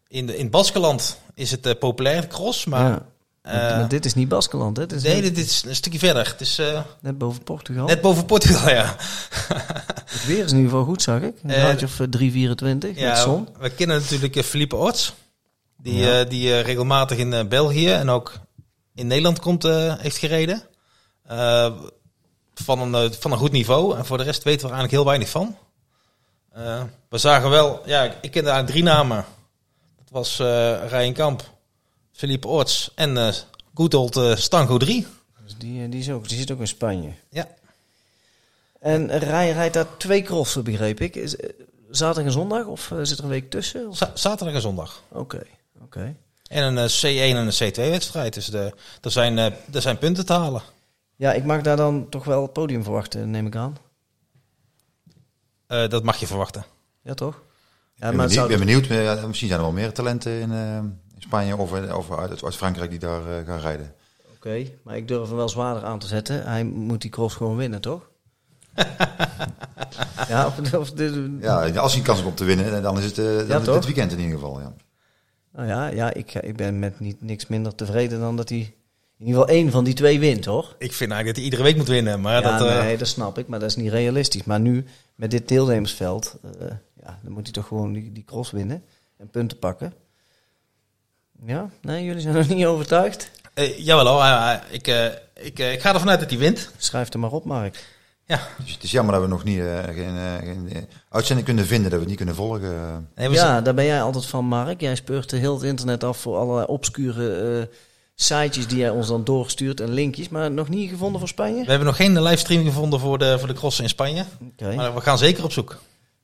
in, 0.07 0.25
de, 0.25 0.37
in 0.37 0.49
Baskeland 0.49 1.17
is 1.33 1.51
het 1.51 1.65
eh, 1.65 1.77
populair, 1.79 2.27
cross. 2.27 2.65
Maar 2.65 2.79
ja. 2.81 2.89
Maar- 2.89 3.69
eh, 3.71 3.77
maar 3.77 3.87
dit 3.87 4.05
is 4.05 4.13
niet 4.13 4.27
Baskeland, 4.27 4.77
hè? 4.77 4.85
Dit 4.85 4.97
is 4.97 5.03
nee, 5.03 5.21
net, 5.21 5.35
dit 5.35 5.45
is 5.45 5.63
een 5.67 5.75
stukje 5.75 5.99
verder. 5.99 6.27
Het 6.27 6.41
is 6.41 6.61
net 6.99 7.17
boven 7.17 7.43
Portugal. 7.43 7.85
net 7.87 8.01
boven 8.01 8.25
Portugal, 8.25 8.69
ja. 8.69 8.95
Het 10.11 10.25
weer 10.25 10.43
is 10.43 10.51
in 10.51 10.57
ieder 10.57 10.71
geval 10.71 10.85
goed, 10.85 11.01
zag 11.01 11.21
ik. 11.21 11.35
Een 11.43 11.49
graadje 11.51 11.85
of 11.85 11.99
eh, 11.99 12.07
324 12.07 12.89
met 12.89 12.99
Ja, 12.99 13.15
zon. 13.21 13.47
we 13.59 13.69
kennen 13.69 13.99
natuurlijk 13.99 14.43
Philippe 14.45 14.75
Orts. 14.75 15.13
Die, 15.77 15.93
Ja. 15.95 16.23
die 16.23 16.59
regelmatig 16.59 17.17
in 17.17 17.47
België 17.47 17.91
en 17.91 18.09
ook 18.09 18.33
in 18.95 19.07
Nederland 19.07 19.39
komt, 19.39 19.63
heeft 19.97 20.17
gereden. 20.17 20.63
Van, 22.55 22.93
een, 22.93 23.13
van 23.19 23.31
een 23.31 23.37
goed 23.37 23.51
niveau. 23.51 23.97
En 23.97 24.05
voor 24.05 24.17
de 24.17 24.23
rest 24.23 24.43
weten 24.43 24.61
we 24.67 24.73
er 24.73 24.79
eigenlijk 24.79 24.91
heel 24.93 25.05
weinig 25.05 25.29
van. 25.29 25.57
Eh, 26.51 26.83
we 27.09 27.17
zagen 27.17 27.49
wel, 27.49 27.81
ja, 27.85 28.03
ik 28.03 28.31
kende 28.31 28.49
eigenlijk 28.49 28.67
drie 28.67 28.83
namen. 28.83 29.25
Dat 29.97 30.09
was 30.09 30.39
eh 30.39 30.89
Ryan 30.89 31.13
Kamp, 31.13 31.43
Philippe 32.11 32.47
Orts 32.47 32.91
en 32.95 33.17
eh 33.17 33.33
good 33.73 33.93
old 33.93 34.15
eh, 34.15 34.35
Stango 34.35 34.77
3. 34.77 35.07
Dus 35.43 35.55
die, 35.57 35.83
eh, 35.83 35.91
die, 35.91 35.99
is 35.99 36.09
ook, 36.09 36.27
die 36.27 36.37
zit 36.37 36.51
ook 36.51 36.59
in 36.59 36.67
Spanje. 36.67 37.11
Ja. 37.29 37.47
En 38.79 39.17
Rijn 39.19 39.53
rijdt 39.53 39.73
daar 39.73 39.97
twee 39.97 40.21
crossen, 40.21 40.63
begreep 40.63 40.99
ik. 40.99 41.15
Is, 41.15 41.35
eh, 41.35 41.49
zaterdag 41.89 42.25
en 42.25 42.31
zondag 42.31 42.65
of 42.65 42.91
eh, 42.91 42.97
zit 43.01 43.17
er 43.17 43.23
een 43.23 43.29
week 43.29 43.49
tussen? 43.49 43.93
Zaterdag 44.13 44.55
en 44.55 44.61
zondag. 44.61 45.03
Oké, 45.09 45.43
oké. 45.81 46.15
En 46.47 46.63
een 46.63 46.77
eh, 46.77 46.89
C1 46.89 47.35
en 47.35 47.47
een 47.47 47.71
C2-wedstrijd. 47.71 48.33
Dus 48.33 48.45
de, 48.45 48.73
er, 49.01 49.11
zijn, 49.11 49.37
eh, 49.37 49.45
er 49.73 49.81
zijn 49.81 49.97
punten 49.97 50.25
te 50.25 50.33
halen. 50.33 50.61
Ja, 51.15 51.33
ik 51.33 51.43
mag 51.43 51.61
daar 51.61 51.75
dan 51.75 52.09
toch 52.09 52.23
wel 52.23 52.41
het 52.41 52.53
podium 52.53 52.83
verwachten, 52.83 53.31
neem 53.31 53.47
ik 53.47 53.55
aan. 53.55 53.77
Eh, 55.71 55.87
dat 55.89 56.03
mag 56.03 56.17
je 56.17 56.27
verwachten. 56.27 56.65
Ja, 57.03 57.13
toch? 57.13 57.41
Ja, 57.95 58.09
ik 58.09 58.17
ben, 58.17 58.59
benieuwd, 58.59 58.87
ben 58.87 59.27
misschien 59.27 59.47
zijn 59.47 59.59
er 59.59 59.65
wel 59.65 59.75
meer 59.75 59.91
talenten 59.93 60.31
in, 60.31 60.51
eh, 60.51 60.75
in 60.75 61.01
Spanje 61.17 61.57
of, 61.57 61.73
eh, 61.73 61.97
of 61.97 62.11
uit, 62.17 62.43
uit 62.43 62.55
Frankrijk 62.55 62.89
die 62.89 62.99
daar 62.99 63.21
gaan 63.45 63.59
rijden. 63.59 63.93
Oké, 64.35 64.65
maar 64.83 64.95
ik 64.97 65.07
durf 65.07 65.27
hem 65.27 65.37
wel 65.37 65.49
zwaarder 65.49 65.83
aan 65.83 65.99
te 65.99 66.07
zetten. 66.07 66.43
Hij 66.43 66.63
moet 66.63 67.01
die 67.01 67.09
cross 67.11 67.35
gewoon 67.35 67.55
winnen, 67.57 67.81
toch? 67.81 68.09
ja, 70.27 70.45
of, 70.47 70.73
of 70.73 70.91
dit- 70.91 71.13
Ja, 71.39 71.69
als 71.69 71.91
hij 71.91 71.99
een 71.99 72.05
kans 72.05 72.17
heeft 72.17 72.29
om 72.29 72.35
te 72.35 72.43
winnen, 72.43 72.81
dan 72.81 72.97
is 72.97 73.05
het, 73.05 73.17
eh, 73.17 73.25
dan 73.25 73.35
is 73.35 73.47
het 73.47 73.63
toch? 73.63 73.75
dit 73.75 73.85
weekend 73.85 74.11
in 74.11 74.19
ieder 74.19 74.33
geval. 74.33 74.59
Ja. 74.59 74.73
Nou 75.53 75.67
ja, 75.67 75.87
ja 75.87 76.13
ik, 76.13 76.33
ik 76.33 76.55
ben 76.55 76.79
met 76.79 76.99
niet, 76.99 77.21
niks 77.21 77.47
minder 77.47 77.75
tevreden 77.75 78.19
dan 78.19 78.35
dat 78.35 78.49
hij 78.49 78.75
in 79.21 79.27
ieder 79.27 79.41
geval 79.41 79.55
één 79.55 79.71
van 79.71 79.83
die 79.83 79.93
twee 79.93 80.19
wint, 80.19 80.45
hoor. 80.45 80.75
Ik 80.77 80.93
vind 80.93 81.11
eigenlijk 81.11 81.25
dat 81.25 81.35
hij 81.35 81.43
iedere 81.43 81.63
week 81.63 81.75
moet 81.77 81.87
winnen. 81.87 82.21
Maar 82.21 82.41
Ja, 82.41 82.57
dat, 82.57 82.67
eh, 82.67 82.79
nee, 82.79 82.97
dat 82.97 83.07
snap 83.07 83.37
ik, 83.37 83.47
maar 83.47 83.59
dat 83.59 83.69
is 83.69 83.75
niet 83.75 83.91
realistisch. 83.91 84.43
Maar 84.43 84.59
nu, 84.59 84.85
met 85.15 85.31
dit 85.31 85.47
deelnemersveld, 85.47 86.37
eh, 86.59 86.67
ja, 87.03 87.19
dan 87.23 87.31
moet 87.31 87.43
hij 87.43 87.51
toch 87.51 87.67
gewoon 87.67 87.93
die, 87.93 88.11
die 88.11 88.23
cross 88.23 88.51
winnen 88.51 88.83
en 89.17 89.29
punten 89.29 89.57
pakken. 89.59 89.93
Ja, 91.45 91.69
nee, 91.81 92.03
jullie 92.05 92.21
zijn 92.21 92.35
nog 92.35 92.47
niet 92.47 92.65
overtuigd? 92.65 93.31
eh, 93.53 93.77
jawel 93.79 94.07
hoor, 94.07 94.59
ik, 94.69 94.87
eh, 94.87 95.05
ik, 95.45 95.59
eh, 95.59 95.71
ik 95.73 95.81
ga 95.81 95.93
ervan 95.93 96.09
uit 96.09 96.19
dat 96.19 96.29
hij 96.29 96.39
wint. 96.39 96.71
Schrijf 96.77 97.13
er 97.13 97.19
maar 97.19 97.31
op, 97.31 97.45
Mark. 97.45 97.85
Ja. 98.25 98.39
Dus 98.63 98.73
het 98.73 98.83
is 98.83 98.91
jammer 98.91 99.13
dat 99.13 99.23
we 99.23 99.29
nog 99.29 99.43
niet 99.43 99.59
eh, 99.59 99.83
geen, 99.83 100.17
geen 100.43 100.87
uitzending 101.09 101.47
kunnen 101.47 101.65
vinden, 101.65 101.83
dat 101.83 101.93
we 101.93 101.99
het 101.99 102.07
niet 102.07 102.17
kunnen 102.17 102.35
volgen. 102.35 103.09
Nee, 103.15 103.29
Ja, 103.29 103.61
daar 103.61 103.73
ben 103.73 103.85
jij 103.85 104.01
altijd 104.01 104.25
van, 104.25 104.45
Mark. 104.45 104.81
Jij 104.81 104.95
speurt 104.95 105.31
heel 105.31 105.53
het 105.53 105.63
internet 105.63 106.03
af 106.03 106.17
voor 106.17 106.37
allerlei 106.37 106.65
obscure 106.67 107.35
eh, 107.59 107.75
sitejes 108.21 108.67
die 108.67 108.77
jij 108.77 108.89
ons 108.89 109.07
dan 109.07 109.23
doorstuurt 109.23 109.79
en 109.79 109.93
linkjes. 109.93 110.29
Maar 110.29 110.51
nog 110.51 110.69
niet 110.69 110.89
gevonden 110.89 111.19
voor 111.19 111.29
Spanje? 111.29 111.63
We 111.63 111.69
hebben 111.69 111.87
nog 111.87 111.95
geen 111.95 112.21
livestream 112.21 112.63
gevonden 112.63 112.99
voor 112.99 113.17
de, 113.17 113.39
voor 113.39 113.47
de 113.47 113.53
crossen 113.53 113.83
in 113.83 113.89
Spanje. 113.89 114.25
Oké. 114.41 114.75
Maar 114.75 114.93
we 114.93 115.01
gaan 115.01 115.17
zeker 115.17 115.43
op 115.43 115.51
zoek. 115.51 115.77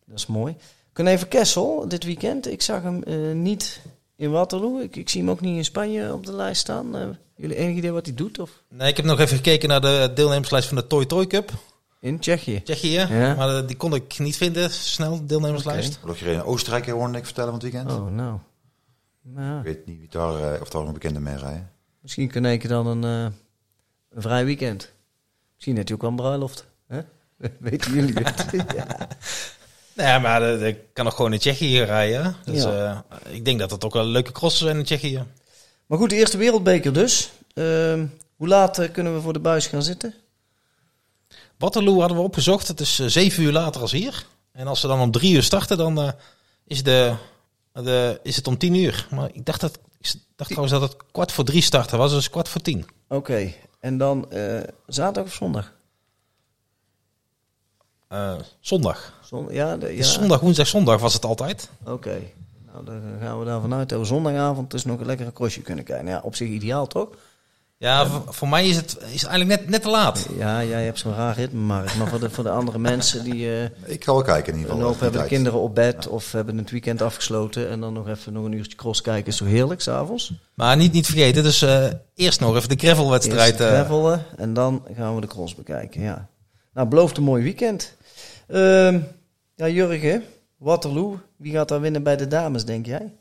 Dat 0.06 0.18
is 0.18 0.26
mooi. 0.26 0.56
Kunnen 0.94 1.14
even 1.14 1.28
Kessel 1.28 1.86
dit 1.88 2.04
weekend. 2.04 2.48
Ik 2.48 2.62
zag 2.62 2.82
hem 2.82 3.04
eh, 3.04 3.16
niet 3.34 3.82
in 4.16 4.32
Waterloo. 4.32 4.80
Ik, 4.80 4.96
ik 4.96 5.10
zie 5.10 5.22
hem 5.22 5.30
ook 5.30 5.42
niet 5.42 5.58
in 5.58 5.66
Spanje 5.66 6.14
op 6.14 6.26
de 6.26 6.34
lijst 6.34 6.62
staan. 6.62 6.96
Eh, 6.96 7.08
jullie 7.36 7.56
enig 7.56 7.76
idee 7.76 7.92
wat 7.92 8.06
hij 8.06 8.16
doet? 8.16 8.40
Of 8.40 8.64
Nee, 8.70 8.90
ik 8.90 8.98
heb 8.98 9.06
nog 9.06 9.20
even 9.20 9.36
gekeken 9.36 9.70
naar 9.70 9.82
de 9.82 10.12
deelnemerslijst 10.16 10.68
van 10.68 10.78
de 10.78 10.88
Toy 10.88 11.06
Toy 11.06 11.28
Cup. 11.28 11.52
in 12.00 12.20
Tsjechië? 12.20 12.62
Tsjechië. 12.64 12.92
Ja. 13.10 13.36
Maar 13.36 13.58
eh, 13.58 13.68
die 13.68 13.78
kon 13.78 13.94
ik 13.96 14.20
niet 14.20 14.38
vinden, 14.38 14.72
snel, 14.72 15.18
de 15.18 15.26
deelnemerslijst. 15.26 15.94
Er 15.94 16.00
wordt 16.04 16.20
gereden 16.20 16.40
in 16.40 16.46
Oostenrijk, 16.46 16.90
hoorde 16.90 17.18
ik 17.18 17.26
vertellen 17.26 17.52
van 17.52 17.60
het 17.60 17.72
weekend. 17.72 17.92
Oh, 17.92 18.12
nou. 18.12 18.38
nou 19.22 19.58
Ik 19.58 19.64
weet 19.64 19.86
niet 19.86 20.00
wie 20.00 20.10
daar, 20.10 20.62
of 20.62 20.70
daar 20.70 20.84
nog 20.84 20.94
bekende 20.94 21.20
mee 21.20 21.38
rijden. 21.38 21.72
Misschien 22.08 22.28
kunnen 22.28 22.52
ik 22.52 22.68
dan 22.68 22.88
een, 22.88 23.04
eh, 23.04 23.34
een 24.16 24.22
vrij 24.22 24.46
weekend. 24.46 24.92
Misschien 25.56 25.76
hij 25.76 25.86
ook 25.94 26.02
wel 26.02 26.10
een 26.10 26.16
bruiloft. 26.16 26.66
Hè? 26.88 27.00
Weten 27.60 27.94
jullie 27.94 28.14
het? 28.14 28.46
ja. 28.76 29.08
Nee, 29.94 30.20
maar 30.20 30.44
ik 30.44 30.80
kan 30.94 31.06
nog 31.06 31.16
gewoon 31.16 31.34
in 31.34 31.40
Tsjechië 31.40 31.82
rijden. 31.82 32.36
Dus 32.46 32.64
Ja. 32.64 33.06
eh, 33.24 33.34
ik 33.36 33.46
denk 33.46 33.60
dat 33.60 33.72
het 33.72 33.84
ook 33.86 33.94
wel 33.94 34.06
leuke 34.06 34.32
crossen 34.32 34.66
zijn 34.66 34.78
in 34.78 34.84
Tsjechië. 34.84 35.24
Maar 35.86 35.98
goed, 35.98 36.10
de 36.10 36.16
eerste 36.16 36.38
wereldbeker 36.38 36.94
dus. 36.94 37.30
Ehm, 37.54 38.06
hoe 38.36 38.48
laat 38.48 38.80
eh, 38.80 38.92
kunnen 38.92 39.14
we 39.16 39.22
voor 39.22 39.34
de 39.34 39.40
buis 39.40 39.68
gaan 39.68 39.84
zitten? 39.84 40.14
Waterloo 41.58 42.00
hadden 42.00 42.18
we 42.18 42.24
opgezocht. 42.24 42.68
Het 42.68 42.80
is 42.80 42.96
zeven 43.06 43.44
uur 43.44 43.52
later 43.52 43.82
als 43.82 43.92
hier. 43.92 44.26
En 44.52 44.68
als 44.68 44.80
ze 44.80 44.88
dan 44.88 45.00
om 45.00 45.12
drie 45.12 45.34
uur 45.34 45.44
starten, 45.44 45.78
dan 45.78 46.14
is, 46.66 46.84
de, 46.84 47.16
de, 47.74 48.20
is 48.24 48.36
het 48.36 48.48
om 48.48 48.58
tien 48.58 48.74
uur. 48.74 49.08
Maar 49.12 49.30
ik 49.34 49.46
dacht, 49.46 49.62
dat, 49.62 49.80
ik 50.00 50.14
dacht 50.36 50.50
trouwens 50.52 50.80
dat 50.80 50.90
het 50.90 51.12
kwart 51.12 51.32
voor 51.32 51.44
drie 51.44 51.62
starten 51.62 51.98
was. 51.98 52.12
Dus 52.12 52.30
kwart 52.30 52.50
voor 52.50 52.62
tien. 52.62 52.86
Oké, 53.08 53.54
en 53.80 53.98
dan 53.98 54.32
eh, 54.32 54.60
zaterdag 54.88 55.24
of 55.32 55.34
zondag? 55.34 55.74
Eh, 58.08 58.36
zondag. 58.60 59.14
Zon- 59.24 59.54
ja, 59.54 59.78
de, 59.78 59.88
ja. 59.92 59.98
Dus 59.98 60.14
zondag, 60.14 60.40
woensdag, 60.40 60.68
zondag 60.68 61.00
was 61.02 61.14
het 61.14 61.26
altijd. 61.26 61.70
Oké, 61.86 62.22
nou 62.66 62.86
dan 62.86 63.02
gaan 63.20 63.40
we 63.40 63.46
daar 63.46 63.62
vanuit 63.62 63.90
dat 63.90 64.00
we 64.00 64.06
zondagavond 64.06 64.72
dus 64.72 64.86
nog 64.86 65.00
een 65.00 65.06
lekkere 65.06 65.34
crossje 65.34 65.62
kunnen 65.62 65.84
kijken. 65.84 66.08
Ja, 66.08 66.22
op 66.24 66.36
zich 66.36 66.50
ideaal 66.50 66.88
toch? 66.88 67.10
Ja, 67.80 68.08
voor, 68.08 68.34
voor 68.34 68.48
mij 68.48 68.68
is 68.68 68.76
het, 68.76 68.98
is 69.14 69.22
het 69.22 69.30
eigenlijk 69.30 69.60
net, 69.60 69.70
net 69.70 69.82
te 69.82 69.90
laat. 69.90 70.28
Ja, 70.38 70.64
jij 70.64 70.84
hebt 70.86 71.00
zo'n 71.00 71.14
raar 71.16 71.36
ritme, 71.36 71.60
Mark. 71.60 71.96
Maar 71.96 72.08
voor 72.08 72.20
de, 72.20 72.30
voor 72.30 72.44
de 72.44 72.50
andere 72.50 72.80
mensen 72.80 73.24
die 73.24 73.50
eh 73.50 73.64
Ik 73.86 74.04
ga 74.04 74.12
wel 74.14 74.22
kijken 74.22 74.54
in 74.54 74.60
ieder 74.60 74.72
een 74.74 74.78
geval. 74.78 74.80
hoop 74.82 74.96
of 74.96 75.00
hebben 75.00 75.22
de 75.22 75.28
kinderen 75.28 75.60
op 75.60 75.76
bed 75.76 76.08
of 76.08 76.32
hebben 76.32 76.58
het 76.58 76.72
weekend 76.72 77.02
afgesloten 77.02 77.70
en 77.70 77.80
dan 77.80 77.94
nog 77.94 78.08
even 78.08 78.34
nog 78.34 78.46
een 78.46 78.52
uurtje 78.52 78.78
cross 78.78 79.02
kijken, 79.02 79.32
is 79.32 79.38
zo 79.38 79.46
heerlijk 79.46 79.82
s'avonds. 79.82 80.34
Maar 80.54 80.78
niet, 80.78 80.94
niet 80.94 81.06
vergeten, 81.06 81.44
dus 81.44 81.62
eh, 81.62 81.86
eerst 82.16 82.40
nog 82.40 82.56
even 82.56 82.70
de 82.70 82.86
gravelwedstrijd. 82.86 83.60
Eerst 83.60 83.62
eh 83.62 83.68
gravelen 83.68 84.26
en 84.38 84.54
dan 84.54 84.86
gaan 84.96 85.16
we 85.16 85.22
de 85.22 85.28
cross 85.28 85.56
bekijken, 85.56 86.02
ja. 86.02 86.28
Nou, 86.74 86.88
belooft 86.88 87.18
een 87.18 87.24
mooi 87.24 87.44
weekend. 87.44 87.96
Ehm, 88.48 89.00
ja, 89.56 89.68
Jurgen, 89.68 90.24
Waterloo, 90.58 91.20
wie 91.36 91.54
gaat 91.54 91.68
daar 91.68 91.82
winnen 91.82 92.04
bij 92.04 92.16
de 92.18 92.28
dames, 92.28 92.66
denk 92.66 92.86
jij? 92.86 93.14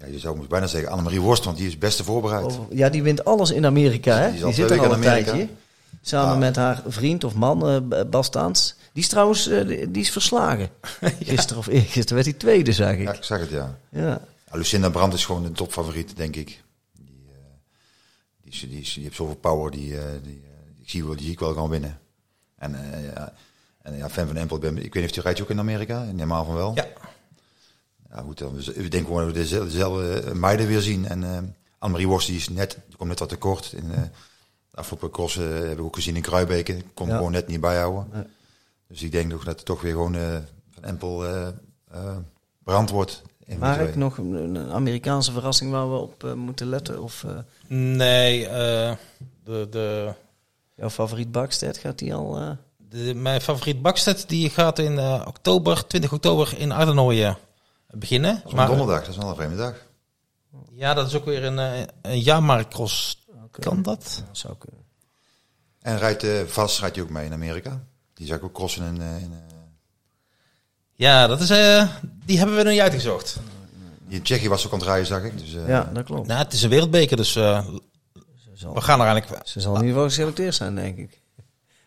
Ja, 0.00 0.06
je 0.06 0.18
zou 0.18 0.36
moest 0.36 0.48
bijna 0.48 0.66
zeggen 0.66 0.90
Annemarie 0.90 1.20
Worst, 1.20 1.44
want 1.44 1.56
die 1.56 1.66
is 1.66 1.72
het 1.72 1.80
beste 1.80 2.04
voorbereid. 2.04 2.44
Over- 2.44 2.64
ja, 2.70 2.88
die 2.88 3.02
wint 3.02 3.24
alles 3.24 3.50
in 3.50 3.66
Amerika, 3.66 4.16
hè? 4.16 4.24
Die 4.24 4.30
is 4.32 4.36
Die, 4.36 4.44
al 4.46 4.52
zit 4.52 4.70
er 4.70 4.78
al 4.78 4.84
een 4.84 4.94
in 4.94 5.00
tijdje. 5.00 5.48
Samen 6.02 6.38
met 6.38 6.56
haar 6.56 6.82
vriend 6.86 7.24
of 7.24 7.34
man, 7.34 7.68
eh, 7.68 8.02
Bas 8.10 8.30
Taans. 8.30 8.74
Die 8.92 9.02
is 9.02 9.08
trouwens 9.08 9.48
eh, 9.48 9.66
die 9.66 10.02
is 10.02 10.10
verslagen. 10.10 10.68
Gisteren 11.24 11.58
of 11.58 11.66
eergisteren 11.66 12.14
werd 12.14 12.26
hij 12.26 12.32
tweede, 12.38 12.72
zag 12.72 12.92
ik. 12.92 13.02
Ja, 13.02 13.12
ik 13.12 13.24
zeg 13.24 13.40
het 13.40 13.50
ja. 13.50 13.78
Ja. 13.88 14.20
Ja, 14.50 14.56
Lucinda 14.56 14.88
Brandt 14.90 15.14
is 15.14 15.24
gewoon 15.24 15.42
de 15.42 15.52
topfavoriet, 15.52 16.16
denk 16.16 16.36
ik. 16.36 16.62
Die, 16.92 17.24
eh, 17.28 17.34
die, 18.42 18.52
is, 18.52 18.60
die, 18.60 18.80
is, 18.80 18.92
die 18.94 19.02
heeft 19.02 19.16
zoveel 19.16 19.36
power, 19.36 19.70
die, 19.70 19.98
eh, 19.98 20.04
die, 20.22 20.42
eh, 20.44 20.82
ik 20.82 20.90
zie 20.90 21.04
wel, 21.04 21.14
die 21.14 21.22
zie 21.22 21.32
ik 21.32 21.40
wel 21.40 21.52
gewoon 21.52 21.70
winnen. 21.70 21.98
En, 22.58 22.92
eh, 22.92 23.04
ja, 23.14 23.32
en 23.82 23.96
ja, 23.96 24.08
fan 24.10 24.26
van 24.26 24.36
Empel, 24.36 24.56
ik, 24.56 24.62
weet 24.62 24.94
niet 24.94 25.04
of 25.04 25.10
die 25.10 25.22
rijdt 25.22 25.42
ook 25.42 25.50
in 25.50 25.58
Amerika, 25.58 26.02
normaal 26.12 26.44
van 26.44 26.54
wel. 26.54 26.72
Ja. 26.74 26.86
Ja, 28.10 28.20
goed, 28.20 28.38
dan, 28.38 28.54
we 28.56 28.72
denken 28.74 29.04
gewoon 29.06 29.24
dat 29.24 29.32
we 29.32 29.38
dezelfde, 29.40 29.70
dezelfde 29.70 30.34
meiden 30.34 30.66
weer 30.66 30.80
zien. 30.80 31.06
En 31.08 31.24
eh 31.24 31.38
Annemarie 31.78 32.08
Worst, 32.08 32.26
die 32.26 32.36
is 32.36 32.48
net, 32.48 32.78
die 32.86 32.96
komt 32.96 33.08
net 33.08 33.18
wat 33.18 33.28
tekort. 33.28 33.72
In, 33.76 33.90
eh 33.92 34.00
de 34.70 34.76
afgelopen 34.84 35.24
eh, 35.28 35.34
hebben 35.48 35.76
we 35.76 35.82
ook 35.82 35.94
gezien 35.94 36.16
in 36.16 36.22
Kruibeke. 36.22 36.76
Kon 36.94 37.08
Ja. 37.08 37.16
gewoon 37.16 37.32
net 37.32 37.46
niet 37.46 37.60
bijhouden. 37.60 38.06
Nee. 38.12 38.22
Dus 38.88 39.02
ik 39.02 39.12
denk 39.12 39.30
nog 39.30 39.44
dat 39.44 39.56
het 39.56 39.64
toch 39.64 39.80
weer 39.80 39.92
gewoon 39.92 40.14
eh, 40.14 40.36
van 40.74 40.84
Empel 40.84 41.26
eh 41.26 41.46
eh, 41.92 42.16
brand 42.62 42.90
wordt. 42.90 43.22
Maar 43.58 43.80
ik 43.80 43.96
nog 43.96 44.18
een, 44.18 44.70
Amerikaanse 44.70 45.32
verrassing 45.32 45.70
waar 45.70 45.90
we 45.90 45.96
op 45.96 46.24
eh, 46.24 46.32
moeten 46.32 46.66
letten? 46.68 47.02
Of 47.02 47.24
eh, 47.24 47.38
Nee, 47.66 48.46
eh, 48.48 48.92
de, 49.44 49.66
de, 49.70 50.12
jouw 50.74 50.90
favoriet 50.90 51.32
Bakstedt, 51.32 51.78
gaat 51.78 51.98
die 51.98 52.14
al... 52.14 52.36
eh, 52.38 52.50
de, 52.76 53.14
mijn 53.14 53.40
favoriet 53.40 53.82
Bakstedt 53.82 54.28
die 54.28 54.50
gaat 54.50 54.78
in 54.78 54.98
eh, 54.98 55.24
oktober, 55.26 55.86
20 55.86 56.12
oktober 56.12 56.54
in 56.58 56.72
Ardennooien 56.72 57.36
beginnen. 57.90 58.34
Dat 58.44 58.52
is 58.52 58.58
een 58.58 58.66
donderdag, 58.66 59.00
dat 59.00 59.08
is 59.08 59.16
wel 59.16 59.28
een 59.28 59.34
vreemde 59.34 59.56
dag. 59.56 59.74
ja, 60.70 60.94
dat 60.94 61.06
is 61.06 61.14
ook 61.14 61.24
weer 61.24 61.44
een, 61.44 61.58
eh, 61.58 61.80
een 62.02 62.20
jaarmarktcross. 62.20 63.26
Kan 63.50 63.82
dat? 63.82 64.22
dat 64.26 64.38
zou 64.38 64.54
kunnen. 64.58 64.84
En 65.80 65.98
rijdt 65.98 66.22
eh, 66.22 66.42
vast, 66.46 66.78
rijdt 66.80 66.96
hij 66.96 67.04
ook 67.04 67.10
mee 67.10 67.24
in 67.26 67.32
Amerika. 67.32 67.84
Die 68.14 68.26
zag 68.26 68.36
ik 68.36 68.44
ook 68.44 68.54
crossen 68.54 68.86
in, 68.94 69.00
eh, 69.02 69.22
in, 69.22 69.32
Ja, 70.92 71.26
dat 71.26 71.40
is, 71.40 71.50
eh, 71.50 71.88
die 72.24 72.38
hebben 72.38 72.56
we 72.56 72.62
nog 72.62 72.72
niet 72.72 72.80
uitgezocht. 72.80 73.38
die 74.06 74.16
in 74.16 74.22
Tsjechië 74.22 74.48
was 74.48 74.66
ook 74.66 74.72
aan 74.72 74.78
het 74.78 74.88
rijden, 74.88 75.06
zag 75.06 75.22
ik. 75.22 75.38
Dus, 75.38 75.54
eh, 75.54 75.68
Ja, 75.68 75.90
dat 75.92 76.04
klopt. 76.04 76.26
Nou, 76.26 76.42
het 76.42 76.52
is 76.52 76.62
een 76.62 76.70
wereldbeker, 76.70 77.16
dus 77.16 77.36
eh, 77.36 77.66
zal, 78.54 78.74
we 78.74 78.80
gaan 78.80 79.00
er 79.00 79.06
eigenlijk... 79.06 79.46
ze 79.48 79.60
zal 79.60 79.70
in 79.74 79.80
ieder 79.80 79.92
geval 79.94 80.08
geselecteerd 80.08 80.54
zijn, 80.54 80.74
denk 80.74 80.98
ik. 80.98 81.20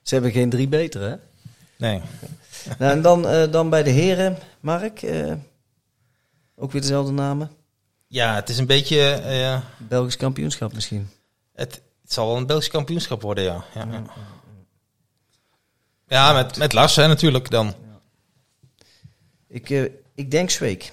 Ze 0.02 0.14
hebben 0.14 0.32
geen 0.32 0.50
drie 0.50 0.68
betere, 0.68 1.06
hè? 1.10 1.16
Nee. 1.78 2.02
nou, 2.80 2.92
en 2.92 3.02
dan, 3.02 3.28
eh, 3.28 3.52
dan 3.52 3.70
bij 3.70 3.84
de 3.84 3.90
heren, 3.90 4.38
Mark. 4.60 5.02
Ook 6.62 6.72
weer 6.72 6.82
dezelfde 6.82 7.12
namen. 7.12 7.52
Ja, 8.08 8.36
het 8.36 8.50
is 8.50 8.58
een 8.58 8.66
beetje... 8.66 9.12
eh, 9.12 9.62
Belgisch 9.78 10.18
kampioenschap 10.18 10.74
misschien. 10.74 11.10
het, 11.54 11.82
het 12.02 12.14
zal 12.14 12.28
wel 12.28 12.38
een 12.38 12.46
Belgisch 12.46 12.68
kampioenschap 12.70 13.22
worden, 13.22 13.44
ja. 13.44 13.64
Ja, 13.74 13.88
ja. 13.92 14.04
ja 16.08 16.34
met, 16.34 16.58
met 16.58 16.74
Lars 16.74 16.96
hè, 16.96 17.08
natuurlijk 17.08 17.50
dan. 17.50 17.74
Ik, 19.48 19.70
eh, 19.70 19.84
ik 20.16 20.32
denk 20.32 20.50
Zweek. 20.50 20.84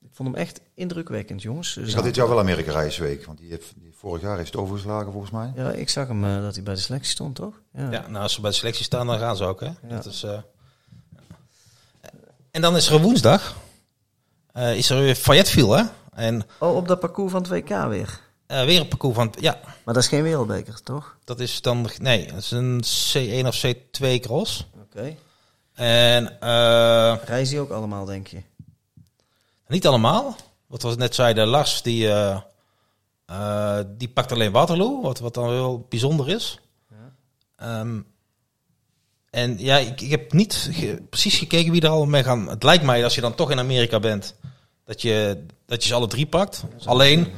Ik 0.00 0.10
vond 0.12 0.28
hem 0.28 0.38
echt 0.38 0.60
indrukwekkend, 0.74 1.42
jongens. 1.42 1.76
Ik 1.76 1.94
had 1.94 2.04
dit 2.04 2.14
jaar 2.14 2.28
wel 2.28 2.38
Amerika 2.38 2.72
rijden, 2.72 3.00
week. 3.02 3.24
Want 3.24 3.38
die 3.38 3.50
heeft, 3.50 3.72
die, 3.76 3.92
vorig 3.96 4.22
jaar 4.22 4.36
heeft 4.36 4.52
het 4.52 4.60
overgeslagen, 4.60 5.12
volgens 5.12 5.32
mij. 5.32 5.52
Ja, 5.56 5.70
ik 5.70 5.88
zag 5.88 6.08
hem 6.08 6.24
eh, 6.24 6.40
dat 6.40 6.54
hij 6.54 6.64
bij 6.64 6.74
de 6.74 6.80
selectie 6.80 7.10
stond, 7.10 7.34
toch? 7.34 7.60
Ja. 7.72 7.90
Ja, 7.90 8.08
nou, 8.08 8.22
als 8.22 8.34
ze 8.34 8.40
bij 8.40 8.50
de 8.50 8.56
selectie 8.56 8.84
staan, 8.84 9.06
dan 9.06 9.18
gaan 9.18 9.36
ze 9.36 9.44
ook, 9.44 9.60
hè. 9.60 9.66
Ja. 9.66 9.74
Dat 9.88 10.06
is, 10.06 10.22
eh, 10.22 10.38
En 12.50 12.60
dan 12.60 12.76
is 12.76 12.88
er 12.88 12.94
een 12.94 13.02
woensdag. 13.02 13.56
Eh, 14.58 14.76
is 14.76 14.90
er 14.90 15.00
weer 15.00 15.14
Fayetteville, 15.14 15.76
hè. 15.76 15.82
En 16.14 16.42
Oh, 16.58 16.76
op 16.76 16.88
dat 16.88 17.00
parcours 17.00 17.32
van 17.32 17.42
het 17.42 17.50
WK 17.50 17.68
weer. 17.88 18.20
eh, 18.46 18.64
weer 18.64 18.80
een 18.80 18.88
parcours 18.88 19.14
van... 19.14 19.34
Ja, 19.40 19.58
Maar 19.84 19.94
dat 19.94 20.02
is 20.02 20.08
geen 20.08 20.22
wereldbeker, 20.22 20.82
toch? 20.82 21.16
dat 21.24 21.40
is 21.40 21.60
dan... 21.62 21.88
Nee, 21.98 22.26
dat 22.26 22.36
is 22.38 22.50
een 22.50 22.82
C1 22.84 23.46
of 23.46 23.64
C2 23.66 24.20
cross. 24.20 24.66
Oké. 24.82 25.14
En 25.74 26.40
eh, 26.40 27.16
Reizen 27.24 27.54
die 27.54 27.60
ook 27.60 27.70
allemaal, 27.70 28.04
denk 28.04 28.26
je? 28.26 28.42
niet 29.68 29.86
allemaal. 29.86 30.36
Wat 30.66 30.82
we 30.82 30.94
net 30.94 31.14
zeiden, 31.14 31.46
Lars, 31.46 31.82
die, 31.82 32.08
die 33.86 34.08
pakt 34.08 34.32
alleen 34.32 34.52
Waterloo. 34.52 35.00
Wat, 35.02 35.18
wat 35.18 35.34
dan 35.34 35.48
wel 35.48 35.86
bijzonder 35.88 36.28
is. 36.28 36.60
Ehm, 37.56 38.00
en 39.30 39.58
ja, 39.58 39.76
ik, 39.76 40.00
ik 40.00 40.10
heb 40.10 40.32
niet 40.32 40.68
ge- 40.72 41.02
precies 41.10 41.38
gekeken 41.38 41.72
wie 41.72 41.80
er 41.82 41.88
al 41.88 42.06
mee 42.06 42.22
gaan. 42.24 42.48
Het 42.48 42.62
lijkt 42.62 42.84
mij, 42.84 43.04
als 43.04 43.14
je 43.14 43.20
dan 43.20 43.34
toch 43.34 43.50
in 43.50 43.58
Amerika 43.58 44.00
bent, 44.00 44.34
dat 44.88 45.02
je, 45.02 45.44
dat 45.66 45.82
je 45.82 45.88
ze 45.88 45.94
alle 45.94 46.06
drie 46.06 46.26
pakt. 46.26 46.62
Alleen, 46.84 47.32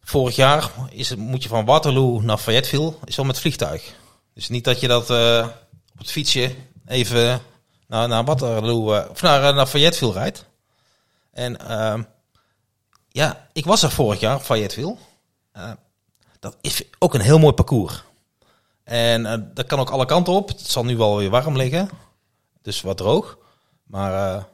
vorig 0.00 0.36
jaar 0.36 0.70
is 0.90 1.08
het, 1.10 1.18
moet 1.18 1.42
je 1.42 1.48
van 1.48 1.64
Waterloo 1.64 2.20
naar 2.20 2.38
Fayetteville, 2.38 2.94
is 3.04 3.16
wel 3.16 3.24
met 3.24 3.38
vliegtuig. 3.40 3.94
Dus 4.34 4.48
niet 4.48 4.64
dat 4.64 4.80
je 4.80 4.88
dat 4.88 5.10
eh, 5.10 5.46
op 5.92 5.98
het 5.98 6.10
fietsje 6.10 6.54
even 6.86 7.40
naar, 7.86 8.08
naar 8.08 8.24
Waterloo, 8.24 8.92
eh, 8.94 9.10
of 9.10 9.22
naar, 9.22 9.44
eh, 9.44 9.54
naar 9.54 9.66
Fayetteville 9.66 10.12
rijdt. 10.12 10.44
En 11.30 11.68
ehm, 11.68 12.02
ja, 13.08 13.48
ik 13.52 13.64
was 13.64 13.82
er 13.82 13.90
vorig 13.90 14.20
jaar, 14.20 14.40
Fayetteville. 14.40 14.96
Dat 16.40 16.56
is 16.60 16.82
ook 16.98 17.14
een 17.14 17.20
heel 17.20 17.38
mooi 17.38 17.52
parcours. 17.52 18.02
En 18.84 19.50
dat 19.54 19.66
kan 19.66 19.78
ook 19.78 19.90
alle 19.90 20.06
kanten 20.06 20.32
op. 20.32 20.48
Het 20.48 20.60
zal 20.60 20.84
nu 20.84 20.96
wel 20.96 21.16
weer 21.16 21.30
warm 21.30 21.56
liggen. 21.56 21.90
Dus 22.62 22.80
wat 22.80 22.96
droog. 22.96 23.38
Maar 23.84 24.46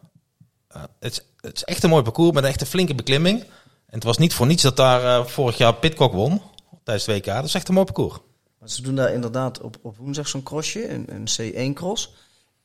het, 0.99 1.13
is- 1.13 1.21
het 1.47 1.57
is 1.57 1.65
echt 1.65 1.83
een 1.83 1.91
mooi 1.91 2.03
parcours 2.03 2.33
met 2.35 2.43
een 2.45 2.49
echt 2.49 2.61
een 2.61 2.67
flinke 2.67 2.95
beklimming. 2.95 3.41
En 3.87 4.01
het 4.01 4.05
was 4.05 4.19
niet 4.19 4.35
voor 4.35 4.47
niets 4.47 4.63
dat 4.63 4.77
daar 4.77 5.21
eh, 5.21 5.27
vorig 5.27 5.57
jaar 5.57 5.75
Pitcock 5.75 6.13
won. 6.13 6.41
Tijdens 6.83 7.07
het 7.07 7.17
WK. 7.17 7.25
Dat 7.35 7.45
is 7.45 7.55
echt 7.55 7.69
een 7.69 7.75
mooi 7.75 7.87
parcours. 7.87 8.15
Maar 8.59 8.69
ze 8.71 8.83
doen 8.83 8.95
daar 8.95 9.13
inderdaad 9.13 9.61
op, 9.61 9.77
op 9.83 9.97
woensdag 9.97 10.29
zo'n 10.29 10.43
crossje, 10.43 10.89
een, 10.91 11.07
een 11.15 11.73
C1-cross. 11.73 12.13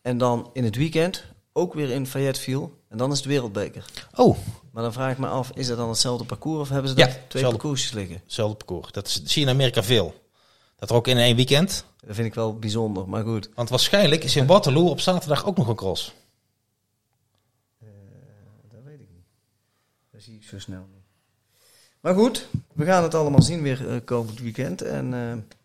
En 0.01 0.17
dan 0.17 0.49
in 0.53 0.63
het 0.63 0.75
weekend 0.75 1.23
ook 1.53 1.73
weer 1.73 1.89
in 1.89 2.07
Fayetteville. 2.07 2.69
En 2.89 2.97
dan 2.97 3.11
is 3.11 3.17
het 3.17 3.27
wereldbeker. 3.27 3.85
Oh, 4.15 4.37
Maar 4.71 4.83
dan 4.83 4.93
vraag 4.93 5.11
ik 5.11 5.17
me 5.17 5.27
af, 5.27 5.51
is 5.53 5.67
dat 5.67 5.77
dan 5.77 5.89
hetzelfde 5.89 6.25
parcours 6.25 6.59
of 6.61 6.69
hebben 6.69 6.91
ze 6.91 6.97
Ja, 6.97 7.05
daar 7.05 7.19
twee 7.27 7.43
parcoursjes 7.43 7.91
liggen? 7.91 8.21
hetzelfde 8.23 8.55
parcours. 8.55 8.91
Dat 8.91 9.07
is- 9.07 9.13
zie 9.23 9.41
je 9.41 9.47
in 9.47 9.53
Amerika 9.53 9.83
veel. 9.83 10.13
Dat 10.75 10.89
er 10.89 10.95
ook 10.95 11.07
in 11.07 11.17
één 11.17 11.35
weekend. 11.35 11.85
Dat 12.05 12.15
vind 12.15 12.27
ik 12.27 12.33
wel 12.33 12.59
bijzonder, 12.59 13.09
maar 13.09 13.23
goed. 13.23 13.49
Want 13.55 13.69
waarschijnlijk 13.69 14.23
is 14.23 14.35
in 14.35 14.45
Waterloo 14.45 14.87
op 14.89 14.99
zaterdag 14.99 15.45
ook 15.45 15.57
nog 15.57 15.67
een 15.67 15.75
cross. 15.75 16.13
Dat 18.71 18.83
weet 18.83 18.99
ik 18.99 19.07
niet. 19.13 19.25
Dat 20.11 20.21
zie 20.21 20.35
ik 20.35 20.38
zo 20.49 20.59
snel. 20.59 20.87
Maar 21.99 22.13
goed, 22.13 22.47
we 22.73 22.85
gaan 22.85 23.03
het 23.03 23.15
allemaal 23.15 23.41
zien 23.41 23.61
weer 23.61 23.89
eh, 23.89 23.95
komend 24.05 24.39
weekend. 24.39 24.81
En 24.81 25.05
eh, 25.13 25.57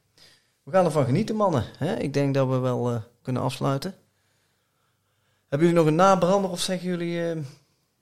we 0.62 0.70
gaan 0.70 0.84
ervan 0.84 1.04
genieten, 1.04 1.36
mannen. 1.36 1.64
Hè? 1.78 1.96
Ik 1.96 2.12
denk 2.14 2.34
dat 2.34 2.48
we 2.48 2.58
wel 2.58 2.90
eh, 2.90 3.00
kunnen 3.22 3.42
afsluiten. 3.42 3.94
Hebben 5.48 5.68
jullie 5.68 5.82
nog 5.82 5.86
een 5.92 5.98
nabrander 5.98 6.50
of 6.50 6.60
zeggen 6.60 6.88
jullie... 6.88 7.22
eh, 7.22 7.28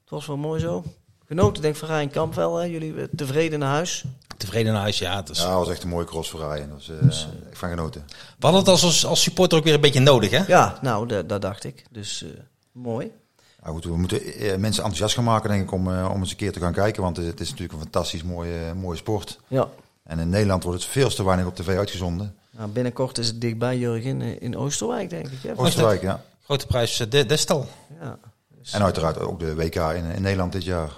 het 0.01 0.11
was 0.11 0.27
wel 0.27 0.37
mooi 0.37 0.61
zo. 0.61 0.85
Genoten, 1.27 1.63
denk 1.63 1.75
ik, 1.75 1.81
van 1.81 1.89
Rijn 1.89 2.11
Kamp 2.11 2.35
wel. 2.35 2.57
Hè? 2.57 2.65
Jullie 2.65 3.09
tevreden 3.17 3.59
naar 3.59 3.69
huis. 3.75 4.05
Tevreden 4.37 4.73
naar 4.73 4.81
huis, 4.83 4.99
ja. 4.99 5.17
Het 5.17 5.29
is, 5.29 5.39
Ja, 5.39 5.45
dat 5.49 5.55
was 5.59 5.69
echt 5.69 5.83
een 5.83 5.89
mooie 5.89 6.05
cross 6.07 6.31
voor 6.31 6.41
Ryan. 6.41 6.69
Dat 6.69 6.87
was 6.87 6.89
eh, 6.91 7.49
echt 7.51 7.59
van 7.59 7.69
genoten. 7.69 8.05
We 8.39 8.47
hadden 8.47 8.61
het 8.61 8.69
als, 8.71 9.07
als 9.07 9.23
supporter 9.23 9.59
ook 9.59 9.65
weer 9.65 9.75
een 9.75 9.81
beetje 9.81 10.01
nodig, 10.01 10.31
hè? 10.31 10.45
Ja, 10.47 10.79
nou, 10.83 11.07
da- 11.07 11.23
dat 11.23 11.43
dacht 11.43 11.65
ik. 11.65 11.85
Dus 11.91 12.23
eh, 12.23 12.31
mooi. 12.73 13.13
Ja, 13.65 13.71
goed, 13.71 13.85
we 13.85 13.97
moeten 13.97 14.23
eh, 14.25 14.57
mensen 14.57 14.83
enthousiast 14.83 15.15
gaan 15.15 15.25
maken, 15.25 15.51
denk 15.51 15.63
ik, 15.63 15.73
om, 15.73 15.91
eh, 15.91 16.11
om 16.15 16.21
eens 16.21 16.31
een 16.31 16.37
keer 16.37 16.53
te 16.53 16.61
gaan 16.61 16.73
kijken. 16.73 17.03
Want 17.03 17.17
het 17.17 17.41
is 17.41 17.51
natuurlijk 17.51 17.73
een 17.73 17.85
fantastisch 17.85 18.23
mooie, 18.23 18.75
mooie 18.75 18.97
sport. 18.97 19.41
Ja. 19.49 19.69
En 20.03 20.19
in 20.19 20.29
Nederland 20.29 20.63
wordt 20.63 20.83
het 20.83 20.91
veel 20.91 21.09
te 21.09 21.25
weinig 21.25 21.47
op 21.47 21.55
tv 21.55 21.77
uitgezonden. 21.77 22.37
Nou, 22.51 22.69
binnenkort 22.69 23.19
is 23.19 23.27
het 23.27 23.41
dichtbij, 23.41 23.79
Jurgen, 23.79 24.21
in, 24.23 24.41
in 24.41 24.57
Oosterwijk, 24.57 25.11
denk 25.11 25.27
ik. 25.27 25.43
Hè? 25.43 25.59
Oostenrijk, 25.59 26.03
ja. 26.03 26.23
Grote 26.45 26.67
prijs 26.67 27.01
eh, 27.01 27.11
de, 27.11 27.27
Destal. 27.27 27.67
Ja. 28.01 28.19
Dus- 28.49 28.73
En 28.73 28.83
uiteraard 28.83 29.19
ook 29.19 29.41
de 29.41 29.55
WK 29.55 29.75
in, 29.75 30.05
in 30.05 30.23
Nederland 30.23 30.53
dit 30.53 30.65
jaar. 30.65 30.91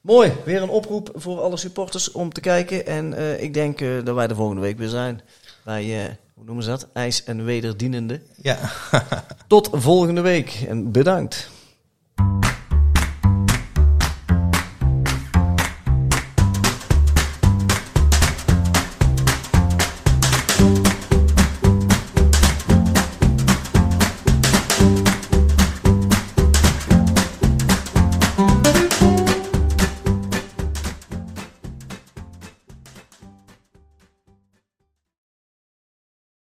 Mooi, 0.00 0.32
weer 0.44 0.62
een 0.62 0.68
oproep 0.68 1.10
voor 1.14 1.40
alle 1.40 1.56
supporters 1.56 2.12
om 2.12 2.32
te 2.32 2.40
kijken. 2.40 2.86
En 2.86 3.14
eh, 3.14 3.42
ik 3.42 3.54
denk 3.54 3.80
eh, 3.80 4.04
dat 4.04 4.14
wij 4.14 4.26
de 4.26 4.34
volgende 4.34 4.62
week 4.62 4.78
weer 4.78 4.88
zijn. 4.88 5.20
Bij, 5.64 6.04
eh, 6.04 6.12
hoe 6.38 6.46
noemen 6.46 6.64
ze 6.64 6.70
dat? 6.70 6.88
IJs 6.92 7.24
en 7.24 7.44
wederdienende. 7.44 8.20
Ja. 8.42 8.58
Tot 9.46 9.68
volgende 9.72 10.20
week 10.20 10.64
en 10.68 10.92
bedankt. 10.92 11.50